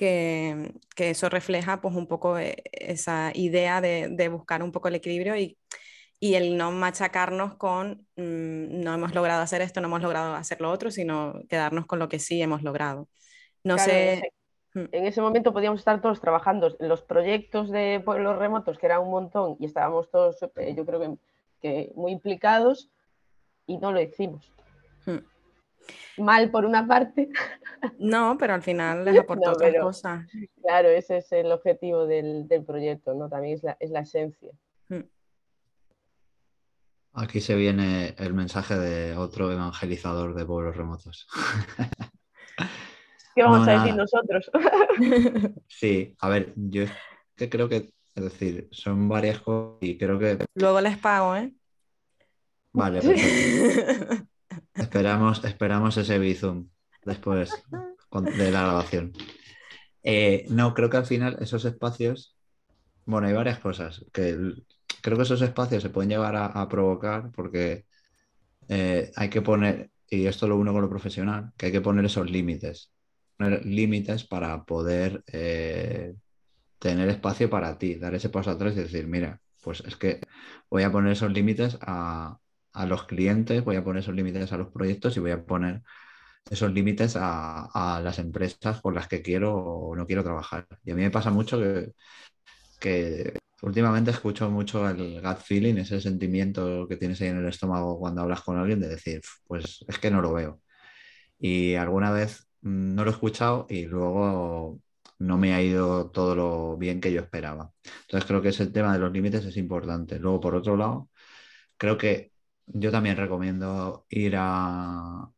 que, 0.00 0.72
eso 0.96 1.28
refleja 1.28 1.82
pues 1.82 1.94
un 1.94 2.06
poco 2.06 2.38
eh, 2.38 2.62
esa 2.72 3.32
idea 3.34 3.82
de, 3.82 4.28
buscar 4.30 4.62
un 4.62 4.72
poco 4.72 4.88
el 4.88 4.94
equilibrio 4.94 5.36
y, 5.36 5.58
y 6.18 6.34
el 6.36 6.56
no 6.56 6.70
machacarnos 6.72 7.56
con 7.56 8.06
mm, 8.16 8.82
no 8.82 8.94
hemos 8.94 9.14
logrado 9.14 9.42
hacer 9.42 9.60
esto, 9.60 9.82
no 9.82 9.88
hemos 9.88 10.00
logrado 10.00 10.34
hacer 10.34 10.62
lo 10.62 10.70
otro, 10.70 10.90
sino 10.90 11.34
quedarnos 11.50 11.84
con 11.84 11.98
lo 11.98 12.08
que 12.08 12.18
sí 12.18 12.40
hemos 12.40 12.62
logrado. 12.62 13.08
No 13.62 13.76
sé. 13.76 14.32
Mm. 14.72 14.84
En 14.92 15.06
ese 15.06 15.20
momento 15.20 15.52
podíamos 15.52 15.80
estar 15.80 16.00
todos 16.00 16.20
trabajando 16.20 16.74
en 16.78 16.88
los 16.88 17.02
proyectos 17.02 17.70
de 17.70 18.00
pueblos 18.02 18.38
remotos, 18.38 18.78
que 18.78 18.86
era 18.86 19.00
un 19.00 19.10
montón, 19.10 19.56
y 19.58 19.66
estábamos 19.66 20.10
todos, 20.10 20.38
eh, 20.56 20.74
yo 20.74 20.86
creo 20.86 21.00
que, 21.00 21.10
que 21.60 21.92
muy 21.94 22.12
implicados, 22.12 22.90
y 23.66 23.76
no 23.76 23.92
lo 23.92 24.00
hicimos. 24.00 24.50
Mm 25.04 25.18
mal 26.18 26.50
por 26.50 26.64
una 26.64 26.86
parte. 26.86 27.28
No, 27.98 28.36
pero 28.38 28.54
al 28.54 28.62
final 28.62 29.04
les 29.04 29.18
aportó 29.20 29.52
otra 29.52 29.80
cosa. 29.80 30.26
Claro, 30.62 30.88
ese 30.88 31.18
es 31.18 31.32
el 31.32 31.50
objetivo 31.50 32.06
del, 32.06 32.46
proyecto, 32.66 33.14
¿no? 33.14 33.28
También 33.28 33.54
es 33.54 33.62
la, 33.62 33.76
es 33.80 33.90
la 33.90 34.00
esencia. 34.00 34.50
Hmm. 34.88 35.04
Aquí 37.14 37.40
se 37.40 37.56
viene 37.56 38.14
el 38.18 38.34
mensaje 38.34 38.76
de 38.76 39.16
otro 39.16 39.50
evangelizador 39.50 40.34
de 40.34 40.44
pueblos 40.44 40.76
remotos. 40.76 41.26
¿Qué 43.34 43.42
vamos 43.42 43.66
a 43.66 43.78
decir 43.78 43.94
nosotros? 43.94 44.50
Sí, 45.68 46.14
a 46.20 46.28
ver, 46.28 46.52
yo 46.56 46.84
creo 47.36 47.68
que, 47.68 47.92
es 48.14 48.24
decir, 48.24 48.68
son 48.70 49.08
varias 49.08 49.40
cosas 49.40 49.78
y 49.80 49.96
creo 49.96 50.18
que... 50.18 50.44
Luego 50.54 50.80
les 50.80 50.98
pago, 50.98 51.36
¿eh? 51.36 51.52
Vale, 52.72 53.00
perfecto. 53.00 54.26
Esperamos, 54.90 55.44
esperamos 55.44 55.96
ese 55.98 56.18
bizum 56.18 56.68
después 57.04 57.52
de 58.10 58.50
la 58.50 58.62
grabación. 58.62 59.12
Eh, 60.02 60.46
no, 60.48 60.74
creo 60.74 60.90
que 60.90 60.96
al 60.96 61.06
final 61.06 61.36
esos 61.38 61.64
espacios, 61.64 62.36
bueno, 63.04 63.28
hay 63.28 63.32
varias 63.32 63.60
cosas 63.60 64.04
que 64.12 64.36
creo 65.00 65.16
que 65.16 65.22
esos 65.22 65.42
espacios 65.42 65.84
se 65.84 65.90
pueden 65.90 66.10
llevar 66.10 66.34
a, 66.34 66.68
provocar 66.68 67.30
porque 67.30 67.86
eh, 68.68 69.12
hay 69.14 69.30
que 69.30 69.42
poner, 69.42 69.92
y 70.08 70.26
esto 70.26 70.48
lo 70.48 70.56
uno 70.56 70.72
con 70.72 70.82
lo 70.82 70.90
profesional, 70.90 71.52
que 71.56 71.66
hay 71.66 71.72
que 71.72 71.80
poner 71.80 72.04
esos 72.04 72.28
límites, 72.28 72.90
poner 73.36 73.64
límites 73.64 74.24
para 74.24 74.64
poder 74.64 75.22
eh, 75.28 76.16
tener 76.80 77.08
espacio 77.10 77.48
para 77.48 77.78
ti, 77.78 77.94
dar 77.94 78.16
ese 78.16 78.28
paso 78.28 78.50
atrás 78.50 78.72
y 78.72 78.80
decir, 78.80 79.06
mira, 79.06 79.40
pues 79.62 79.84
es 79.86 79.94
que 79.94 80.20
voy 80.68 80.82
a 80.82 80.90
poner 80.90 81.12
esos 81.12 81.30
límites 81.30 81.78
a, 81.80 82.40
a 82.72 82.86
los 82.86 83.04
clientes, 83.04 83.64
voy 83.64 83.76
a 83.76 83.84
poner 83.84 84.02
esos 84.02 84.14
límites 84.14 84.52
a 84.52 84.58
los 84.58 84.68
proyectos 84.68 85.16
y 85.16 85.20
voy 85.20 85.32
a 85.32 85.44
poner 85.44 85.82
esos 86.50 86.72
límites 86.72 87.16
a, 87.20 88.00
las 88.02 88.18
empresas 88.18 88.80
con 88.80 88.94
las 88.94 89.08
que 89.08 89.22
quiero 89.22 89.54
o 89.56 89.96
no 89.96 90.06
quiero 90.06 90.24
trabajar. 90.24 90.66
Y 90.84 90.92
a 90.92 90.94
mí 90.94 91.02
me 91.02 91.10
pasa 91.10 91.30
mucho 91.30 91.58
que, 91.60 91.92
que 92.80 93.38
últimamente 93.62 94.10
escucho 94.10 94.50
mucho 94.50 94.88
el 94.88 95.20
gut 95.22 95.38
feeling, 95.38 95.76
ese 95.76 96.00
sentimiento 96.00 96.86
que 96.88 96.96
tienes 96.96 97.20
ahí 97.20 97.28
en 97.28 97.38
el 97.38 97.48
estómago 97.48 97.98
cuando 97.98 98.22
hablas 98.22 98.42
con 98.42 98.58
alguien 98.58 98.80
de 98.80 98.88
decir, 98.88 99.20
pues 99.46 99.84
es 99.88 99.98
que 99.98 100.10
no 100.10 100.22
lo 100.22 100.32
veo. 100.32 100.60
Y 101.38 101.74
alguna 101.76 102.10
vez 102.12 102.48
mm, 102.62 102.94
no 102.94 103.04
lo 103.04 103.10
he 103.10 103.14
escuchado 103.14 103.66
y 103.70 103.86
luego 103.86 104.80
no 105.18 105.38
me 105.38 105.54
ha 105.54 105.62
ido 105.62 106.10
todo 106.10 106.34
lo 106.34 106.76
bien 106.78 107.00
que 107.00 107.12
yo 107.12 107.20
esperaba. 107.22 107.72
Entonces 108.02 108.26
creo 108.26 108.42
que 108.42 108.50
ese 108.50 108.66
tema 108.68 108.92
de 108.94 108.98
los 109.00 109.12
límites 109.12 109.44
es 109.44 109.56
importante. 109.56 110.18
Luego, 110.18 110.40
por 110.40 110.54
otro 110.56 110.76
lado, 110.76 111.10
creo 111.76 111.98
que 111.98 112.29
yo 112.74 112.90
también 112.90 113.16
recomiendo 113.16 114.06
ir 114.10 114.34
a, 114.38 115.30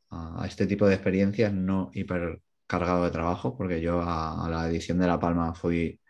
este 0.46 0.66
tipo 0.66 0.86
de 0.86 0.94
experiencias 0.94 1.52
no 1.52 1.90
hipercargado 1.94 3.04
de 3.04 3.10
trabajo, 3.10 3.56
porque 3.56 3.80
yo 3.80 4.02
a, 4.02 4.48
la 4.50 4.68
edición 4.68 4.98
de 4.98 5.06
La 5.06 5.20
Palma 5.20 5.54
fui 5.54 6.00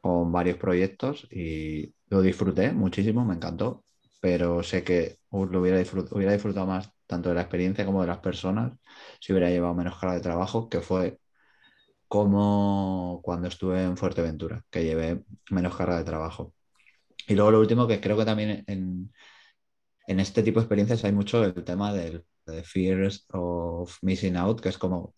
con 0.00 0.32
varios 0.32 0.58
proyectos 0.58 1.26
y 1.30 1.94
lo 2.08 2.22
disfruté 2.22 2.72
muchísimo, 2.72 3.24
me 3.24 3.34
encantó, 3.34 3.84
pero 4.20 4.62
sé 4.62 4.84
que 4.84 5.18
lo 5.30 5.60
hubiera, 5.60 5.82
hubiera 6.12 6.32
disfrutado 6.32 6.66
más 6.66 6.92
tanto 7.06 7.30
de 7.30 7.36
la 7.36 7.42
experiencia 7.42 7.86
como 7.86 8.02
de 8.02 8.08
las 8.08 8.18
personas 8.18 8.72
si 9.20 9.32
hubiera 9.32 9.50
llevado 9.50 9.74
menos 9.74 9.98
carga 9.98 10.16
de 10.16 10.20
trabajo, 10.22 10.68
que 10.68 10.80
fue 10.80 11.18
como 12.08 13.20
cuando 13.22 13.48
estuve 13.48 13.82
en 13.84 13.96
Fuerteventura, 13.96 14.64
que 14.70 14.84
llevé 14.84 15.24
menos 15.50 15.76
carga 15.76 15.98
de 15.98 16.04
trabajo. 16.04 16.54
Y 17.28 17.34
luego 17.34 17.52
lo 17.52 17.60
último, 17.60 17.86
que 17.86 18.00
creo 18.00 18.16
que 18.16 18.24
también 18.24 18.64
en, 18.66 19.12
en 20.08 20.20
este 20.20 20.42
tipo 20.42 20.58
de 20.58 20.64
experiencias 20.64 21.04
hay 21.04 21.12
mucho 21.12 21.44
el 21.44 21.54
tema 21.64 21.92
del 21.92 22.24
de 22.46 22.62
fears 22.62 23.26
of 23.32 23.96
missing 24.02 24.36
out, 24.36 24.60
que 24.60 24.70
es 24.70 24.78
como 24.78 25.14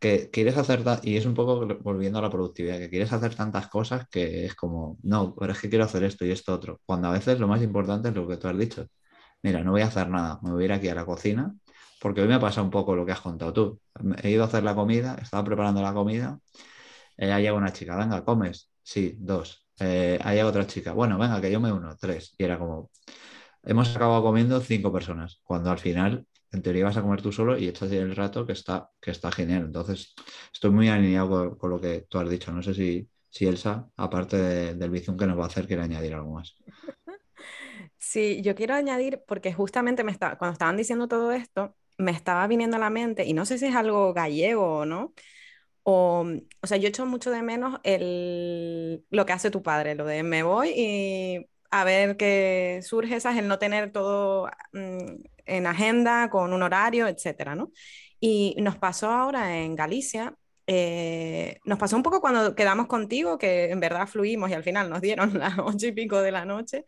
que 0.00 0.30
quieres 0.30 0.56
hacer, 0.56 0.82
y 1.04 1.16
es 1.16 1.26
un 1.26 1.34
poco 1.34 1.64
volviendo 1.80 2.18
a 2.18 2.22
la 2.22 2.30
productividad, 2.30 2.78
que 2.78 2.90
quieres 2.90 3.12
hacer 3.12 3.36
tantas 3.36 3.68
cosas 3.68 4.08
que 4.08 4.46
es 4.46 4.56
como, 4.56 4.98
no, 5.04 5.32
pero 5.36 5.52
es 5.52 5.60
que 5.60 5.70
quiero 5.70 5.84
hacer 5.84 6.02
esto 6.02 6.24
y 6.26 6.32
esto 6.32 6.52
otro. 6.52 6.80
Cuando 6.84 7.06
a 7.06 7.12
veces 7.12 7.38
lo 7.38 7.46
más 7.46 7.62
importante 7.62 8.08
es 8.08 8.14
lo 8.16 8.26
que 8.26 8.36
tú 8.36 8.48
has 8.48 8.58
dicho. 8.58 8.88
Mira, 9.42 9.62
no 9.62 9.70
voy 9.72 9.82
a 9.82 9.86
hacer 9.86 10.08
nada, 10.10 10.40
me 10.42 10.50
voy 10.50 10.64
a 10.64 10.66
ir 10.66 10.72
aquí 10.72 10.88
a 10.88 10.96
la 10.96 11.06
cocina, 11.06 11.54
porque 12.00 12.20
hoy 12.22 12.28
me 12.28 12.40
pasa 12.40 12.62
un 12.62 12.70
poco 12.70 12.96
lo 12.96 13.06
que 13.06 13.12
has 13.12 13.20
contado 13.20 13.52
tú. 13.52 13.80
He 14.22 14.30
ido 14.30 14.42
a 14.42 14.46
hacer 14.46 14.64
la 14.64 14.74
comida, 14.74 15.16
estaba 15.22 15.44
preparando 15.44 15.82
la 15.82 15.94
comida, 15.94 16.40
eh, 17.16 17.32
ahí 17.32 17.44
llega 17.44 17.54
una 17.54 17.72
chica, 17.72 17.96
venga, 17.96 18.24
comes, 18.24 18.72
sí, 18.82 19.14
dos. 19.18 19.68
Eh, 19.78 20.18
ahí 20.22 20.36
llega 20.36 20.48
otra 20.48 20.66
chica, 20.66 20.92
bueno, 20.92 21.18
venga, 21.18 21.40
que 21.40 21.50
yo 21.52 21.60
me 21.60 21.72
uno, 21.72 21.96
tres. 21.96 22.34
Y 22.38 22.44
era 22.44 22.58
como, 22.58 22.90
hemos 23.64 23.94
acabado 23.94 24.22
comiendo 24.22 24.60
cinco 24.60 24.92
personas, 24.92 25.40
cuando 25.42 25.70
al 25.70 25.78
final, 25.78 26.26
en 26.50 26.62
teoría, 26.62 26.84
vas 26.84 26.96
a 26.96 27.02
comer 27.02 27.22
tú 27.22 27.32
solo 27.32 27.56
y 27.56 27.68
echas 27.68 27.90
el 27.92 28.14
rato 28.14 28.46
que 28.46 28.52
está, 28.52 28.90
que 29.00 29.10
está 29.10 29.32
genial. 29.32 29.64
Entonces, 29.64 30.14
estoy 30.52 30.70
muy 30.70 30.88
alineado 30.88 31.56
con, 31.56 31.70
lo 31.70 31.80
que 31.80 32.06
tú 32.08 32.18
has 32.18 32.28
dicho. 32.28 32.52
No 32.52 32.62
sé 32.62 32.74
si, 32.74 33.08
si 33.28 33.46
Elsa, 33.46 33.88
aparte 33.96 34.74
del 34.74 34.90
bizum 34.90 35.16
que 35.16 35.26
nos 35.26 35.38
va 35.38 35.44
a 35.44 35.46
hacer, 35.46 35.66
quiere 35.66 35.82
añadir 35.82 36.14
algo 36.14 36.34
más. 36.34 36.54
Sí, 37.98 38.42
yo 38.42 38.54
quiero 38.54 38.74
añadir, 38.74 39.22
porque 39.26 39.52
justamente 39.52 40.04
me 40.04 40.12
está, 40.12 40.36
cuando 40.36 40.52
estaban 40.52 40.76
diciendo 40.76 41.08
todo 41.08 41.32
esto, 41.32 41.76
me 41.98 42.10
estaba 42.10 42.46
viniendo 42.46 42.76
a 42.76 42.80
la 42.80 42.90
mente, 42.90 43.24
y 43.24 43.32
no 43.32 43.46
sé 43.46 43.58
si 43.58 43.66
es 43.66 43.76
algo 43.76 44.12
gallego 44.12 44.78
o 44.78 44.84
no, 44.84 45.14
o, 45.84 46.26
o 46.62 46.66
sea, 46.66 46.76
yo 46.78 46.88
echo 46.88 47.06
mucho 47.06 47.30
de 47.30 47.42
menos 47.42 47.80
el, 47.84 49.04
lo 49.10 49.26
que 49.26 49.32
hace 49.32 49.50
tu 49.50 49.62
padre, 49.62 49.94
lo 49.94 50.04
de 50.06 50.22
me 50.22 50.42
voy 50.42 50.72
y 50.76 51.46
a 51.72 51.84
ver 51.84 52.16
qué 52.16 52.80
surge, 52.82 53.16
esas, 53.16 53.36
el 53.36 53.48
no 53.48 53.58
tener 53.58 53.90
todo 53.90 54.48
mm, 54.72 55.16
en 55.46 55.66
agenda, 55.66 56.30
con 56.30 56.52
un 56.52 56.62
horario, 56.62 57.08
etcétera, 57.08 57.56
¿no? 57.56 57.72
Y 58.20 58.54
nos 58.60 58.76
pasó 58.76 59.10
ahora 59.10 59.58
en 59.58 59.74
Galicia 59.74 60.36
eh, 60.66 61.58
nos 61.64 61.78
pasó 61.78 61.96
un 61.96 62.02
poco 62.02 62.20
cuando 62.20 62.54
quedamos 62.54 62.86
contigo, 62.86 63.36
que 63.36 63.70
en 63.70 63.80
verdad 63.80 64.06
fluimos 64.06 64.48
y 64.50 64.54
al 64.54 64.62
final 64.62 64.88
nos 64.88 65.00
dieron 65.00 65.34
las 65.38 65.58
ocho 65.58 65.88
y 65.88 65.92
pico 65.92 66.20
de 66.20 66.32
la 66.32 66.44
noche. 66.44 66.84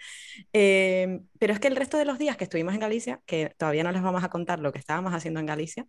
Eh, 0.52 1.20
pero 1.38 1.52
es 1.52 1.60
que 1.60 1.68
el 1.68 1.76
resto 1.76 1.98
de 1.98 2.04
los 2.04 2.18
días 2.18 2.36
que 2.36 2.44
estuvimos 2.44 2.74
en 2.74 2.80
Galicia, 2.80 3.20
que 3.26 3.52
todavía 3.56 3.82
no 3.82 3.92
les 3.92 4.02
vamos 4.02 4.22
a 4.22 4.30
contar 4.30 4.60
lo 4.60 4.72
que 4.72 4.78
estábamos 4.78 5.12
haciendo 5.12 5.40
en 5.40 5.46
Galicia, 5.46 5.86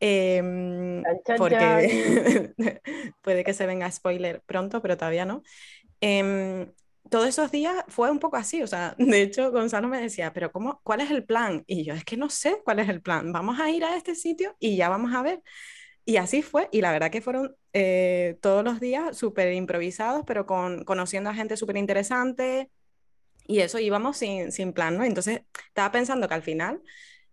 em, 0.00 1.02
porque 1.36 2.52
puede 3.22 3.44
que 3.44 3.54
se 3.54 3.66
venga 3.66 3.90
spoiler 3.90 4.42
pronto, 4.44 4.82
pero 4.82 4.96
todavía 4.96 5.24
no. 5.24 5.42
Todos 7.10 7.28
esos 7.28 7.50
días 7.50 7.84
fue 7.88 8.10
un 8.10 8.18
poco 8.18 8.36
así, 8.36 8.62
o 8.62 8.66
sea, 8.66 8.94
de 8.98 9.22
hecho 9.22 9.50
Gonzalo 9.52 9.88
me 9.88 10.00
decía, 10.00 10.32
pero 10.32 10.52
cómo, 10.52 10.80
¿cuál 10.82 11.00
es 11.00 11.10
el 11.10 11.24
plan? 11.24 11.64
Y 11.66 11.84
yo, 11.84 11.94
es 11.94 12.04
que 12.04 12.16
no 12.16 12.30
sé 12.30 12.62
cuál 12.64 12.78
es 12.78 12.88
el 12.88 13.02
plan, 13.02 13.32
vamos 13.32 13.60
a 13.60 13.70
ir 13.70 13.84
a 13.84 13.96
este 13.96 14.14
sitio 14.14 14.56
y 14.58 14.76
ya 14.76 14.88
vamos 14.88 15.14
a 15.14 15.22
ver. 15.22 15.42
Y 16.04 16.16
así 16.16 16.42
fue, 16.42 16.68
y 16.72 16.80
la 16.80 16.92
verdad 16.92 17.10
que 17.10 17.20
fueron 17.20 17.54
eh, 17.72 18.38
todos 18.42 18.64
los 18.64 18.80
días 18.80 19.16
súper 19.16 19.52
improvisados, 19.52 20.24
pero 20.26 20.46
con, 20.46 20.84
conociendo 20.84 21.30
a 21.30 21.34
gente 21.34 21.56
súper 21.56 21.76
interesante, 21.76 22.70
y 23.46 23.60
eso 23.60 23.78
íbamos 23.80 24.16
sin, 24.16 24.52
sin, 24.52 24.72
plan, 24.72 24.96
¿no? 24.96 25.04
Entonces 25.04 25.42
estaba 25.68 25.90
pensando 25.92 26.28
que 26.28 26.34
al 26.34 26.42
final 26.42 26.82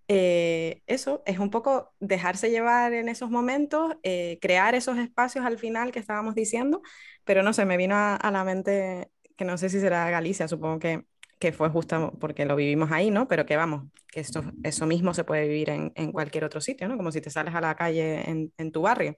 eh, 0.08 0.82
eso 0.88 1.22
es 1.26 1.38
un 1.40 1.50
poco 1.50 1.94
dejarse 2.00 2.50
llevar 2.50 2.94
en 2.94 3.10
esos 3.10 3.30
momentos, 3.30 3.96
eh, 4.04 4.40
crear 4.42 4.74
esos 4.74 4.98
espacios 4.98 5.46
al 5.46 5.60
final 5.60 5.92
que 5.92 6.00
estábamos 6.00 6.34
diciendo, 6.34 6.82
pero 7.24 7.44
no 7.44 7.54
sé, 7.54 7.66
me 7.66 7.78
vino 7.78 7.96
a 7.96 8.32
la 8.32 8.44
mente 8.44 9.12
que 9.38 9.46
no 9.46 9.58
sé 9.58 9.70
si 9.70 9.80
será 9.80 10.10
Galicia, 10.10 10.48
supongo 10.48 10.80
que 10.80 11.06
que 11.40 11.52
fue 11.52 11.70
justo 11.70 12.14
porque 12.20 12.46
lo 12.46 12.56
vivimos 12.56 12.92
ahí, 12.92 13.12
¿no? 13.12 13.28
Pero 13.28 13.46
que 13.46 13.56
vamos, 13.56 13.86
que 14.12 14.20
esto, 14.20 14.44
eso 14.64 14.86
mismo 14.86 15.14
se 15.14 15.24
puede 15.24 15.48
vivir 15.48 15.70
en, 15.70 15.92
en 15.96 16.12
cualquier 16.12 16.44
otro 16.44 16.62
sitio, 16.62 16.88
¿no? 16.88 16.98
Como 16.98 17.12
si 17.12 17.22
te 17.22 17.30
sales 17.30 17.54
a 17.54 17.62
la 17.62 17.76
calle 17.76 18.30
en, 18.30 18.52
en 18.58 18.72
tu 18.72 18.82
barrio. 18.82 19.16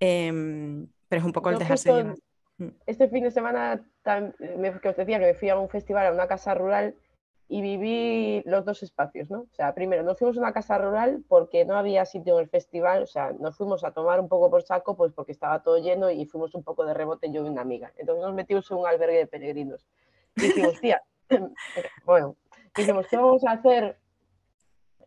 Eh, 0.00 0.32
pero 1.08 1.20
es 1.20 1.26
un 1.26 1.32
poco 1.32 1.50
el 1.50 1.58
dejarse 1.58 1.92
llevar. 1.92 2.16
Mm. 2.58 2.68
Este 2.86 3.08
fin 3.08 3.24
de 3.24 3.30
semana, 3.30 3.80
me, 4.58 4.80
que 4.80 4.88
os 4.88 4.96
decía 4.96 5.18
que 5.18 5.26
me 5.26 5.34
fui 5.34 5.48
a 5.48 5.56
un 5.56 5.68
festival, 5.68 6.06
a 6.06 6.12
una 6.12 6.26
casa 6.26 6.54
rural, 6.54 6.94
y 7.52 7.62
viví 7.62 8.42
los 8.46 8.64
dos 8.64 8.80
espacios, 8.84 9.28
¿no? 9.28 9.40
O 9.40 9.54
sea, 9.54 9.74
primero 9.74 10.04
nos 10.04 10.16
fuimos 10.16 10.36
a 10.36 10.40
una 10.40 10.52
casa 10.52 10.78
rural 10.78 11.24
porque 11.26 11.64
no 11.64 11.74
había 11.74 12.04
sitio 12.04 12.34
en 12.34 12.44
el 12.44 12.48
festival, 12.48 13.02
o 13.02 13.06
sea, 13.08 13.32
nos 13.32 13.56
fuimos 13.56 13.82
a 13.82 13.90
tomar 13.90 14.20
un 14.20 14.28
poco 14.28 14.48
por 14.48 14.62
saco, 14.62 14.96
pues 14.96 15.12
porque 15.12 15.32
estaba 15.32 15.60
todo 15.60 15.78
lleno 15.78 16.12
y 16.12 16.26
fuimos 16.26 16.54
un 16.54 16.62
poco 16.62 16.84
de 16.84 16.94
rebote 16.94 17.32
yo 17.32 17.44
y 17.44 17.48
una 17.48 17.62
amiga. 17.62 17.92
Entonces 17.96 18.24
nos 18.24 18.34
metimos 18.34 18.70
en 18.70 18.76
un 18.76 18.86
albergue 18.86 19.18
de 19.18 19.26
peregrinos. 19.26 19.84
Y 20.36 20.42
dijimos, 20.42 20.80
tía, 20.80 21.02
bueno, 22.06 22.36
dijimos, 22.76 23.08
¿qué 23.08 23.16
vamos 23.16 23.44
a 23.44 23.50
hacer 23.50 23.98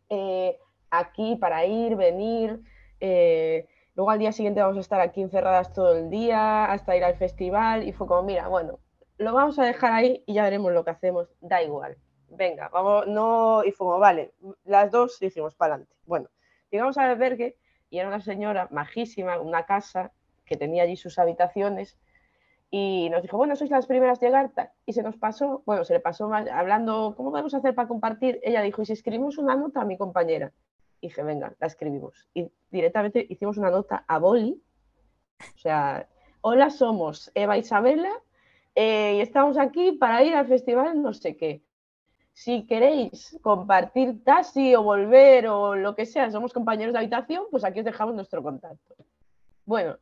eh, 0.10 0.60
aquí 0.92 1.38
para 1.38 1.66
ir, 1.66 1.96
venir? 1.96 2.60
Eh, 3.00 3.70
luego 3.96 4.12
al 4.12 4.20
día 4.20 4.34
siguiente 4.34 4.60
vamos 4.60 4.76
a 4.76 4.82
estar 4.82 5.00
aquí 5.00 5.22
encerradas 5.22 5.72
todo 5.72 5.96
el 5.96 6.10
día 6.10 6.66
hasta 6.66 6.98
ir 6.98 7.06
al 7.06 7.16
festival 7.16 7.88
y 7.88 7.94
fue 7.94 8.06
como, 8.06 8.24
mira, 8.24 8.50
bueno, 8.50 8.80
lo 9.18 9.32
vamos 9.32 9.58
a 9.60 9.64
dejar 9.64 9.94
ahí 9.94 10.26
y 10.28 10.34
ya 10.34 10.44
veremos 10.44 10.74
lo 10.74 10.84
que 10.84 10.92
hacemos, 10.92 11.30
da 11.40 11.64
igual. 11.64 11.96
Venga, 12.36 12.70
vamos, 12.70 13.08
no, 13.08 13.64
y 13.64 13.72
como, 13.74 14.00
vale, 14.00 14.34
las 14.66 14.92
dos 14.92 15.20
dijimos, 15.20 15.56
para 15.56 15.76
adelante. 15.76 15.96
Bueno, 16.06 16.30
llegamos 16.72 16.98
al 16.98 17.12
albergue 17.12 17.58
y 17.90 18.00
era 18.00 18.08
una 18.08 18.22
señora 18.22 18.68
majísima, 18.72 19.40
una 19.40 19.66
casa 19.66 20.12
que 20.46 20.58
tenía 20.58 20.84
allí 20.84 20.96
sus 20.96 21.20
habitaciones 21.20 21.98
y 22.72 23.08
nos 23.12 23.22
dijo, 23.22 23.38
bueno, 23.38 23.56
sois 23.56 23.70
las 23.70 23.86
primeras 23.86 24.20
llegar, 24.20 24.52
y 24.88 24.94
se 24.94 25.04
nos 25.04 25.16
pasó, 25.16 25.62
bueno, 25.68 25.86
se 25.86 25.94
le 25.94 26.00
pasó 26.00 26.28
más, 26.28 26.48
hablando, 26.50 27.14
¿cómo 27.16 27.36
a 27.38 27.42
hacer 27.42 27.76
para 27.76 27.88
compartir? 27.88 28.40
Ella 28.42 28.64
dijo, 28.64 28.82
¿y 28.82 28.88
si 28.88 28.94
escribimos 28.94 29.38
una 29.38 29.56
nota 29.56 29.82
a 29.82 29.86
mi 29.86 29.96
compañera? 29.96 30.52
Y 31.00 31.10
dije, 31.10 31.22
venga, 31.22 31.54
la 31.60 31.68
escribimos. 31.68 32.28
Y 32.34 32.52
directamente 32.72 33.28
hicimos 33.30 33.58
una 33.58 33.70
nota 33.70 34.04
a 34.08 34.18
Boli, 34.18 34.60
o 35.40 35.58
sea, 35.60 36.10
hola, 36.42 36.72
somos 36.72 37.32
Eva 37.36 37.60
Isabela, 37.60 38.10
eh, 38.74 39.18
y 39.18 39.22
estamos 39.22 39.60
aquí 39.60 39.92
para 39.92 40.24
ir 40.24 40.34
al 40.34 40.48
festival 40.48 41.00
no 41.00 41.14
sé 41.14 41.38
qué. 41.38 41.62
Si 42.34 42.66
queréis 42.66 43.38
compartir 43.42 44.24
taxi 44.24 44.76
o 44.76 44.84
volver 44.84 45.48
o 45.48 45.76
lo 45.76 45.96
que 45.96 46.06
sea, 46.06 46.32
somos 46.32 46.52
compañeros 46.52 46.94
de 46.94 47.00
habitación, 47.00 47.46
pues 47.52 47.64
aquí 47.64 47.80
os 47.80 47.86
dejamos 47.86 48.16
nuestro 48.16 48.42
contacto. 48.42 48.96
Bueno, 49.66 49.98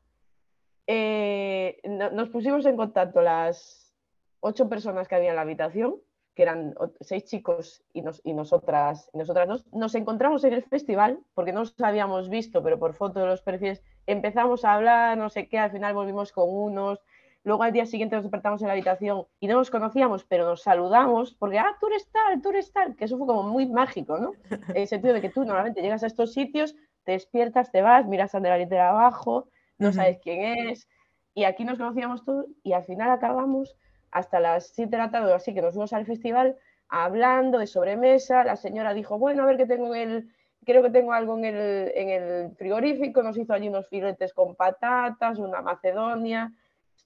eh, 0.88 1.80
nos 1.84 2.30
pusimos 2.30 2.66
en 2.66 2.78
contacto 2.78 3.22
las 3.22 3.94
ocho 4.40 4.68
personas 4.70 5.08
que 5.08 5.16
había 5.16 5.30
en 5.30 5.36
la 5.36 5.42
habitación, 5.44 5.98
que 6.34 6.44
eran 6.44 6.74
seis 7.02 7.26
chicos 7.26 7.84
y, 7.94 8.02
nosotras, 8.02 9.10
y 9.14 9.18
nosotras 9.18 9.48
dos. 9.48 9.66
Nos 9.74 9.94
encontramos 9.96 10.44
en 10.46 10.54
el 10.54 10.64
festival, 10.64 11.20
porque 11.34 11.52
no 11.52 11.60
nos 11.62 11.80
habíamos 11.82 12.30
visto, 12.30 12.64
pero 12.64 12.80
por 12.80 12.94
foto 12.94 13.20
de 13.20 13.26
los 13.26 13.42
perfiles 13.42 13.84
empezamos 14.08 14.64
a 14.64 14.74
hablar, 14.74 15.18
no 15.18 15.30
sé 15.30 15.48
qué, 15.48 15.60
al 15.60 15.72
final 15.72 15.94
volvimos 15.94 16.32
con 16.32 16.46
unos. 16.48 17.00
Luego 17.44 17.64
al 17.64 17.72
día 17.72 17.86
siguiente 17.86 18.16
nos 18.16 18.24
despertamos 18.24 18.62
en 18.62 18.68
la 18.68 18.74
habitación 18.74 19.26
y 19.40 19.48
no 19.48 19.56
nos 19.56 19.72
conocíamos, 19.72 20.24
pero 20.26 20.46
nos 20.46 20.62
saludamos 20.62 21.34
porque, 21.34 21.58
ah, 21.58 21.76
tú 21.80 21.88
eres 21.88 22.08
tal, 22.12 22.42
tú 22.42 22.50
eres 22.50 22.72
tal, 22.72 22.96
que 22.96 23.06
eso 23.06 23.18
fue 23.18 23.26
como 23.26 23.44
muy 23.44 23.66
mágico, 23.66 24.20
¿no? 24.20 24.34
En 24.76 24.82
el 24.82 24.88
sentido 24.88 25.14
de 25.14 25.22
que 25.22 25.30
tú 25.30 25.44
normalmente 25.44 25.82
llegas 25.82 26.04
a 26.04 26.08
estos 26.08 26.34
sitios, 26.34 26.76
te 27.04 27.14
despiertas, 27.14 27.72
te 27.72 27.82
vas, 27.82 28.06
miras 28.06 28.36
a 28.36 28.40
la 28.40 28.58
litera 28.58 28.90
abajo, 28.90 29.50
no 29.80 29.92
sabes 29.92 30.20
quién 30.22 30.70
es. 30.70 30.88
Y 31.34 31.46
aquí 31.46 31.66
nos 31.66 31.78
conocíamos 31.78 32.24
todos 32.24 32.46
y 32.62 32.74
al 32.74 32.84
final 32.84 33.10
acabamos 33.10 33.76
hasta 34.12 34.40
las 34.40 34.68
7 34.68 34.92
de 34.92 34.98
la 34.98 35.10
tarde 35.10 35.32
o 35.32 35.36
así 35.36 35.54
que 35.54 35.62
nos 35.62 35.74
fuimos 35.74 35.94
al 35.94 36.06
festival 36.06 36.58
hablando 36.90 37.58
de 37.58 37.66
sobremesa. 37.68 38.44
La 38.44 38.58
señora 38.58 38.94
dijo, 38.94 39.18
bueno, 39.18 39.44
a 39.44 39.46
ver 39.48 39.58
qué 39.58 39.66
tengo 39.66 39.96
en 39.96 40.12
el, 40.12 40.30
creo 40.66 40.84
que 40.84 40.92
tengo 40.92 41.14
algo 41.14 41.38
en 41.38 41.46
el, 41.46 41.92
en 41.96 42.10
el 42.10 42.52
frigorífico. 42.56 43.24
Nos 43.24 43.38
hizo 43.38 43.54
allí 43.54 43.70
unos 43.70 43.88
filetes 43.88 44.34
con 44.34 44.56
patatas, 44.56 45.40
una 45.40 45.62
macedonia. 45.62 46.54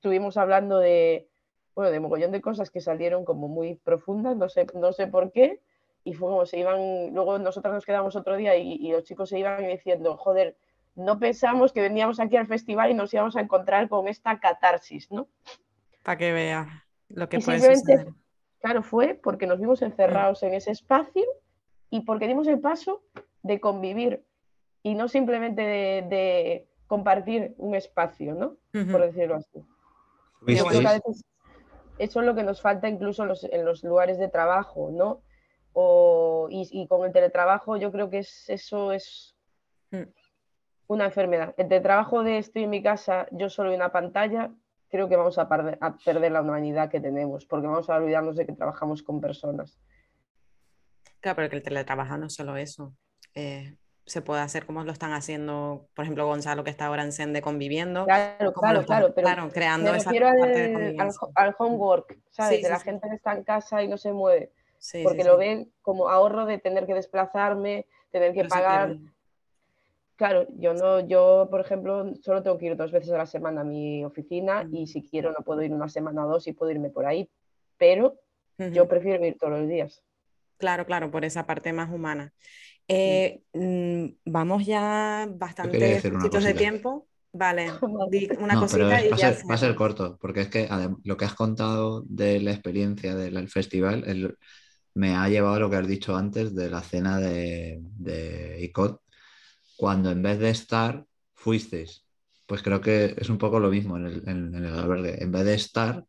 Estuvimos 0.05 0.37
hablando 0.37 0.77
de, 0.77 1.27
bueno, 1.73 1.89
de 1.89 1.99
mogollón 1.99 2.31
de 2.31 2.39
cosas 2.39 2.69
que 2.69 2.79
salieron 2.79 3.25
como 3.25 3.47
muy 3.47 3.73
profundas, 3.73 4.37
no 4.37 4.49
sé, 4.49 4.67
no 4.75 4.93
sé 4.93 5.07
por 5.07 5.31
qué. 5.31 5.61
Y 6.03 6.13
fue 6.13 6.29
como 6.29 6.45
se 6.45 6.59
iban, 6.59 7.11
luego 7.11 7.39
nosotras 7.39 7.73
nos 7.73 7.87
quedamos 7.87 8.15
otro 8.15 8.37
día 8.37 8.55
y, 8.55 8.73
y 8.73 8.91
los 8.91 9.03
chicos 9.03 9.29
se 9.29 9.39
iban 9.39 9.65
diciendo, 9.67 10.15
joder, 10.15 10.57
no 10.93 11.17
pensamos 11.17 11.73
que 11.73 11.81
veníamos 11.81 12.19
aquí 12.19 12.37
al 12.37 12.45
festival 12.45 12.91
y 12.91 12.93
nos 12.93 13.11
íbamos 13.15 13.35
a 13.35 13.41
encontrar 13.41 13.89
con 13.89 14.07
esta 14.07 14.39
catarsis, 14.39 15.09
¿no? 15.09 15.27
Para 16.03 16.19
que 16.19 16.31
vea 16.33 16.85
lo 17.09 17.27
que 17.27 17.39
puede 17.39 17.75
suceder. 17.75 18.09
Claro, 18.59 18.83
fue 18.83 19.15
porque 19.15 19.47
nos 19.47 19.59
vimos 19.59 19.81
encerrados 19.81 20.43
en 20.43 20.53
ese 20.53 20.69
espacio 20.69 21.25
y 21.89 22.01
porque 22.01 22.27
dimos 22.27 22.45
el 22.45 22.59
paso 22.59 23.01
de 23.41 23.59
convivir 23.59 24.23
y 24.83 24.93
no 24.93 25.07
simplemente 25.07 25.63
de, 25.63 26.67
compartir 26.85 27.55
un 27.57 27.73
espacio, 27.73 28.35
¿no? 28.35 28.57
Por 28.71 29.01
decirlo 29.01 29.37
así. 29.37 29.65
Eso 30.47 32.19
es 32.19 32.25
lo 32.25 32.35
que 32.35 32.43
nos 32.43 32.61
falta 32.61 32.87
incluso 32.89 33.23
en 33.23 33.65
los, 33.65 33.83
lugares 33.83 34.17
de 34.17 34.27
trabajo, 34.27 34.91
¿no? 34.91 35.21
y, 36.49 36.87
con 36.87 37.05
el 37.05 37.11
teletrabajo 37.11 37.77
yo 37.77 37.91
creo 37.91 38.09
que 38.09 38.19
eso 38.19 38.91
es 38.91 39.35
mm 39.91 40.03
una 40.87 41.05
enfermedad. 41.05 41.53
El 41.57 41.69
trabajo 41.81 42.23
de 42.23 42.37
estoy 42.37 42.63
en 42.63 42.69
mi 42.69 42.83
casa, 42.83 43.27
yo 43.31 43.49
solo 43.49 43.69
en 43.69 43.77
una 43.77 43.91
pantalla, 43.91 44.51
creo 44.89 45.09
que 45.09 45.15
vamos 45.15 45.37
a, 45.37 45.49
perder, 45.49 46.31
la 46.31 46.41
humanidad 46.41 46.89
que 46.89 46.99
tenemos, 46.99 47.45
porque 47.45 47.67
vamos 47.67 47.89
a 47.89 47.95
olvidarnos 47.95 48.35
de 48.35 48.45
que 48.45 48.53
trabajamos 48.53 49.03
con 49.03 49.19
personas. 49.19 49.79
Claro, 51.19 51.37
pero 51.37 51.49
que 51.49 51.55
el 51.55 51.63
teletrabajo 51.63 52.17
no 52.17 52.27
es 52.27 52.33
solo 52.33 52.55
eso. 52.55 52.93
Eh, 53.33 53.75
se 54.05 54.21
puede 54.21 54.41
hacer 54.41 54.65
como 54.65 54.83
lo 54.83 54.91
están 54.91 55.13
haciendo, 55.13 55.87
por 55.95 56.03
ejemplo, 56.03 56.25
Gonzalo, 56.25 56.63
que 56.63 56.69
está 56.69 56.85
ahora 56.85 57.03
en 57.03 57.11
Sende 57.11 57.41
conviviendo. 57.41 58.05
Claro, 58.05 58.53
claro, 58.53 58.85
claro, 58.85 59.13
pero 59.15 59.49
creando 59.49 59.93
esa 59.93 60.11
parte 60.11 60.95
al, 60.99 61.11
al, 61.35 61.55
homework, 61.57 62.17
¿sabes? 62.29 62.61
de 62.61 62.69
la 62.69 62.79
gente 62.79 63.09
que 63.09 63.15
está 63.15 63.33
en 63.33 63.43
casa 63.43 63.81
y 63.83 63.87
no 63.87 63.97
se 63.97 64.13
mueve. 64.13 64.51
porque 65.03 65.23
lo 65.23 65.37
ven 65.37 65.71
como 65.81 66.09
ahorro 66.09 66.45
de 66.45 66.59
tener 66.59 66.85
que 66.85 66.93
desplazarme, 66.93 67.87
tener 68.11 68.33
que 68.33 68.45
pagar 68.45 68.97
Claro, 70.15 70.47
yo 70.57 70.73
no, 70.73 71.01
yo 71.01 71.49
por 71.51 71.59
ejemplo 71.59 72.15
solo 72.21 72.41
tengo 72.41 72.57
que 72.57 72.67
ir 72.67 72.77
dos 72.77 72.91
veces 72.91 73.11
a 73.11 73.17
la 73.17 73.25
semana 73.25 73.61
a 73.61 73.65
mi 73.65 74.05
oficina 74.05 74.65
y 74.71 74.87
si 74.87 75.03
quiero 75.03 75.33
no 75.33 75.43
puedo 75.43 75.61
ir 75.61 75.73
una 75.73 75.89
semana 75.89 76.25
o 76.25 76.29
dos 76.29 76.47
y 76.47 76.53
puedo 76.53 76.71
irme 76.71 76.89
por 76.89 77.05
ahí, 77.05 77.29
pero 77.77 78.15
yo 78.57 78.87
prefiero 78.87 79.25
ir 79.25 79.37
todos 79.37 79.59
los 79.59 79.67
días. 79.67 80.01
Claro, 80.57 80.85
claro, 80.85 81.11
por 81.11 81.25
esa 81.25 81.45
parte 81.45 81.73
más 81.73 81.91
humana. 81.91 82.33
Eh, 82.87 83.41
mm, 83.53 84.05
vamos 84.25 84.65
ya 84.65 85.27
bastante 85.29 85.77
de 85.77 86.53
tiempo. 86.53 87.07
Vale, 87.31 87.69
una 88.39 88.59
cosita 88.59 89.03
y 89.03 89.09
va, 89.09 89.17
ya 89.17 89.37
va 89.49 89.55
a 89.55 89.57
ser 89.57 89.75
corto, 89.75 90.17
porque 90.21 90.41
es 90.41 90.47
que 90.47 90.69
lo 91.03 91.17
que 91.17 91.25
has 91.25 91.33
contado 91.33 92.01
de 92.07 92.39
la 92.39 92.51
experiencia 92.51 93.13
del 93.13 93.49
festival 93.49 94.37
me 94.93 95.15
ha 95.15 95.27
llevado 95.27 95.55
a 95.55 95.59
lo 95.59 95.69
que 95.69 95.75
has 95.75 95.87
dicho 95.87 96.15
antes 96.15 96.55
de 96.55 96.69
la 96.69 96.81
cena 96.81 97.19
de, 97.19 97.79
de 97.81 98.63
ICOT, 98.63 99.01
cuando 99.75 100.11
en 100.11 100.21
vez 100.21 100.39
de 100.39 100.49
estar 100.49 101.05
fuisteis. 101.33 102.05
Pues 102.45 102.61
creo 102.61 102.79
que 102.79 103.15
es 103.17 103.29
un 103.29 103.37
poco 103.37 103.59
lo 103.59 103.69
mismo 103.69 103.97
en 103.97 104.05
el, 104.05 104.23
en, 104.29 104.55
el 104.55 104.65
albergue. 104.67 105.21
En 105.21 105.31
vez 105.31 105.45
de 105.45 105.55
estar 105.55 106.05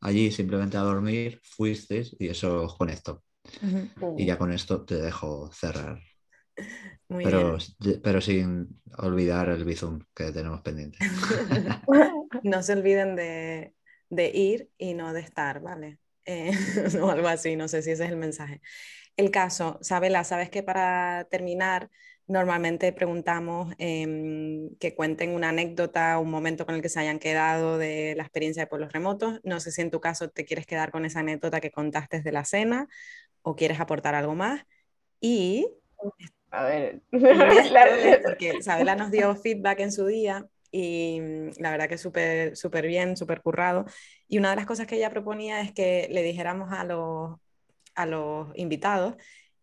allí 0.00 0.30
simplemente 0.30 0.76
a 0.76 0.82
dormir, 0.82 1.40
fuisteis 1.42 2.14
y 2.18 2.28
eso 2.28 2.62
os 2.62 2.76
conectó. 2.76 3.22
Y 4.16 4.26
ya 4.26 4.38
con 4.38 4.52
esto 4.52 4.84
te 4.84 4.96
dejo 4.96 5.50
cerrar 5.52 6.00
pero, 7.18 7.58
pero 8.02 8.20
sin 8.20 8.80
olvidar 8.98 9.48
el 9.48 9.64
Bizum 9.64 10.00
que 10.14 10.32
tenemos 10.32 10.62
pendiente. 10.62 10.98
no 12.42 12.62
se 12.62 12.72
olviden 12.72 13.16
de, 13.16 13.74
ir 14.34 14.70
y 14.78 14.94
no 14.94 15.12
de 15.12 15.20
estar, 15.20 15.60
¿vale? 15.60 15.98
Eh, 16.24 16.52
o 17.00 17.10
algo 17.10 17.28
así, 17.28 17.56
no 17.56 17.68
sé 17.68 17.82
si 17.82 17.90
ese 17.90 18.04
es 18.04 18.10
el 18.10 18.16
mensaje. 18.16 18.60
El 19.16 19.30
caso, 19.30 19.78
Sabela, 19.82 20.24
sabes 20.24 20.48
que 20.48 20.62
para 20.62 21.26
terminar, 21.30 21.90
normalmente 22.26 22.92
preguntamos 22.92 23.74
em, 23.78 24.74
que 24.76 24.94
cuenten 24.94 25.30
una 25.30 25.50
anécdota, 25.50 26.18
un 26.18 26.30
momento 26.30 26.64
con 26.64 26.76
el 26.76 26.82
que 26.82 26.88
se 26.88 27.00
hayan 27.00 27.18
quedado 27.18 27.76
de 27.76 28.14
la 28.16 28.22
experiencia 28.22 28.62
de 28.62 28.68
pueblos 28.68 28.92
remotos. 28.92 29.40
No 29.44 29.60
sé 29.60 29.70
si 29.70 29.82
en 29.82 29.90
tu 29.90 30.00
caso 30.00 30.30
te 30.30 30.44
quieres 30.46 30.66
quedar 30.66 30.92
con 30.92 31.04
esa 31.04 31.20
anécdota 31.20 31.60
que 31.60 31.70
contaste 31.70 32.22
de 32.22 32.32
la 32.32 32.44
cena 32.44 32.88
o 33.42 33.56
quieres 33.56 33.80
aportar 33.80 34.14
algo 34.14 34.34
más. 34.34 34.64
Y 35.20 35.66
a 36.50 36.64
ver. 36.64 37.02
Porque 38.22 38.62
Sabela 38.62 38.94
nos 38.94 39.10
dio 39.10 39.34
feedback 39.36 39.80
en 39.80 39.92
su 39.92 40.06
día 40.06 40.46
y 40.70 41.20
mm, 41.20 41.50
la 41.58 41.70
verdad 41.70 41.88
que 41.88 41.98
súper 41.98 42.56
súper 42.56 42.86
bien, 42.86 43.16
súper 43.16 43.42
currado. 43.42 43.84
Y 44.28 44.38
una 44.38 44.50
de 44.50 44.56
las 44.56 44.66
cosas 44.66 44.86
que 44.86 44.96
ella 44.96 45.10
proponía 45.10 45.60
es 45.60 45.72
que 45.72 46.08
le 46.10 46.22
dijéramos 46.22 46.72
a 46.72 46.84
los, 46.84 47.38
a 47.94 48.06
los 48.06 48.48
invitados 48.56 49.16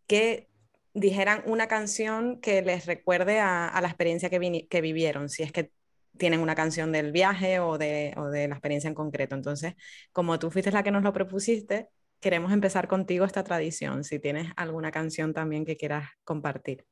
que 0.08 0.50
dijeran 0.94 1.44
una 1.46 1.68
canción 1.68 2.42
que 2.42 2.62
les 2.62 2.86
recuerde 2.86 3.40
a, 3.40 3.80
la 3.82 3.88
experiencia 3.88 4.30
que, 4.30 4.68
que, 4.70 4.82
vivieron, 4.82 5.30
si 5.30 5.44
es 5.44 5.52
que 5.52 5.72
tienen 6.18 6.42
una 6.42 6.56
canción 6.56 6.92
del 6.92 7.12
viaje 7.12 7.60
o 7.60 7.78
de, 7.78 8.14
o 8.18 8.26
de 8.26 8.48
la 8.48 8.56
experiencia 8.56 8.88
en 8.88 8.96
concreto. 8.96 9.36
Entonces, 9.36 9.76
como 10.12 10.40
tú 10.40 10.52
fuiste 10.52 10.72
la 10.72 10.84
que 10.84 10.92
nos 10.92 11.04
lo 11.04 11.14
propusiste, 11.14 11.90
queremos 12.20 12.52
empezar 12.52 12.88
contigo 12.88 13.26
esta 13.26 13.44
tradición, 13.44 14.04
si 14.04 14.20
tienes 14.20 14.52
alguna 14.56 14.92
canción 14.92 15.34
también 15.34 15.66
que 15.66 15.78
quieras 15.78 16.10
compartir. 16.24 16.86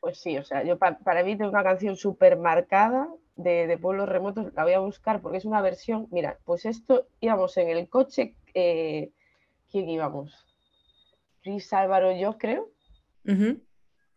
Pues 0.00 0.20
sí, 0.20 0.36
o 0.38 0.44
sea, 0.44 0.62
yo 0.64 0.78
para 0.78 1.24
mí 1.24 1.36
tengo 1.36 1.50
una 1.50 1.64
canción 1.64 1.96
súper 1.96 2.36
marcada 2.36 3.08
de, 3.36 3.78
pueblos 3.80 4.08
remotos, 4.08 4.52
la 4.54 4.64
voy 4.64 4.72
a 4.72 4.78
buscar 4.78 5.20
porque 5.20 5.38
es 5.38 5.44
una 5.44 5.60
versión, 5.60 6.08
mira, 6.10 6.38
pues 6.44 6.64
esto 6.64 7.08
íbamos 7.20 7.56
en 7.56 7.68
el 7.68 7.88
coche, 7.88 8.34
eh, 8.54 9.12
¿quién 9.70 9.88
íbamos? 9.88 10.32
Chris 11.42 11.72
Álvaro, 11.72 12.16
yo 12.16 12.38
creo. 12.38 12.70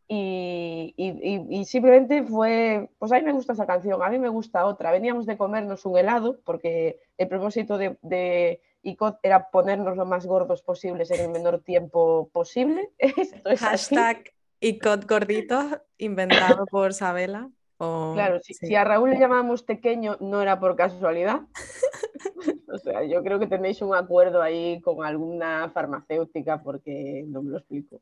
y, 0.07 0.93
y, 0.97 1.65
simplemente 1.65 2.23
fue, 2.23 2.89
pues 2.97 3.11
a 3.11 3.15
mí 3.15 3.23
me 3.23 3.33
gusta 3.33 3.53
esa 3.53 3.67
canción, 3.67 4.01
a 4.01 4.09
mí 4.09 4.17
me 4.17 4.29
gusta 4.29 4.65
otra. 4.65 4.91
Veníamos 4.91 5.25
de 5.25 5.37
comernos 5.37 5.85
un 5.85 5.97
helado 5.97 6.39
porque 6.43 6.99
el 7.17 7.27
propósito 7.27 7.77
de, 7.77 8.61
y 8.81 8.97
era 9.23 9.49
ponernos 9.49 9.97
lo 9.97 10.05
más 10.05 10.25
gordos 10.25 10.61
posibles 10.61 11.11
en 11.11 11.21
el 11.21 11.29
menor 11.29 11.61
tiempo 11.61 12.29
posible. 12.31 12.89
Esto 12.97 13.49
es 13.49 13.59
Hashtag 13.59 14.31
ICOT 14.61 15.05
gorditos, 15.07 15.81
inventado 15.97 16.65
por 16.71 16.93
Sabela. 16.93 17.49
claro, 17.77 18.39
si, 18.41 18.75
a 18.75 18.83
Raúl 18.83 19.11
le 19.11 19.19
llamábamos 19.19 19.63
pequeño 19.63 20.17
no 20.19 20.41
era 20.41 20.59
por 20.59 20.75
casualidad. 20.75 21.41
o 22.73 22.77
sea, 22.77 23.03
yo 23.03 23.23
creo 23.23 23.39
que 23.39 23.47
tenéis 23.47 23.81
un 23.81 23.95
acuerdo 23.95 24.41
ahí 24.41 24.81
con 24.81 25.05
alguna 25.05 25.69
farmacéutica 25.69 26.61
porque 26.61 27.23
no 27.27 27.41
me 27.41 27.51
lo 27.51 27.57
explico. 27.57 28.01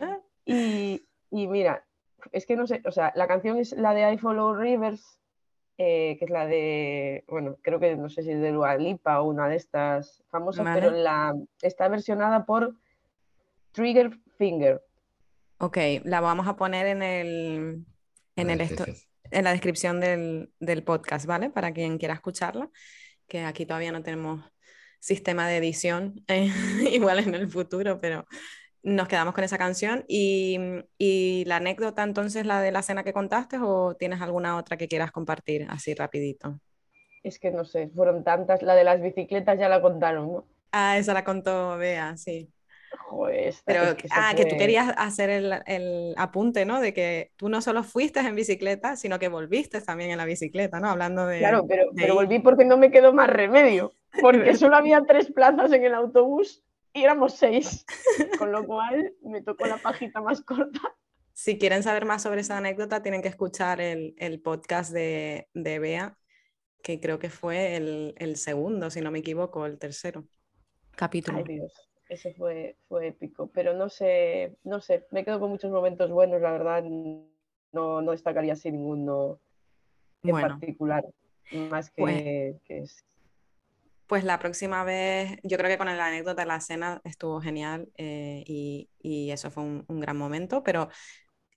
Ah. 0.00 0.18
Y, 0.44 1.04
y 1.30 1.46
mira, 1.48 1.84
es 2.32 2.46
que 2.46 2.56
no 2.56 2.66
sé, 2.66 2.82
o 2.84 2.90
sea, 2.90 3.12
la 3.14 3.26
canción 3.26 3.58
es 3.58 3.72
la 3.72 3.94
de 3.94 4.12
I 4.12 4.18
Follow 4.18 4.54
Rivers 4.54 5.20
eh, 5.78 6.16
que 6.18 6.24
es 6.24 6.30
la 6.30 6.46
de, 6.46 7.24
bueno, 7.28 7.58
creo 7.62 7.78
que 7.78 7.96
no 7.96 8.08
sé 8.08 8.22
si 8.22 8.30
es 8.30 8.40
de 8.40 8.52
Dua 8.52 8.76
Lipa 8.76 9.20
o 9.20 9.28
una 9.28 9.48
de 9.48 9.56
estas 9.56 10.24
famosas, 10.30 10.66
pero 10.74 10.90
la, 10.90 11.34
está 11.60 11.88
versionada 11.88 12.46
por 12.46 12.74
Trigger 13.72 14.18
Finger. 14.38 14.82
Ok, 15.58 15.78
la 16.04 16.20
vamos 16.20 16.46
a 16.48 16.56
poner 16.56 16.86
en 16.86 17.02
el, 17.02 17.86
en, 18.36 18.50
el 18.50 18.60
en 19.30 19.44
la 19.44 19.52
descripción 19.52 20.00
del, 20.00 20.50
del, 20.60 20.82
podcast, 20.82 21.26
¿vale? 21.26 21.50
Para 21.50 21.72
quien 21.72 21.98
quiera 21.98 22.14
escucharla, 22.14 22.70
que 23.26 23.44
aquí 23.44 23.66
todavía 23.66 23.92
no 23.92 24.02
tenemos 24.02 24.44
sistema 24.98 25.46
de 25.46 25.58
edición, 25.58 26.24
eh, 26.28 26.50
igual 26.90 27.20
en 27.20 27.34
el 27.34 27.48
futuro, 27.48 28.00
pero 28.00 28.26
nos 28.86 29.08
quedamos 29.08 29.34
con 29.34 29.42
esa 29.42 29.58
canción. 29.58 30.04
Y, 30.06 30.58
y, 30.96 31.44
la 31.46 31.56
anécdota, 31.56 32.04
entonces, 32.04 32.46
la 32.46 32.62
de 32.62 32.70
la 32.70 32.82
cena 32.82 33.02
que 33.02 33.12
contaste, 33.12 33.58
o 33.60 33.96
tienes 33.96 34.22
alguna 34.22 34.56
otra 34.56 34.76
que 34.76 34.86
quieras 34.88 35.10
compartir 35.10 35.66
así 35.68 35.92
rapidito? 35.94 36.60
Es 37.24 37.40
que 37.40 37.50
no 37.50 37.64
sé, 37.64 37.88
fueron 37.88 38.22
tantas. 38.22 38.62
La 38.62 38.76
de 38.76 38.84
las 38.84 39.02
bicicletas 39.02 39.58
ya 39.58 39.68
la 39.68 39.82
contaron, 39.82 40.32
¿no? 40.32 40.44
Ah, 40.70 40.96
esa 40.98 41.12
la 41.14 41.24
contó 41.24 41.76
Bea, 41.76 42.16
sí. 42.16 42.48
Joder, 43.08 43.54
Pero, 43.64 43.96
que 43.96 44.08
ah, 44.10 44.32
que 44.36 44.46
tú 44.46 44.56
querías 44.56 44.94
hacer 44.96 45.30
el, 45.30 45.52
el, 45.66 46.14
apunte, 46.16 46.64
¿no? 46.64 46.80
De 46.80 46.94
que 46.94 47.32
tú 47.36 47.48
no 47.48 47.60
solo 47.60 47.82
fuiste 47.82 48.20
en 48.20 48.36
bicicleta, 48.36 48.96
sino 48.96 49.18
que 49.18 49.28
volviste 49.28 49.80
también 49.80 50.12
en 50.12 50.18
la 50.18 50.24
bicicleta, 50.24 50.78
¿no? 50.78 50.88
Hablando 50.88 51.26
de... 51.26 51.40
Claro, 51.40 51.66
pero, 51.66 51.90
pero 51.94 52.14
volví 52.14 52.38
porque 52.38 52.64
no 52.64 52.76
me 52.76 52.92
quedó 52.92 53.12
más 53.12 53.28
remedio, 53.28 53.92
porque 54.20 54.54
solo 54.56 54.76
había 54.76 55.02
tres 55.02 55.30
plazas 55.32 55.72
en 55.72 55.84
el 55.84 55.94
autobús 55.94 56.62
y 56.96 57.04
éramos 57.04 57.34
seis, 57.34 57.84
con 58.38 58.50
lo 58.50 58.64
cual 58.64 59.12
me 59.22 59.42
tocó 59.42 59.66
la 59.66 59.76
pajita 59.76 60.22
más 60.22 60.40
corta. 60.40 60.80
Si 61.34 61.58
quieren 61.58 61.82
saber 61.82 62.06
más 62.06 62.22
sobre 62.22 62.40
esa 62.40 62.56
anécdota, 62.56 63.02
tienen 63.02 63.20
que 63.20 63.28
escuchar 63.28 63.82
el, 63.82 64.14
el 64.16 64.40
podcast 64.40 64.92
de, 64.92 65.48
de, 65.52 65.78
Bea, 65.78 66.16
que 66.82 66.98
creo 66.98 67.18
que 67.18 67.28
fue 67.28 67.76
el, 67.76 68.14
el, 68.16 68.36
segundo, 68.36 68.88
si 68.88 69.02
no 69.02 69.10
me 69.10 69.18
equivoco, 69.18 69.66
el 69.66 69.78
tercero 69.78 70.24
capítulo. 70.92 71.36
Ay 71.36 71.44
Dios, 71.44 71.90
ese 72.08 72.32
fue, 72.32 72.78
fue 72.88 73.08
épico, 73.08 73.50
pero 73.52 73.74
no 73.74 73.90
sé, 73.90 74.56
no 74.64 74.80
sé, 74.80 75.06
me 75.10 75.22
quedo 75.22 75.38
con 75.38 75.50
muchos 75.50 75.70
momentos 75.70 76.10
buenos, 76.10 76.40
la 76.40 76.52
verdad, 76.52 76.82
no, 76.82 78.00
no 78.00 78.10
destacaría 78.12 78.54
así 78.54 78.72
ninguno 78.72 79.38
en 80.22 80.30
particular, 80.30 81.04
más 81.52 81.90
que, 81.90 82.02
pues 82.02 82.62
que 82.64 82.86
pues 84.06 84.24
la 84.24 84.38
próxima 84.38 84.84
vez, 84.84 85.38
yo 85.42 85.58
creo 85.58 85.70
que 85.70 85.78
con 85.78 85.86
la 85.86 86.06
anécdota 86.06 86.42
de 86.42 86.48
la 86.48 86.60
cena 86.60 87.00
estuvo 87.04 87.40
genial 87.40 87.88
eh, 87.96 88.44
y, 88.46 88.88
eso 89.30 89.50
fue 89.50 89.62
un, 89.64 90.00
gran 90.00 90.16
momento, 90.16 90.62
pero 90.62 90.88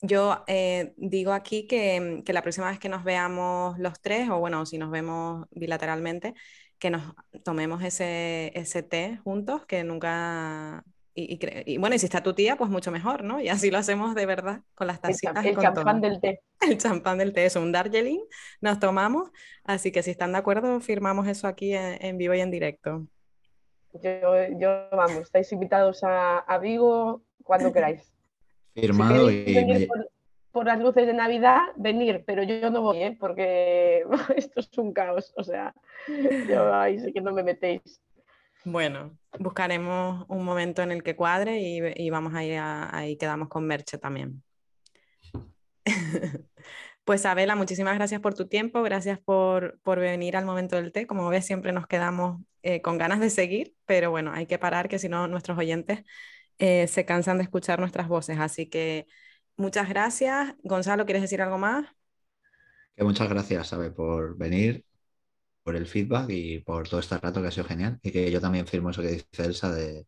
yo 0.02 0.44
eh, 0.48 0.94
digo 0.98 1.34
aquí 1.34 1.68
que, 1.68 2.24
la 2.28 2.42
próxima 2.42 2.70
vez 2.70 2.80
que 2.80 2.90
nos 2.90 3.04
veamos 3.04 3.78
los 3.80 4.02
tres, 4.02 4.30
o 4.30 4.40
bueno, 4.40 4.66
si 4.66 4.78
nos 4.78 4.92
vemos 4.92 5.48
bilateralmente, 5.52 6.34
que 6.80 6.90
nos 6.90 7.14
tomemos 7.44 7.84
ese, 7.84 8.52
ese 8.56 8.84
té 8.84 9.20
juntos, 9.24 9.66
que 9.66 9.84
nunca 9.84 10.84
y, 11.16 11.78
bueno, 11.78 11.96
y 11.96 12.00
si 12.00 12.06
está 12.06 12.22
tu 12.22 12.34
tía, 12.34 12.56
pues 12.56 12.70
mucho 12.70 12.92
mejor, 12.92 13.24
¿no? 13.24 13.42
Y 13.42 13.50
así 13.50 13.72
lo 13.72 13.78
hacemos 13.78 14.16
de 14.16 14.26
verdad 14.26 14.62
con 14.76 14.88
las 14.88 15.02
tacitas. 15.02 15.44
El, 15.46 15.58
champán 15.58 16.02
del 16.02 16.22
té. 16.22 16.42
El 16.62 16.78
champán 16.78 17.18
del 17.18 17.34
té, 17.34 17.46
es 17.46 17.56
un 17.56 17.72
Darjeeling, 17.72 18.22
nos 18.62 18.80
tomamos. 18.80 19.30
Así 19.64 19.92
que 19.92 20.04
si 20.04 20.12
están 20.12 20.32
de 20.32 20.38
acuerdo, 20.38 20.80
firmamos 20.80 21.28
eso 21.28 21.48
aquí 21.48 21.74
en, 21.74 22.18
vivo 22.18 22.34
y 22.34 22.42
en 22.42 22.52
directo. 22.52 23.08
Yo, 23.94 24.88
vamos, 24.92 25.24
estáis 25.24 25.52
invitados 25.52 26.02
a, 26.04 26.58
Vigo 26.62 27.24
cuando 27.44 27.74
queráis. 27.74 28.14
Firmado 28.74 29.30
y... 29.32 29.88
Por, 30.52 30.66
las 30.66 30.80
luces 30.80 31.06
de 31.06 31.14
Navidad, 31.14 31.60
venir, 31.76 32.24
pero 32.26 32.42
yo, 32.44 32.70
no 32.72 32.82
voy, 32.82 33.04
¿eh? 33.04 33.18
porque 33.20 34.04
esto 34.36 34.60
es 34.60 34.78
un 34.78 34.94
caos. 34.94 35.32
O 35.38 35.44
sea, 35.44 35.74
yo 36.48 36.74
ahí 36.74 37.00
sé 37.00 37.14
que 37.14 37.22
no 37.22 37.32
me 37.34 37.44
metéis. 37.44 38.02
Bueno, 38.66 39.18
buscaremos 39.40 40.26
un 40.28 40.44
momento 40.44 40.82
en 40.82 40.92
el 40.92 41.02
que 41.02 41.16
cuadre 41.16 41.60
y, 41.62 42.10
vamos 42.10 42.34
a 42.34 42.44
ir 42.44 42.60
ahí 42.60 43.18
quedamos 43.18 43.48
con 43.48 43.66
Merche 43.66 43.98
también. 43.98 44.44
pues 47.06 47.26
Abela, 47.26 47.56
muchísimas 47.56 47.96
gracias 47.96 48.20
por 48.20 48.34
tu 48.34 48.48
tiempo, 48.48 48.84
gracias 48.84 49.20
por, 49.20 49.80
venir 49.84 50.36
al 50.36 50.46
momento 50.46 50.76
del 50.76 50.92
té. 50.92 51.08
Como 51.08 51.30
ves, 51.30 51.46
siempre 51.46 51.72
nos 51.72 51.88
quedamos 51.88 52.42
eh, 52.62 52.82
con 52.82 52.98
ganas 52.98 53.22
de 53.22 53.30
seguir, 53.30 53.76
pero 53.86 54.12
bueno, 54.12 54.34
hay 54.34 54.46
que 54.46 54.60
parar, 54.60 54.90
que 54.90 55.00
si 55.00 55.08
no 55.08 55.28
nuestros 55.28 55.58
oyentes 55.58 56.04
eh, 56.58 56.88
se 56.88 57.06
cansan 57.06 57.38
de 57.38 57.44
escuchar 57.44 57.80
nuestras 57.80 58.10
voces. 58.10 58.40
Así 58.40 58.68
que 58.68 59.08
muchas 59.56 59.88
gracias. 59.88 60.54
Gonzalo, 60.64 61.06
¿quieres 61.06 61.22
decir 61.22 61.42
algo 61.42 61.58
más? 61.58 61.86
Muchas 62.98 63.30
gracias, 63.30 63.72
Abe, 63.72 63.92
por 63.92 64.38
venir 64.38 64.84
por 65.70 65.76
el 65.76 65.86
feedback 65.86 66.32
y 66.32 66.58
por 66.62 66.90
todo 66.90 67.00
este 67.00 67.16
rato 67.20 67.44
que 67.44 67.50
ha 67.50 67.52
sido 67.52 67.68
genial. 67.68 68.00
Y 68.02 68.12
que 68.12 68.32
yo 68.32 68.42
también 68.42 68.66
firmo 68.66 68.90
eso 68.90 69.04
que 69.04 69.10
dice 69.10 69.44
Elsa 69.44 69.72
de, 69.72 70.08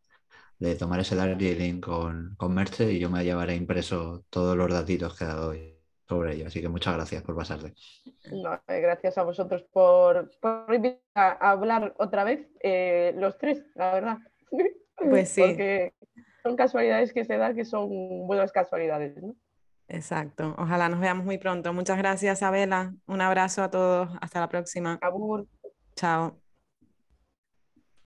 tomar 0.75 0.99
ese 0.99 1.15
Darjeeling 1.15 1.79
con, 1.79 2.33
con 2.35 2.55
Merche 2.55 2.91
y 2.91 2.97
yo 2.97 3.11
me 3.11 3.23
llevaré 3.23 3.55
impreso 3.55 4.25
todos 4.31 4.57
los 4.57 4.73
datitos 4.73 5.15
que 5.15 5.23
ha 5.23 5.27
dado 5.27 5.49
hoy 5.51 5.77
sobre 6.09 6.33
ello. 6.33 6.47
Así 6.47 6.61
que 6.61 6.67
muchas 6.67 6.95
gracias 6.95 7.21
por 7.21 7.35
pasarte. 7.35 7.75
Eh, 8.23 8.81
gracias 8.81 9.19
a 9.19 9.23
vosotros 9.23 9.63
por, 9.71 10.31
por 10.39 10.65
a 11.13 11.51
hablar 11.51 11.93
otra 11.99 12.23
vez, 12.23 12.49
eh, 12.63 13.13
los 13.17 13.37
tres, 13.37 13.63
la 13.75 13.93
verdad. 13.93 14.17
Pues 14.95 15.29
sí. 15.29 15.41
Porque 15.41 15.93
son 16.41 16.55
casualidades 16.55 17.13
que 17.13 17.23
se 17.23 17.37
dan 17.37 17.55
que 17.55 17.65
son 17.65 18.25
buenas 18.25 18.51
casualidades. 18.51 19.13
Exacto. 19.93 20.55
Ojalá 20.57 20.87
nos 20.89 20.99
veamos 21.01 21.25
muy 21.25 21.37
pronto. 21.37 21.73
Muchas 21.73 21.97
gracias, 21.97 22.41
Abela. 22.43 22.93
Un 23.07 23.21
abrazo 23.21 23.61
a 23.63 23.69
todos. 23.69 24.09
Hasta 24.21 24.39
la 24.39 24.47
próxima. 24.49 24.97
Abur. 25.01 25.47
Chao. 25.95 26.40